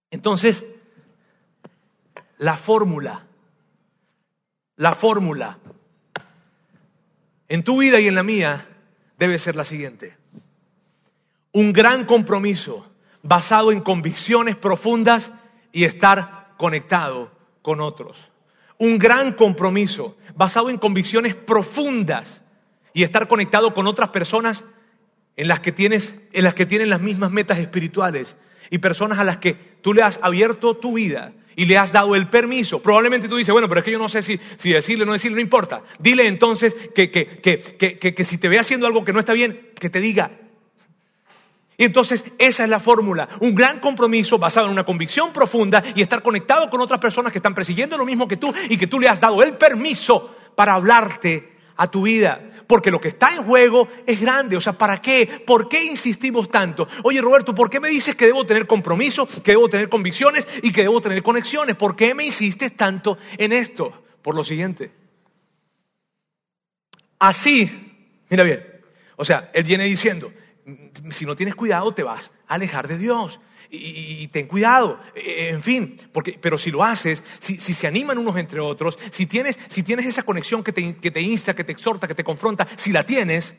Entonces, 0.09 0.65
la 2.37 2.57
fórmula, 2.57 3.27
la 4.75 4.95
fórmula 4.95 5.59
en 7.49 7.63
tu 7.63 7.77
vida 7.77 7.99
y 7.99 8.07
en 8.07 8.15
la 8.15 8.23
mía 8.23 8.67
debe 9.17 9.39
ser 9.39 9.55
la 9.55 9.65
siguiente. 9.65 10.17
Un 11.51 11.73
gran 11.73 12.05
compromiso 12.05 12.89
basado 13.23 13.71
en 13.71 13.81
convicciones 13.81 14.55
profundas 14.55 15.31
y 15.77 15.83
estar 15.83 16.55
conectado 16.57 17.29
con 17.61 17.81
otros. 17.81 18.31
Un 18.79 18.97
gran 18.97 19.33
compromiso 19.33 20.17
basado 20.35 20.71
en 20.71 20.79
convicciones 20.79 21.35
profundas 21.35 22.41
y 22.95 23.03
estar 23.03 23.27
conectado 23.27 23.75
con 23.75 23.85
otras 23.85 24.09
personas 24.09 24.63
en 25.35 25.47
las 25.47 25.59
que 25.59 25.71
tienes 25.71 26.15
en 26.33 26.45
las 26.45 26.55
que 26.55 26.65
tienen 26.65 26.89
las 26.89 26.99
mismas 26.99 27.29
metas 27.29 27.59
espirituales 27.59 28.37
y 28.71 28.79
personas 28.79 29.19
a 29.19 29.23
las 29.23 29.37
que 29.37 29.53
tú 29.83 29.93
le 29.93 30.01
has 30.01 30.19
abierto 30.23 30.77
tu 30.77 30.93
vida 30.93 31.33
y 31.55 31.65
le 31.65 31.77
has 31.77 31.91
dado 31.91 32.15
el 32.15 32.27
permiso. 32.27 32.81
Probablemente 32.81 33.27
tú 33.27 33.37
dices, 33.37 33.53
bueno, 33.53 33.69
pero 33.69 33.81
es 33.81 33.85
que 33.85 33.91
yo 33.91 33.99
no 33.99 34.09
sé 34.09 34.23
si, 34.23 34.39
si 34.57 34.71
decirle 34.73 35.03
o 35.03 35.05
no 35.05 35.13
decirle, 35.13 35.35
no 35.35 35.41
importa. 35.41 35.83
Dile 35.99 36.27
entonces 36.27 36.73
que, 36.95 37.11
que, 37.11 37.27
que, 37.27 38.15
que 38.15 38.23
si 38.23 38.39
te 38.39 38.49
ve 38.49 38.57
haciendo 38.57 38.87
algo 38.87 39.05
que 39.05 39.13
no 39.13 39.19
está 39.19 39.33
bien, 39.33 39.69
que 39.79 39.91
te 39.91 39.99
diga, 39.99 40.31
y 41.77 41.83
entonces 41.83 42.23
esa 42.39 42.63
es 42.63 42.69
la 42.69 42.79
fórmula, 42.79 43.29
un 43.39 43.53
gran 43.53 43.79
compromiso 43.79 44.39
basado 44.39 44.65
en 44.65 44.73
una 44.73 44.83
convicción 44.83 45.31
profunda 45.31 45.83
y 45.95 46.01
estar 46.01 46.23
conectado 46.23 46.69
con 46.71 46.81
otras 46.81 46.99
personas 46.99 47.31
que 47.31 47.37
están 47.37 47.53
persiguiendo 47.53 47.97
lo 47.97 48.05
mismo 48.05 48.27
que 48.27 48.37
tú 48.37 48.51
y 48.67 48.77
que 48.77 48.87
tú 48.87 48.99
le 48.99 49.07
has 49.07 49.19
dado 49.19 49.43
el 49.43 49.53
permiso 49.53 50.35
para 50.55 50.73
hablarte 50.73 51.57
a 51.75 51.85
tu 51.89 52.01
vida. 52.01 52.41
Porque 52.65 52.91
lo 52.91 52.99
que 52.99 53.09
está 53.09 53.33
en 53.35 53.43
juego 53.43 53.87
es 54.05 54.19
grande. 54.19 54.57
O 54.57 54.59
sea, 54.59 54.73
¿para 54.73 55.01
qué? 55.01 55.43
¿Por 55.45 55.69
qué 55.69 55.85
insistimos 55.85 56.49
tanto? 56.49 56.87
Oye, 57.03 57.21
Roberto, 57.21 57.55
¿por 57.55 57.69
qué 57.69 57.79
me 57.79 57.87
dices 57.87 58.15
que 58.15 58.25
debo 58.25 58.45
tener 58.45 58.67
compromiso, 58.67 59.25
que 59.25 59.51
debo 59.51 59.69
tener 59.69 59.87
convicciones 59.87 60.45
y 60.63 60.73
que 60.73 60.81
debo 60.81 60.99
tener 60.99 61.23
conexiones? 61.23 61.75
¿Por 61.75 61.95
qué 61.95 62.13
me 62.13 62.25
insistes 62.25 62.75
tanto 62.75 63.17
en 63.37 63.53
esto? 63.53 64.03
Por 64.21 64.35
lo 64.35 64.43
siguiente. 64.43 64.91
Así, 67.19 67.71
mira 68.29 68.43
bien, 68.43 68.63
o 69.15 69.25
sea, 69.25 69.49
él 69.53 69.63
viene 69.63 69.85
diciendo, 69.85 70.31
si 71.11 71.25
no 71.25 71.35
tienes 71.35 71.55
cuidado 71.55 71.93
te 71.93 72.03
vas 72.03 72.31
a 72.47 72.55
alejar 72.55 72.87
de 72.87 72.97
Dios. 72.97 73.39
Y, 73.69 74.25
ten 74.29 74.47
cuidado, 74.47 74.97
eh, 75.13 75.49
en 75.49 75.61
fin, 75.61 75.99
porque, 76.13 76.39
pero 76.41 76.57
si 76.57 76.71
lo 76.71 76.85
haces, 76.85 77.21
si, 77.39 77.57
se 77.57 77.85
animan 77.85 78.17
unos 78.17 78.37
entre 78.37 78.61
otros, 78.61 78.97
si 79.11 79.25
tienes, 79.25 79.59
si 79.67 79.83
tienes 79.83 80.05
esa 80.05 80.23
conexión 80.23 80.63
que 80.63 80.71
te, 80.71 80.95
que 80.95 81.11
te 81.11 81.19
insta, 81.19 81.53
que 81.53 81.65
te 81.65 81.73
exhorta, 81.73 82.07
que 82.07 82.15
te 82.15 82.23
confronta, 82.23 82.65
si 82.77 82.93
la 82.93 83.05
tienes, 83.05 83.55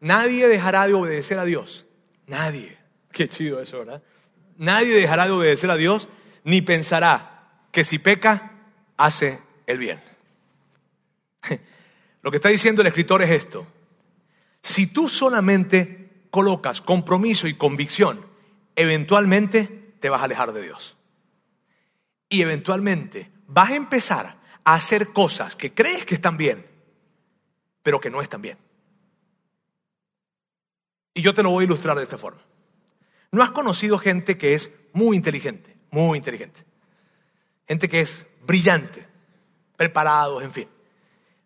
nadie 0.00 0.48
dejará 0.48 0.88
de 0.88 0.94
obedecer 0.94 1.38
a 1.38 1.44
Dios. 1.44 1.86
Nadie. 2.26 2.76
Qué 3.12 3.28
chido 3.28 3.60
eso, 3.60 3.78
¿verdad? 3.78 4.02
Nadie 4.56 4.94
dejará 4.94 5.26
de 5.26 5.32
obedecer 5.32 5.70
a 5.70 5.76
Dios 5.76 6.08
ni 6.42 6.60
pensará 6.60 7.60
que 7.70 7.84
si 7.84 8.00
peca, 8.00 8.52
hace 8.96 9.38
el 9.66 9.78
bien. 9.78 10.00
Lo 12.22 12.30
que 12.32 12.38
está 12.38 12.48
diciendo 12.48 12.82
el 12.82 12.88
escritor 12.88 13.22
es 13.22 13.30
esto. 13.30 13.66
Si 14.60 14.88
tú 14.88 15.08
solamente 15.08 16.09
colocas 16.30 16.80
compromiso 16.80 17.48
y 17.48 17.54
convicción 17.54 18.30
eventualmente 18.76 19.94
te 20.00 20.08
vas 20.08 20.22
a 20.22 20.24
alejar 20.24 20.52
de 20.52 20.62
Dios. 20.62 20.96
Y 22.28 22.42
eventualmente 22.42 23.30
vas 23.46 23.70
a 23.70 23.74
empezar 23.74 24.38
a 24.64 24.74
hacer 24.74 25.12
cosas 25.12 25.56
que 25.56 25.74
crees 25.74 26.06
que 26.06 26.14
están 26.14 26.36
bien, 26.36 26.66
pero 27.82 28.00
que 28.00 28.10
no 28.10 28.22
están 28.22 28.40
bien. 28.40 28.58
Y 31.12 31.22
yo 31.22 31.34
te 31.34 31.42
lo 31.42 31.50
voy 31.50 31.64
a 31.64 31.66
ilustrar 31.66 31.96
de 31.96 32.04
esta 32.04 32.18
forma. 32.18 32.40
¿No 33.32 33.42
has 33.42 33.50
conocido 33.50 33.98
gente 33.98 34.38
que 34.38 34.54
es 34.54 34.70
muy 34.92 35.16
inteligente, 35.16 35.76
muy 35.90 36.18
inteligente? 36.18 36.64
Gente 37.66 37.88
que 37.88 38.00
es 38.00 38.26
brillante, 38.46 39.06
preparados, 39.76 40.42
en 40.42 40.52
fin. 40.52 40.68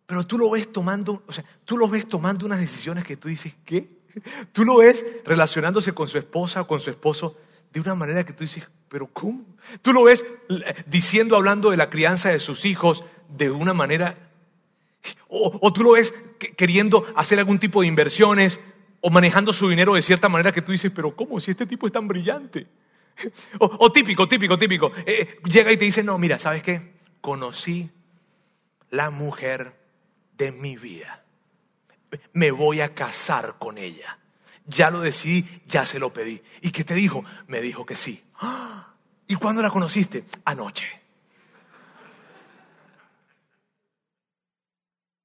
Pero 0.06 0.26
tú 0.26 0.38
lo 0.38 0.50
ves 0.50 0.70
tomando, 0.72 1.24
o 1.26 1.32
sea, 1.32 1.44
tú 1.64 1.76
lo 1.76 1.88
ves 1.88 2.08
tomando 2.08 2.46
unas 2.46 2.60
decisiones 2.60 3.04
que 3.04 3.16
tú 3.16 3.28
dices, 3.28 3.54
¿qué? 3.64 4.03
Tú 4.52 4.64
lo 4.64 4.78
ves 4.78 5.04
relacionándose 5.24 5.92
con 5.92 6.08
su 6.08 6.18
esposa 6.18 6.62
o 6.62 6.66
con 6.66 6.80
su 6.80 6.90
esposo 6.90 7.36
de 7.72 7.80
una 7.80 7.94
manera 7.94 8.24
que 8.24 8.32
tú 8.32 8.44
dices, 8.44 8.64
pero 8.88 9.08
¿cómo? 9.08 9.44
Tú 9.82 9.92
lo 9.92 10.04
ves 10.04 10.24
diciendo, 10.86 11.36
hablando 11.36 11.70
de 11.70 11.76
la 11.76 11.90
crianza 11.90 12.30
de 12.30 12.38
sus 12.38 12.64
hijos 12.64 13.04
de 13.28 13.50
una 13.50 13.74
manera, 13.74 14.30
o, 15.28 15.72
tú 15.72 15.82
lo 15.82 15.92
ves 15.92 16.14
queriendo 16.56 17.04
hacer 17.16 17.38
algún 17.38 17.58
tipo 17.58 17.82
de 17.82 17.88
inversiones 17.88 18.60
o 19.00 19.10
manejando 19.10 19.52
su 19.52 19.68
dinero 19.68 19.94
de 19.94 20.02
cierta 20.02 20.28
manera 20.28 20.52
que 20.52 20.62
tú 20.62 20.72
dices, 20.72 20.92
pero 20.94 21.14
¿cómo? 21.14 21.40
Si 21.40 21.50
este 21.50 21.66
tipo 21.66 21.86
es 21.86 21.92
tan 21.92 22.08
brillante. 22.08 22.66
O, 23.58 23.92
típico, 23.92 24.26
típico, 24.26 24.58
típico. 24.58 24.90
Eh, 25.06 25.38
llega 25.44 25.70
y 25.70 25.76
te 25.76 25.84
dice, 25.84 26.02
no, 26.02 26.18
mira, 26.18 26.38
¿sabes 26.38 26.62
qué? 26.62 26.94
Conocí 27.20 27.90
la 28.90 29.10
mujer 29.10 29.76
de 30.36 30.52
mi 30.52 30.76
vida. 30.76 31.23
Me 32.32 32.50
voy 32.50 32.80
a 32.80 32.94
casar 32.94 33.56
con 33.58 33.78
ella. 33.78 34.18
Ya 34.66 34.90
lo 34.90 35.00
decidí, 35.00 35.44
ya 35.66 35.84
se 35.84 35.98
lo 35.98 36.12
pedí. 36.12 36.42
¿Y 36.62 36.70
qué 36.70 36.84
te 36.84 36.94
dijo? 36.94 37.24
Me 37.46 37.60
dijo 37.60 37.84
que 37.84 37.96
sí. 37.96 38.24
¿Y 39.26 39.34
cuándo 39.36 39.62
la 39.62 39.70
conociste? 39.70 40.24
Anoche. 40.44 40.86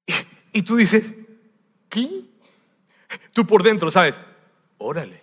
Y, 0.51 0.63
tú 0.63 0.75
dices, 0.75 1.05
¿qué? 1.87 2.09
Tú 3.33 3.45
por 3.45 3.61
dentro, 3.61 3.91
¿sabes? 3.91 4.15
Órale. 4.79 5.21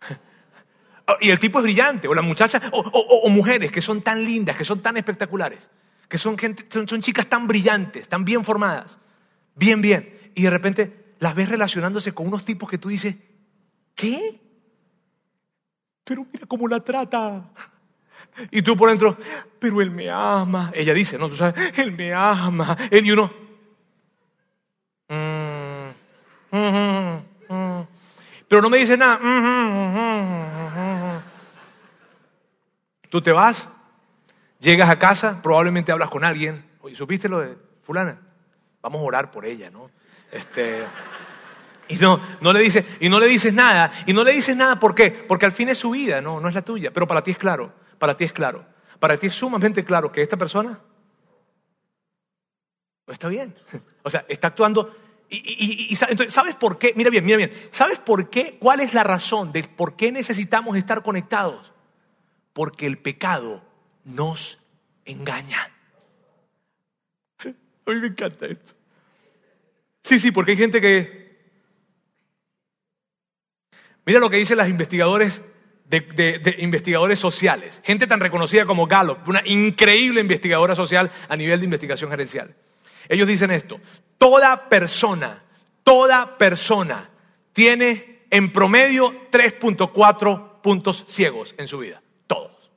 Y 1.20 1.30
el 1.30 1.38
tipo 1.38 1.58
es 1.58 1.64
brillante, 1.64 2.08
o 2.08 2.14
la 2.14 2.22
muchacha, 2.22 2.60
o, 2.72 3.28
mujeres 3.28 3.70
que 3.70 3.80
son 3.80 4.02
tan 4.02 4.24
lindas, 4.24 4.56
que 4.56 4.64
son 4.64 4.80
tan 4.80 4.96
espectaculares, 4.96 5.68
que 6.08 6.18
son, 6.18 6.36
gente, 6.36 6.66
son, 6.68 7.00
chicas 7.00 7.28
tan 7.28 7.46
brillantes, 7.46 8.08
tan 8.08 8.24
bien 8.24 8.44
formadas, 8.44 8.98
bien, 9.54 9.80
bien. 9.80 10.15
Y 10.36 10.42
de 10.42 10.50
repente 10.50 11.14
las 11.18 11.34
ves 11.34 11.48
relacionándose 11.48 12.12
con 12.12 12.28
unos 12.28 12.44
tipos 12.44 12.68
que 12.68 12.76
tú 12.76 12.90
dices, 12.90 13.16
¿qué? 13.94 14.38
Pero 16.04 16.26
mira 16.30 16.46
cómo 16.46 16.68
la 16.68 16.78
trata. 16.80 17.50
Y 18.50 18.60
tú 18.60 18.76
por 18.76 18.90
dentro, 18.90 19.16
pero 19.58 19.80
él 19.80 19.90
me 19.90 20.10
ama. 20.10 20.70
Ella 20.74 20.92
dice, 20.92 21.16
no, 21.16 21.30
tú 21.30 21.36
sabes, 21.36 21.72
él 21.78 21.90
me 21.92 22.12
ama. 22.12 22.76
Él 22.90 23.06
y 23.06 23.12
uno, 23.12 23.32
Pero 28.48 28.62
no 28.62 28.68
me 28.68 28.76
dice 28.76 28.98
nada. 28.98 29.18
Tú 33.08 33.22
te 33.22 33.32
vas, 33.32 33.70
llegas 34.60 34.90
a 34.90 34.98
casa, 34.98 35.40
probablemente 35.40 35.92
hablas 35.92 36.10
con 36.10 36.24
alguien. 36.24 36.62
Oye, 36.82 36.94
¿supiste 36.94 37.26
lo 37.26 37.40
de 37.40 37.56
fulana? 37.84 38.20
Vamos 38.82 39.00
a 39.00 39.04
orar 39.04 39.30
por 39.30 39.46
ella, 39.46 39.70
¿no? 39.70 39.90
Este, 40.30 40.84
y 41.88 41.96
no, 41.96 42.20
no 42.40 42.52
le 42.52 42.60
dices, 42.60 42.84
y 43.00 43.08
no 43.08 43.20
le 43.20 43.26
dices 43.26 43.52
nada. 43.52 43.92
Y 44.06 44.12
no 44.12 44.24
le 44.24 44.32
dices 44.32 44.56
nada, 44.56 44.78
¿por 44.78 44.94
qué? 44.94 45.10
Porque 45.10 45.46
al 45.46 45.52
fin 45.52 45.68
es 45.68 45.78
su 45.78 45.90
vida, 45.90 46.20
no, 46.20 46.40
no 46.40 46.48
es 46.48 46.54
la 46.54 46.62
tuya. 46.62 46.92
Pero 46.92 47.06
para 47.06 47.22
ti 47.22 47.30
es 47.30 47.38
claro, 47.38 47.72
para 47.98 48.16
ti 48.16 48.24
es 48.24 48.32
claro. 48.32 48.66
Para 48.98 49.16
ti 49.16 49.26
es 49.26 49.34
sumamente 49.34 49.84
claro 49.84 50.10
que 50.10 50.22
esta 50.22 50.36
persona 50.36 50.80
no 53.06 53.12
está 53.12 53.28
bien. 53.28 53.54
O 54.02 54.10
sea, 54.10 54.24
está 54.28 54.48
actuando 54.48 54.94
y, 55.28 55.96
entonces, 56.08 56.32
¿sabes 56.32 56.54
por 56.54 56.78
qué? 56.78 56.92
Mira 56.94 57.10
bien, 57.10 57.24
mira 57.24 57.36
bien. 57.36 57.52
¿Sabes 57.70 57.98
por 57.98 58.30
qué? 58.30 58.58
¿Cuál 58.58 58.80
es 58.80 58.94
la 58.94 59.02
razón 59.02 59.52
de 59.52 59.64
por 59.64 59.96
qué 59.96 60.12
necesitamos 60.12 60.76
estar 60.76 61.02
conectados? 61.02 61.72
Porque 62.52 62.86
el 62.86 62.98
pecado 62.98 63.64
nos 64.04 64.58
engaña. 65.04 65.72
A 67.44 67.90
mí 67.90 67.96
me 67.96 68.06
encanta 68.08 68.46
esto. 68.46 68.75
Sí, 70.06 70.20
sí, 70.20 70.30
porque 70.30 70.52
hay 70.52 70.56
gente 70.56 70.80
que... 70.80 71.26
Mira 74.04 74.20
lo 74.20 74.30
que 74.30 74.36
dicen 74.36 74.56
los 74.56 74.68
investigadores 74.68 75.42
de, 75.84 76.54
investigadores 76.58 77.18
sociales. 77.18 77.82
Gente 77.84 78.06
tan 78.06 78.20
reconocida 78.20 78.66
como 78.66 78.86
Gallup, 78.86 79.26
una 79.26 79.42
increíble 79.44 80.20
investigadora 80.20 80.76
social 80.76 81.10
a 81.28 81.36
nivel 81.36 81.58
de 81.58 81.64
investigación 81.64 82.08
gerencial. 82.08 82.54
Ellos 83.08 83.26
dicen 83.26 83.50
esto, 83.50 83.80
toda 84.16 84.68
persona, 84.68 85.42
toda 85.82 86.38
persona 86.38 87.10
tiene 87.52 88.26
en 88.30 88.52
promedio 88.52 89.28
3.4 89.32 90.60
puntos 90.62 91.04
ciegos 91.08 91.56
en 91.58 91.66
su 91.66 91.78
vida. 91.78 92.00
Todos. 92.28 92.70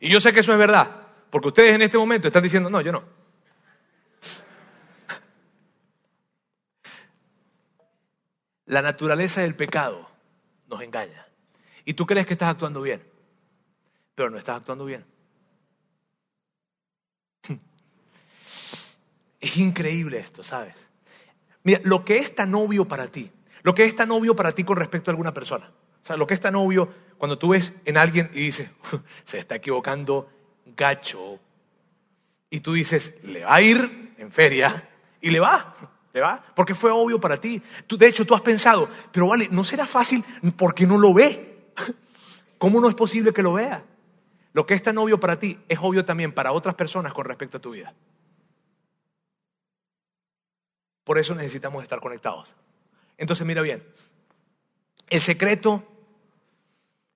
Y 0.00 0.08
yo 0.08 0.18
sé 0.18 0.32
que 0.32 0.40
eso 0.40 0.52
es 0.52 0.58
verdad, 0.58 1.08
porque 1.28 1.48
ustedes 1.48 1.74
en 1.74 1.82
este 1.82 1.98
momento 1.98 2.28
están 2.28 2.42
diciendo, 2.42 2.70
no, 2.70 2.80
yo 2.80 2.90
no. 2.90 3.25
La 8.66 8.82
naturaleza 8.82 9.40
del 9.40 9.54
pecado 9.54 10.08
nos 10.68 10.82
engaña. 10.82 11.26
Y 11.84 11.94
tú 11.94 12.04
crees 12.04 12.26
que 12.26 12.34
estás 12.34 12.50
actuando 12.50 12.82
bien, 12.82 13.02
pero 14.14 14.28
no 14.30 14.38
estás 14.38 14.56
actuando 14.56 14.84
bien. 14.84 15.04
Es 19.40 19.56
increíble 19.58 20.18
esto, 20.18 20.42
¿sabes? 20.42 20.74
Mira, 21.62 21.80
lo 21.84 22.04
que 22.04 22.18
es 22.18 22.34
tan 22.34 22.54
obvio 22.54 22.88
para 22.88 23.06
ti, 23.06 23.30
lo 23.62 23.74
que 23.74 23.84
es 23.84 23.94
tan 23.94 24.10
obvio 24.10 24.34
para 24.34 24.52
ti 24.52 24.64
con 24.64 24.76
respecto 24.76 25.10
a 25.10 25.12
alguna 25.12 25.32
persona, 25.34 25.70
o 26.02 26.04
sea, 26.06 26.16
lo 26.16 26.26
que 26.26 26.34
es 26.34 26.40
tan 26.40 26.54
obvio 26.56 26.88
cuando 27.18 27.38
tú 27.38 27.50
ves 27.50 27.72
en 27.84 27.96
alguien 27.96 28.30
y 28.32 28.40
dices, 28.40 28.70
se 29.24 29.38
está 29.38 29.56
equivocando 29.56 30.30
gacho, 30.64 31.38
y 32.50 32.60
tú 32.60 32.72
dices, 32.72 33.14
le 33.22 33.44
va 33.44 33.56
a 33.56 33.62
ir 33.62 34.14
en 34.18 34.32
feria, 34.32 34.88
y 35.20 35.30
le 35.30 35.40
va, 35.40 35.74
va, 36.20 36.42
porque 36.54 36.74
fue 36.74 36.90
obvio 36.90 37.20
para 37.20 37.36
ti. 37.36 37.62
Tú, 37.86 37.96
de 37.96 38.08
hecho, 38.08 38.24
tú 38.24 38.34
has 38.34 38.42
pensado, 38.42 38.88
pero 39.12 39.28
vale, 39.28 39.48
¿no 39.50 39.64
será 39.64 39.86
fácil 39.86 40.24
porque 40.56 40.86
no 40.86 40.98
lo 40.98 41.12
ve? 41.12 41.72
¿Cómo 42.58 42.80
no 42.80 42.88
es 42.88 42.94
posible 42.94 43.32
que 43.32 43.42
lo 43.42 43.54
vea? 43.54 43.84
Lo 44.52 44.64
que 44.64 44.74
es 44.74 44.82
tan 44.82 44.96
obvio 44.96 45.20
para 45.20 45.38
ti 45.38 45.58
es 45.68 45.78
obvio 45.80 46.04
también 46.04 46.32
para 46.32 46.52
otras 46.52 46.74
personas 46.74 47.12
con 47.12 47.26
respecto 47.26 47.58
a 47.58 47.60
tu 47.60 47.72
vida. 47.72 47.94
Por 51.04 51.18
eso 51.18 51.34
necesitamos 51.34 51.82
estar 51.82 52.00
conectados. 52.00 52.54
Entonces 53.18 53.46
mira 53.46 53.62
bien, 53.62 53.84
el 55.08 55.20
secreto, 55.20 55.84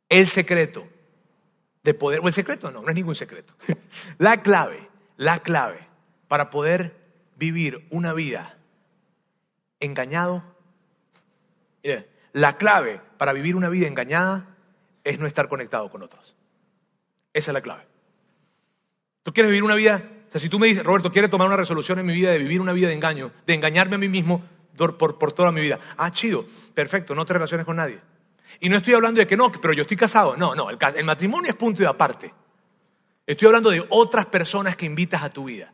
el 0.09 0.29
secreto 0.29 0.87
de 1.83 1.95
poder, 1.95 2.21
o 2.21 2.29
el 2.29 2.35
secreto 2.35 2.71
no, 2.71 2.83
no 2.83 2.89
es 2.89 2.95
ningún 2.95 3.15
secreto. 3.15 3.55
La 4.19 4.43
clave, 4.43 4.89
la 5.17 5.41
clave 5.41 5.89
para 6.29 6.51
poder 6.51 6.97
vivir 7.37 7.87
una 7.91 8.13
vida 8.13 8.60
engañado, 9.81 10.45
la 12.33 12.57
clave 12.57 13.01
para 13.19 13.33
vivir 13.33 13.57
una 13.57 13.69
vida 13.69 13.89
engañada 13.89 14.57
es 15.03 15.19
no 15.19 15.27
estar 15.27 15.49
conectado 15.49 15.91
con 15.91 16.03
otros. 16.03 16.37
Esa 17.33 17.51
es 17.51 17.55
la 17.55 17.61
clave. 17.61 17.87
¿Tú 19.23 19.33
quieres 19.33 19.51
vivir 19.51 19.65
una 19.65 19.75
vida 19.75 20.03
o 20.31 20.33
sea, 20.33 20.41
si 20.41 20.49
tú 20.49 20.61
me 20.61 20.69
dices, 20.69 20.85
Roberto, 20.85 21.11
quiere 21.11 21.29
tomar 21.29 21.49
una 21.49 21.57
resolución 21.57 21.99
en 21.99 22.07
mi 22.07 22.13
vida 22.13 22.31
de 22.31 22.39
vivir 22.39 22.61
una 22.61 22.73
vida 22.73 22.87
de 22.87 22.95
engaño, 22.95 23.33
de 23.45 23.55
engañarme 23.55 23.97
a 23.97 23.99
mí 23.99 24.09
mismo 24.09 24.45
por, 24.77 25.33
toda 25.33 25.51
mi 25.51 25.61
vida. 25.61 25.81
Ah, 25.97 26.13
chido, 26.13 26.47
perfecto, 26.73 27.17
no 27.17 27.27
te 27.27 27.33
relaciones 27.33 27.67
con 27.67 27.77
nadie. 27.77 27.99
Y 28.61 28.69
no 28.69 28.77
estoy 28.77 28.95
hablando 28.95 29.19
de 29.19 29.27
que 29.27 29.37
no, 29.37 29.51
pero 29.51 29.75
yo 29.75 29.83
estoy 29.83 29.97
casado. 29.97 30.37
No, 30.37 30.55
no, 30.55 30.71
el, 30.71 31.05
matrimonio 31.05 31.51
es 31.51 31.57
punto 31.57 31.83
de 31.83 31.89
aparte. 31.89 32.33
Estoy 33.27 33.47
hablando 33.47 33.71
de 33.71 33.85
otras 33.89 34.27
personas 34.27 34.77
que 34.77 34.87
invitas 34.87 35.21
a 35.25 35.31
tu 35.31 35.45
vida. 35.45 35.73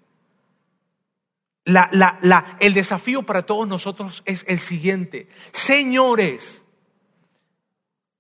El 2.61 2.75
desafío 2.75 3.23
para 3.25 3.43
todos 3.43 3.69
nosotros 3.69 4.23
es 4.25 4.45
el 4.49 4.61
siguiente. 4.61 5.29
Señores, 5.53 6.65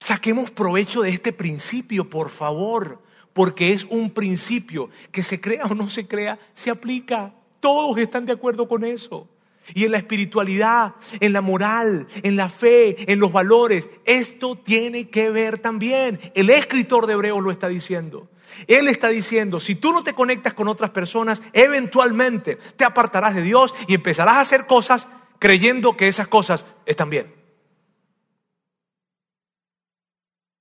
saquemos 0.01 0.51
provecho 0.51 1.03
de 1.03 1.11
este 1.11 1.32
principio, 1.32 2.11
por 2.11 2.28
favor 2.28 3.07
porque 3.36 3.74
es 3.74 3.84
un 3.90 4.09
principio 4.12 4.88
que 5.12 5.22
se 5.22 5.42
crea 5.42 5.66
o 5.66 5.74
no 5.74 5.90
se 5.90 6.09
crea, 6.09 6.38
se 6.55 6.70
aplica. 6.70 7.34
Todos 7.61 7.99
están 7.99 8.24
de 8.24 8.32
acuerdo 8.32 8.66
con 8.66 8.82
eso. 8.82 9.28
Y 9.74 9.84
en 9.84 9.90
la 9.92 9.99
espiritualidad, 9.99 10.94
en 11.20 11.34
la 11.34 11.42
moral, 11.42 12.07
en 12.22 12.34
la 12.34 12.49
fe, 12.49 13.12
en 13.12 13.20
los 13.20 13.32
valores, 13.32 13.90
esto 14.07 14.57
tiene 14.57 15.11
que 15.11 15.28
ver 15.28 15.59
también. 15.59 16.18
El 16.34 16.49
escritor 16.49 17.07
de 17.07 17.12
Hebreos 17.12 17.44
lo 17.44 17.51
está 17.51 17.68
diciendo. 17.68 18.26
Él 18.66 18.88
está 18.88 19.09
diciendo, 19.09 19.61
si 19.61 19.74
tú 19.74 19.92
no 19.92 20.02
te 20.02 20.14
conectas 20.14 20.54
con 20.54 20.68
otras 20.68 20.90
personas, 20.90 21.42
eventualmente 21.52 22.57
te 22.57 22.84
apartarás 22.84 23.34
de 23.34 23.42
Dios 23.42 23.74
y 23.86 23.94
empezarás 23.94 24.36
a 24.36 24.40
hacer 24.40 24.66
cosas 24.66 25.07
creyendo 25.38 25.96
que 25.96 26.09
esas 26.09 26.28
cosas 26.28 26.66
están 26.86 27.11
bien. 27.11 27.34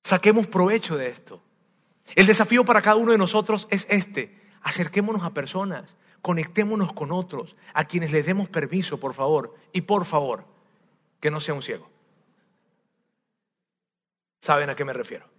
Saquemos 0.04 0.48
provecho 0.48 0.98
de 0.98 1.10
esto. 1.10 1.42
El 2.16 2.28
desafío 2.28 2.64
para 2.64 2.82
cada 2.82 2.98
uno 2.98 3.12
de 3.12 3.18
nosotros 3.18 3.68
es 3.72 3.88
este. 3.90 4.40
Acerquémonos 4.62 5.24
a 5.24 5.34
personas, 5.34 5.98
conectémonos 6.22 6.94
con 6.94 7.12
otros, 7.12 7.56
a 7.74 7.86
quienes 7.86 8.12
les 8.12 8.26
demos 8.26 8.50
permiso, 8.50 9.00
por 9.00 9.14
favor, 9.14 9.56
y 9.74 9.82
por 9.82 10.06
favor, 10.06 10.46
que 11.20 11.32
no 11.32 11.40
sea 11.40 11.54
un 11.54 11.62
ciego. 11.62 11.90
¿Saben 14.42 14.70
a 14.70 14.76
qué 14.76 14.86
me 14.86 14.94
refiero? 14.94 15.35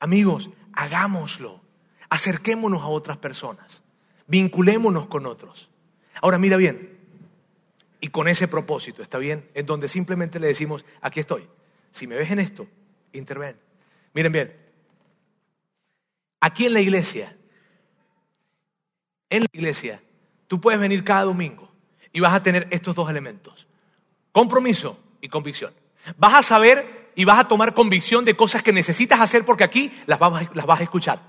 Amigos, 0.00 0.50
hagámoslo. 0.72 1.60
Acerquémonos 2.10 2.82
a 2.82 2.86
otras 2.86 3.16
personas. 3.16 3.82
Vinculémonos 4.26 5.06
con 5.06 5.26
otros. 5.26 5.70
Ahora 6.20 6.38
mira 6.38 6.56
bien, 6.56 6.94
y 8.04 8.08
con 8.08 8.28
ese 8.28 8.48
propósito, 8.48 9.02
¿está 9.02 9.16
bien? 9.16 9.48
En 9.54 9.64
donde 9.64 9.88
simplemente 9.88 10.38
le 10.38 10.46
decimos, 10.46 10.84
aquí 11.00 11.20
estoy. 11.20 11.48
Si 11.90 12.06
me 12.06 12.16
ves 12.16 12.30
en 12.30 12.38
esto, 12.38 12.66
interven. 13.14 13.56
Miren 14.12 14.30
bien, 14.30 14.56
aquí 16.38 16.66
en 16.66 16.74
la 16.74 16.80
iglesia, 16.80 17.34
en 19.30 19.40
la 19.40 19.48
iglesia, 19.54 20.02
tú 20.48 20.60
puedes 20.60 20.78
venir 20.78 21.02
cada 21.02 21.22
domingo 21.22 21.72
y 22.12 22.20
vas 22.20 22.34
a 22.34 22.42
tener 22.42 22.68
estos 22.70 22.94
dos 22.94 23.08
elementos, 23.08 23.66
compromiso 24.32 25.02
y 25.22 25.30
convicción. 25.30 25.72
Vas 26.18 26.34
a 26.34 26.42
saber 26.42 27.03
y 27.16 27.24
vas 27.24 27.38
a 27.38 27.48
tomar 27.48 27.74
convicción 27.74 28.24
de 28.24 28.36
cosas 28.36 28.62
que 28.62 28.72
necesitas 28.72 29.20
hacer 29.20 29.44
porque 29.44 29.64
aquí 29.64 29.92
las 30.06 30.18
vas, 30.18 30.80
a 30.80 30.82
escuchar. 30.82 31.20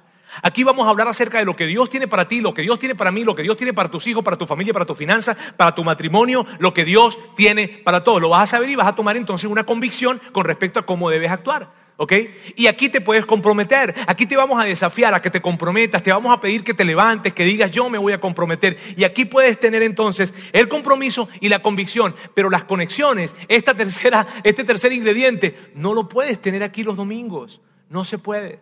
Aquí 0.42 0.64
vamos 0.64 0.88
a 0.88 0.90
hablar 0.90 1.08
acerca 1.08 1.38
de 1.38 1.46
lo 1.46 1.56
que 1.56 1.66
Dios 1.66 1.90
tiene 1.90 2.08
para 2.08 2.28
ti, 2.28 2.42
lo 2.42 2.54
que 2.54 2.62
Dios 2.62 2.80
tiene 2.80 2.96
para 2.96 3.12
mí, 3.12 3.24
lo 3.24 3.36
que 3.36 3.44
Dios 3.44 3.56
tiene 3.56 3.74
para 3.74 3.90
tus 3.90 4.06
hijos, 4.08 4.24
para 4.24 4.38
tu 4.38 4.46
familia, 4.46 4.74
para 4.74 4.86
tu 4.86 4.96
finanzas, 4.96 5.38
para 5.56 5.74
tu 5.74 5.84
matrimonio, 5.84 6.46
lo 6.60 6.74
que 6.74 6.84
Dios 6.84 7.18
tiene 7.36 7.68
para 7.68 8.04
todos. 8.04 8.22
Lo 8.22 8.30
vas 8.30 8.44
a 8.44 8.58
saber 8.58 8.70
y 8.70 8.76
vas 8.76 8.88
a 8.88 8.96
tomar 8.96 9.18
entonces 9.18 9.50
una 9.50 9.66
convicción 9.66 10.20
con 10.32 10.46
respecto 10.46 10.80
a 10.80 10.86
cómo 10.86 11.10
debes 11.10 11.32
actuar. 11.32 11.85
¿Ok? 11.98 12.14
Y 12.56 12.68
aquí 12.68 12.90
te 12.90 13.00
puedes 13.00 13.26
comprometer, 13.26 13.94
aquí 14.08 14.26
te 14.26 14.36
vamos 14.36 14.62
a 14.62 14.66
desafiar 14.66 15.14
a 15.14 15.22
que 15.22 15.30
te 15.30 15.42
comprometas, 15.42 16.04
te 16.04 16.12
vamos 16.12 16.36
a 16.36 16.42
pedir 16.42 16.64
que 16.64 16.74
te 16.74 16.84
levantes, 16.84 17.34
que 17.34 17.46
digas 17.46 17.72
yo 17.72 17.90
me 17.90 17.98
voy 17.98 18.12
a 18.12 18.20
comprometer. 18.20 18.78
Y 18.98 19.06
aquí 19.06 19.24
puedes 19.24 19.60
tener 19.60 19.82
entonces 19.82 20.34
el 20.52 20.68
compromiso 20.68 21.30
y 21.40 21.48
la 21.48 21.62
convicción, 21.62 22.14
pero 22.34 22.50
las 22.50 22.66
conexiones, 22.66 23.34
esta 23.48 23.74
tercera, 23.76 24.28
este 24.44 24.66
tercer 24.66 24.92
ingrediente, 24.92 25.72
no 25.74 25.94
lo 25.94 26.10
puedes 26.10 26.42
tener 26.42 26.64
aquí 26.64 26.84
los 26.84 26.98
domingos, 26.98 27.62
no 27.90 28.04
se 28.04 28.18
puede. 28.18 28.60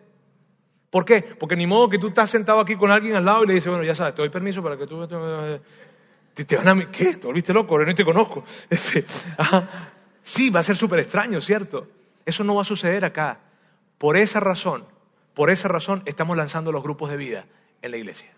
¿Por 0.90 1.04
qué? 1.04 1.22
Porque 1.22 1.56
ni 1.56 1.66
modo 1.66 1.88
que 1.88 1.98
tú 1.98 2.06
estás 2.06 2.30
sentado 2.30 2.60
aquí 2.60 2.76
con 2.76 2.92
alguien 2.92 3.16
al 3.16 3.24
lado 3.24 3.42
y 3.42 3.48
le 3.48 3.54
dices, 3.54 3.68
bueno, 3.68 3.82
ya 3.82 3.96
sabes, 3.96 4.14
te 4.14 4.22
doy 4.22 4.28
permiso 4.28 4.62
para 4.62 4.76
que 4.76 4.86
tú... 4.86 5.04
Te, 5.08 5.16
van 6.56 6.68
a... 6.68 6.90
¿Qué? 6.92 7.16
¿Te 7.16 7.26
volviste 7.26 7.52
loco? 7.52 7.76
No 7.78 7.94
te 7.94 8.04
conozco. 8.04 8.44
Este, 8.70 9.04
sí, 10.22 10.50
va 10.50 10.60
a 10.60 10.62
ser 10.62 10.76
súper 10.76 11.00
extraño, 11.00 11.40
¿cierto? 11.40 11.88
Eso 12.26 12.44
no 12.44 12.54
va 12.54 12.62
a 12.62 12.66
suceder 12.66 13.04
acá. 13.04 13.40
Por 13.98 14.16
esa 14.16 14.40
razón, 14.40 14.86
por 15.34 15.50
esa 15.50 15.68
razón 15.68 16.02
estamos 16.06 16.36
lanzando 16.36 16.72
los 16.72 16.82
grupos 16.82 17.10
de 17.10 17.16
vida 17.16 17.46
en 17.82 17.90
la 17.90 17.96
iglesia. 17.96 18.32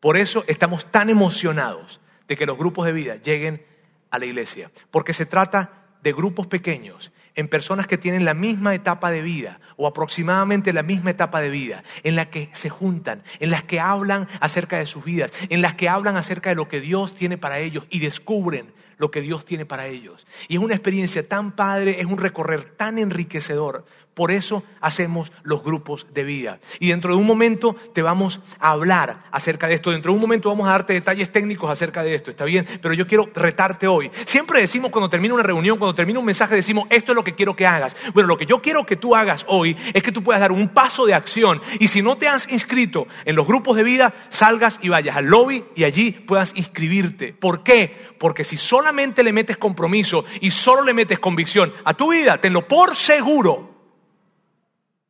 Por 0.00 0.16
eso 0.16 0.44
estamos 0.46 0.90
tan 0.90 1.10
emocionados 1.10 2.00
de 2.28 2.36
que 2.36 2.46
los 2.46 2.58
grupos 2.58 2.86
de 2.86 2.92
vida 2.92 3.16
lleguen 3.16 3.64
a 4.10 4.18
la 4.18 4.26
iglesia. 4.26 4.70
Porque 4.90 5.12
se 5.12 5.26
trata 5.26 5.84
de 6.02 6.12
grupos 6.12 6.46
pequeños 6.46 7.12
en 7.34 7.48
personas 7.48 7.86
que 7.86 7.98
tienen 7.98 8.24
la 8.24 8.34
misma 8.34 8.74
etapa 8.74 9.10
de 9.10 9.20
vida 9.20 9.60
o 9.76 9.86
aproximadamente 9.86 10.72
la 10.72 10.82
misma 10.82 11.10
etapa 11.10 11.40
de 11.40 11.50
vida, 11.50 11.84
en 12.02 12.16
la 12.16 12.30
que 12.30 12.48
se 12.54 12.70
juntan, 12.70 13.22
en 13.40 13.50
las 13.50 13.62
que 13.62 13.78
hablan 13.78 14.26
acerca 14.40 14.78
de 14.78 14.86
sus 14.86 15.04
vidas, 15.04 15.32
en 15.50 15.62
las 15.62 15.74
que 15.74 15.88
hablan 15.88 16.16
acerca 16.16 16.50
de 16.50 16.56
lo 16.56 16.68
que 16.68 16.80
Dios 16.80 17.14
tiene 17.14 17.36
para 17.36 17.58
ellos 17.58 17.84
y 17.90 17.98
descubren 17.98 18.72
lo 18.98 19.10
que 19.10 19.20
Dios 19.20 19.44
tiene 19.44 19.66
para 19.66 19.86
ellos. 19.86 20.26
Y 20.48 20.56
es 20.56 20.62
una 20.62 20.74
experiencia 20.74 21.26
tan 21.28 21.52
padre, 21.52 22.00
es 22.00 22.06
un 22.06 22.18
recorrer 22.18 22.64
tan 22.64 22.98
enriquecedor, 22.98 23.84
por 24.16 24.32
eso 24.32 24.64
hacemos 24.80 25.30
los 25.42 25.62
grupos 25.62 26.06
de 26.14 26.24
vida. 26.24 26.58
Y 26.80 26.88
dentro 26.88 27.12
de 27.12 27.20
un 27.20 27.26
momento 27.26 27.76
te 27.92 28.00
vamos 28.00 28.40
a 28.58 28.70
hablar 28.70 29.24
acerca 29.30 29.68
de 29.68 29.74
esto. 29.74 29.90
Dentro 29.90 30.10
de 30.10 30.14
un 30.14 30.22
momento 30.22 30.48
vamos 30.48 30.66
a 30.66 30.70
darte 30.70 30.94
detalles 30.94 31.30
técnicos 31.30 31.68
acerca 31.68 32.02
de 32.02 32.14
esto. 32.14 32.30
¿Está 32.30 32.46
bien? 32.46 32.66
Pero 32.80 32.94
yo 32.94 33.06
quiero 33.06 33.28
retarte 33.34 33.86
hoy. 33.86 34.10
Siempre 34.24 34.58
decimos 34.58 34.90
cuando 34.90 35.10
termina 35.10 35.34
una 35.34 35.42
reunión, 35.42 35.76
cuando 35.76 35.94
termina 35.94 36.18
un 36.18 36.24
mensaje, 36.24 36.54
decimos, 36.54 36.86
esto 36.88 37.12
es 37.12 37.16
lo 37.16 37.24
que 37.24 37.34
quiero 37.34 37.54
que 37.54 37.66
hagas. 37.66 37.94
Bueno, 38.14 38.26
lo 38.26 38.38
que 38.38 38.46
yo 38.46 38.62
quiero 38.62 38.86
que 38.86 38.96
tú 38.96 39.14
hagas 39.14 39.44
hoy 39.48 39.76
es 39.92 40.02
que 40.02 40.12
tú 40.12 40.24
puedas 40.24 40.40
dar 40.40 40.50
un 40.50 40.68
paso 40.68 41.04
de 41.04 41.12
acción. 41.12 41.60
Y 41.78 41.88
si 41.88 42.00
no 42.00 42.16
te 42.16 42.26
has 42.26 42.50
inscrito 42.50 43.06
en 43.26 43.36
los 43.36 43.46
grupos 43.46 43.76
de 43.76 43.84
vida, 43.84 44.14
salgas 44.30 44.78
y 44.80 44.88
vayas 44.88 45.16
al 45.16 45.26
lobby 45.26 45.62
y 45.74 45.84
allí 45.84 46.12
puedas 46.12 46.54
inscribirte. 46.56 47.34
¿Por 47.34 47.62
qué? 47.62 47.94
Porque 48.18 48.44
si 48.44 48.56
solamente 48.56 49.22
le 49.22 49.34
metes 49.34 49.58
compromiso 49.58 50.24
y 50.40 50.52
solo 50.52 50.80
le 50.80 50.94
metes 50.94 51.18
convicción 51.18 51.70
a 51.84 51.92
tu 51.92 52.12
vida, 52.12 52.40
tenlo 52.40 52.66
por 52.66 52.96
seguro 52.96 53.75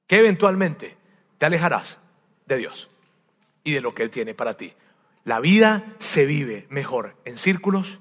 que 0.07 0.19
eventualmente 0.19 0.97
te 1.39 1.47
alejarás 1.47 1.99
de 2.47 2.57
Dios 2.57 2.89
y 3.65 3.73
de 3.73 3.81
lo 3.81 3.95
que 3.95 4.03
Él 4.03 4.11
tiene 4.11 4.35
para 4.35 4.57
ti. 4.57 4.73
La 5.25 5.41
vida 5.41 5.85
se 5.99 6.27
vive 6.27 6.67
mejor 6.71 7.17
en 7.25 7.39
círculos 7.39 7.99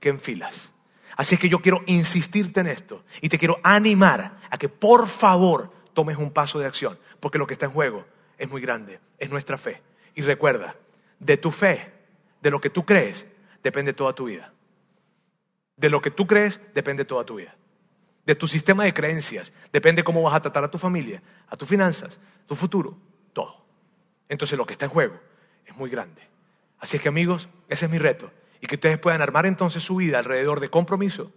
que 0.00 0.10
en 0.10 0.20
filas. 0.20 0.72
Así 1.16 1.34
es 1.34 1.40
que 1.40 1.48
yo 1.48 1.60
quiero 1.60 1.82
insistirte 1.86 2.60
en 2.60 2.66
esto 2.66 3.04
y 3.22 3.30
te 3.30 3.38
quiero 3.38 3.58
animar 3.62 4.38
a 4.50 4.58
que 4.58 4.68
por 4.68 5.06
favor 5.06 5.72
tomes 5.94 6.18
un 6.18 6.30
paso 6.30 6.58
de 6.58 6.66
acción, 6.66 6.98
porque 7.20 7.38
lo 7.38 7.46
que 7.46 7.54
está 7.54 7.66
en 7.66 7.72
juego 7.72 8.04
es 8.36 8.50
muy 8.50 8.60
grande, 8.60 9.00
es 9.18 9.30
nuestra 9.30 9.56
fe. 9.56 9.82
Y 10.14 10.20
recuerda, 10.22 10.76
de 11.18 11.38
tu 11.38 11.50
fe, 11.50 11.90
de 12.42 12.50
lo 12.50 12.60
que 12.60 12.68
tú 12.68 12.84
crees, 12.84 13.24
depende 13.62 13.94
toda 13.94 14.12
tu 14.12 14.26
vida. 14.26 14.52
De 15.76 15.88
lo 15.88 16.02
que 16.02 16.10
tú 16.10 16.26
crees, 16.26 16.60
depende 16.74 17.06
toda 17.06 17.24
tu 17.24 17.36
vida 17.36 17.56
de 18.26 18.34
tu 18.34 18.48
sistema 18.48 18.84
de 18.84 18.92
creencias. 18.92 19.52
Depende 19.72 20.04
cómo 20.04 20.20
vas 20.20 20.34
a 20.34 20.42
tratar 20.42 20.64
a 20.64 20.70
tu 20.70 20.78
familia, 20.78 21.22
a 21.48 21.56
tus 21.56 21.68
finanzas, 21.68 22.20
tu 22.46 22.56
futuro, 22.56 22.96
todo. 23.32 23.64
Entonces 24.28 24.58
lo 24.58 24.66
que 24.66 24.72
está 24.72 24.86
en 24.86 24.90
juego 24.90 25.18
es 25.64 25.76
muy 25.76 25.88
grande. 25.88 26.20
Así 26.78 26.96
es 26.96 27.02
que 27.02 27.08
amigos, 27.08 27.48
ese 27.68 27.86
es 27.86 27.90
mi 27.90 27.98
reto. 27.98 28.30
Y 28.60 28.66
que 28.66 28.74
ustedes 28.74 28.98
puedan 28.98 29.22
armar 29.22 29.46
entonces 29.46 29.82
su 29.82 29.96
vida 29.96 30.18
alrededor 30.18 30.60
de 30.60 30.70
compromiso, 30.70 31.30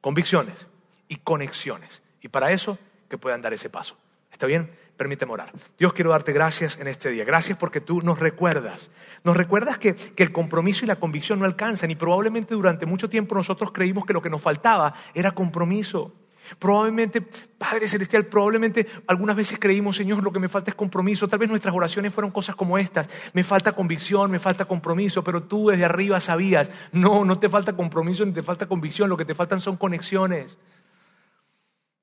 convicciones 0.00 0.66
y 1.08 1.16
conexiones. 1.16 2.02
Y 2.20 2.28
para 2.28 2.52
eso, 2.52 2.78
que 3.08 3.18
puedan 3.18 3.40
dar 3.40 3.54
ese 3.54 3.70
paso. 3.70 3.96
¿Está 4.30 4.46
bien? 4.46 4.70
Permíteme 5.00 5.32
orar. 5.32 5.50
Dios, 5.78 5.94
quiero 5.94 6.10
darte 6.10 6.30
gracias 6.34 6.78
en 6.78 6.86
este 6.86 7.08
día. 7.08 7.24
Gracias 7.24 7.56
porque 7.56 7.80
tú 7.80 8.02
nos 8.02 8.18
recuerdas. 8.18 8.90
Nos 9.24 9.34
recuerdas 9.34 9.78
que, 9.78 9.94
que, 9.94 10.22
el 10.22 10.30
compromiso 10.30 10.84
y 10.84 10.88
la 10.88 10.96
convicción 10.96 11.38
no 11.38 11.46
alcanzan 11.46 11.90
y 11.90 11.94
probablemente 11.94 12.52
durante 12.52 12.84
mucho 12.84 13.08
tiempo 13.08 13.34
nosotros 13.34 13.70
creímos 13.72 14.04
que 14.04 14.12
lo 14.12 14.20
que 14.20 14.28
nos 14.28 14.42
faltaba 14.42 14.92
era 15.14 15.30
compromiso. 15.30 16.12
Probablemente, 16.58 17.22
Padre 17.22 17.88
Celestial, 17.88 18.26
probablemente 18.26 18.86
algunas 19.06 19.36
veces 19.36 19.58
creímos, 19.58 19.96
Señor, 19.96 20.22
lo 20.22 20.32
que 20.32 20.38
me 20.38 20.50
falta 20.50 20.70
es 20.70 20.74
compromiso. 20.74 21.26
Tal 21.28 21.38
vez 21.38 21.48
nuestras 21.48 21.74
oraciones 21.74 22.12
fueron 22.12 22.30
cosas 22.30 22.54
como 22.54 22.76
estas. 22.76 23.08
Me 23.32 23.42
falta 23.42 23.72
convicción, 23.72 24.30
me 24.30 24.38
falta 24.38 24.66
compromiso, 24.66 25.24
pero 25.24 25.44
tú 25.44 25.68
desde 25.68 25.86
arriba 25.86 26.20
sabías, 26.20 26.70
no, 26.92 27.24
no 27.24 27.38
te 27.38 27.48
falta 27.48 27.74
compromiso 27.74 28.26
ni 28.26 28.32
te 28.32 28.42
falta 28.42 28.66
convicción, 28.66 29.08
lo 29.08 29.16
que 29.16 29.24
te 29.24 29.34
faltan 29.34 29.62
son 29.62 29.78
conexiones. 29.78 30.58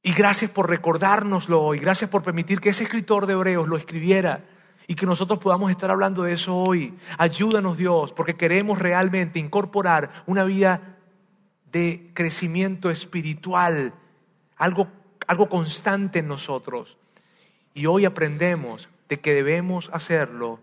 Y 0.07 0.13
gracias 0.13 0.49
por 0.49 0.69
recordárnoslo 0.69 1.75
y 1.75 1.79
gracias 1.79 2.09
por 2.09 2.23
permitir 2.23 2.61
que 2.61 2.69
ese 2.69 2.83
escritor 2.83 3.25
de 3.25 3.33
Hebreos 3.33 3.67
lo 3.67 3.75
escribiera 3.75 4.45
y 4.87 4.95
que 4.95 5.05
nosotros 5.05 5.37
podamos 5.37 5.69
estar 5.69 5.91
hablando 5.91 6.23
de 6.23 6.31
eso 6.31 6.55
hoy. 6.55 6.97
Ayúdanos 7.17 7.75
Dios, 7.75 8.13
porque 8.13 8.37
queremos 8.37 8.79
realmente 8.79 9.37
incorporar 9.37 10.23
una 10.25 10.45
vida 10.45 10.95
de 11.73 12.09
crecimiento 12.13 12.89
espiritual, 12.89 13.93
algo, 14.55 14.87
algo 15.27 15.49
constante 15.49 16.19
en 16.19 16.29
nosotros. 16.29 16.97
Y 17.73 17.87
hoy 17.87 18.05
aprendemos 18.05 18.87
de 19.09 19.19
que 19.19 19.33
debemos 19.33 19.89
hacerlo 19.91 20.61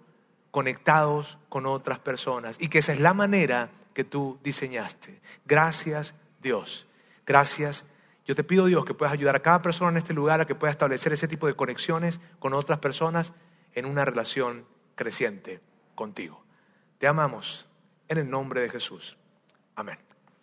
conectados 0.53 1.36
con 1.51 1.66
otras 1.66 1.99
personas 1.99 2.57
y 2.59 2.68
que 2.68 2.78
esa 2.78 2.95
es 2.95 3.01
la 3.01 3.12
manera 3.12 3.68
que 3.92 4.05
tú 4.05 4.38
diseñaste. 4.42 5.20
Gracias 5.45 6.14
Dios. 6.40 6.86
Gracias 7.26 7.84
yo 8.25 8.35
te 8.35 8.45
pido, 8.45 8.66
Dios, 8.66 8.85
que 8.85 8.95
puedas 8.95 9.12
ayudar 9.12 9.37
a 9.37 9.41
cada 9.41 9.61
persona 9.61 9.91
en 9.91 9.97
este 9.99 10.14
lugar 10.14 10.41
a 10.41 10.47
que 10.47 10.55
pueda 10.55 10.70
establecer 10.70 11.12
ese 11.12 11.29
tipo 11.29 11.47
de 11.47 11.55
conexiones 11.55 12.20
con 12.39 12.55
otras 12.55 12.79
personas 12.79 13.33
en 13.75 13.85
una 13.87 14.05
relación 14.05 14.66
creciente 14.95 15.61
contigo. 15.95 16.43
Te 16.99 17.07
amamos 17.07 17.68
en 18.09 18.18
el 18.18 18.31
nombre 18.31 18.61
de 18.61 18.70
Jesús. 18.70 19.18
Amén. 19.77 19.99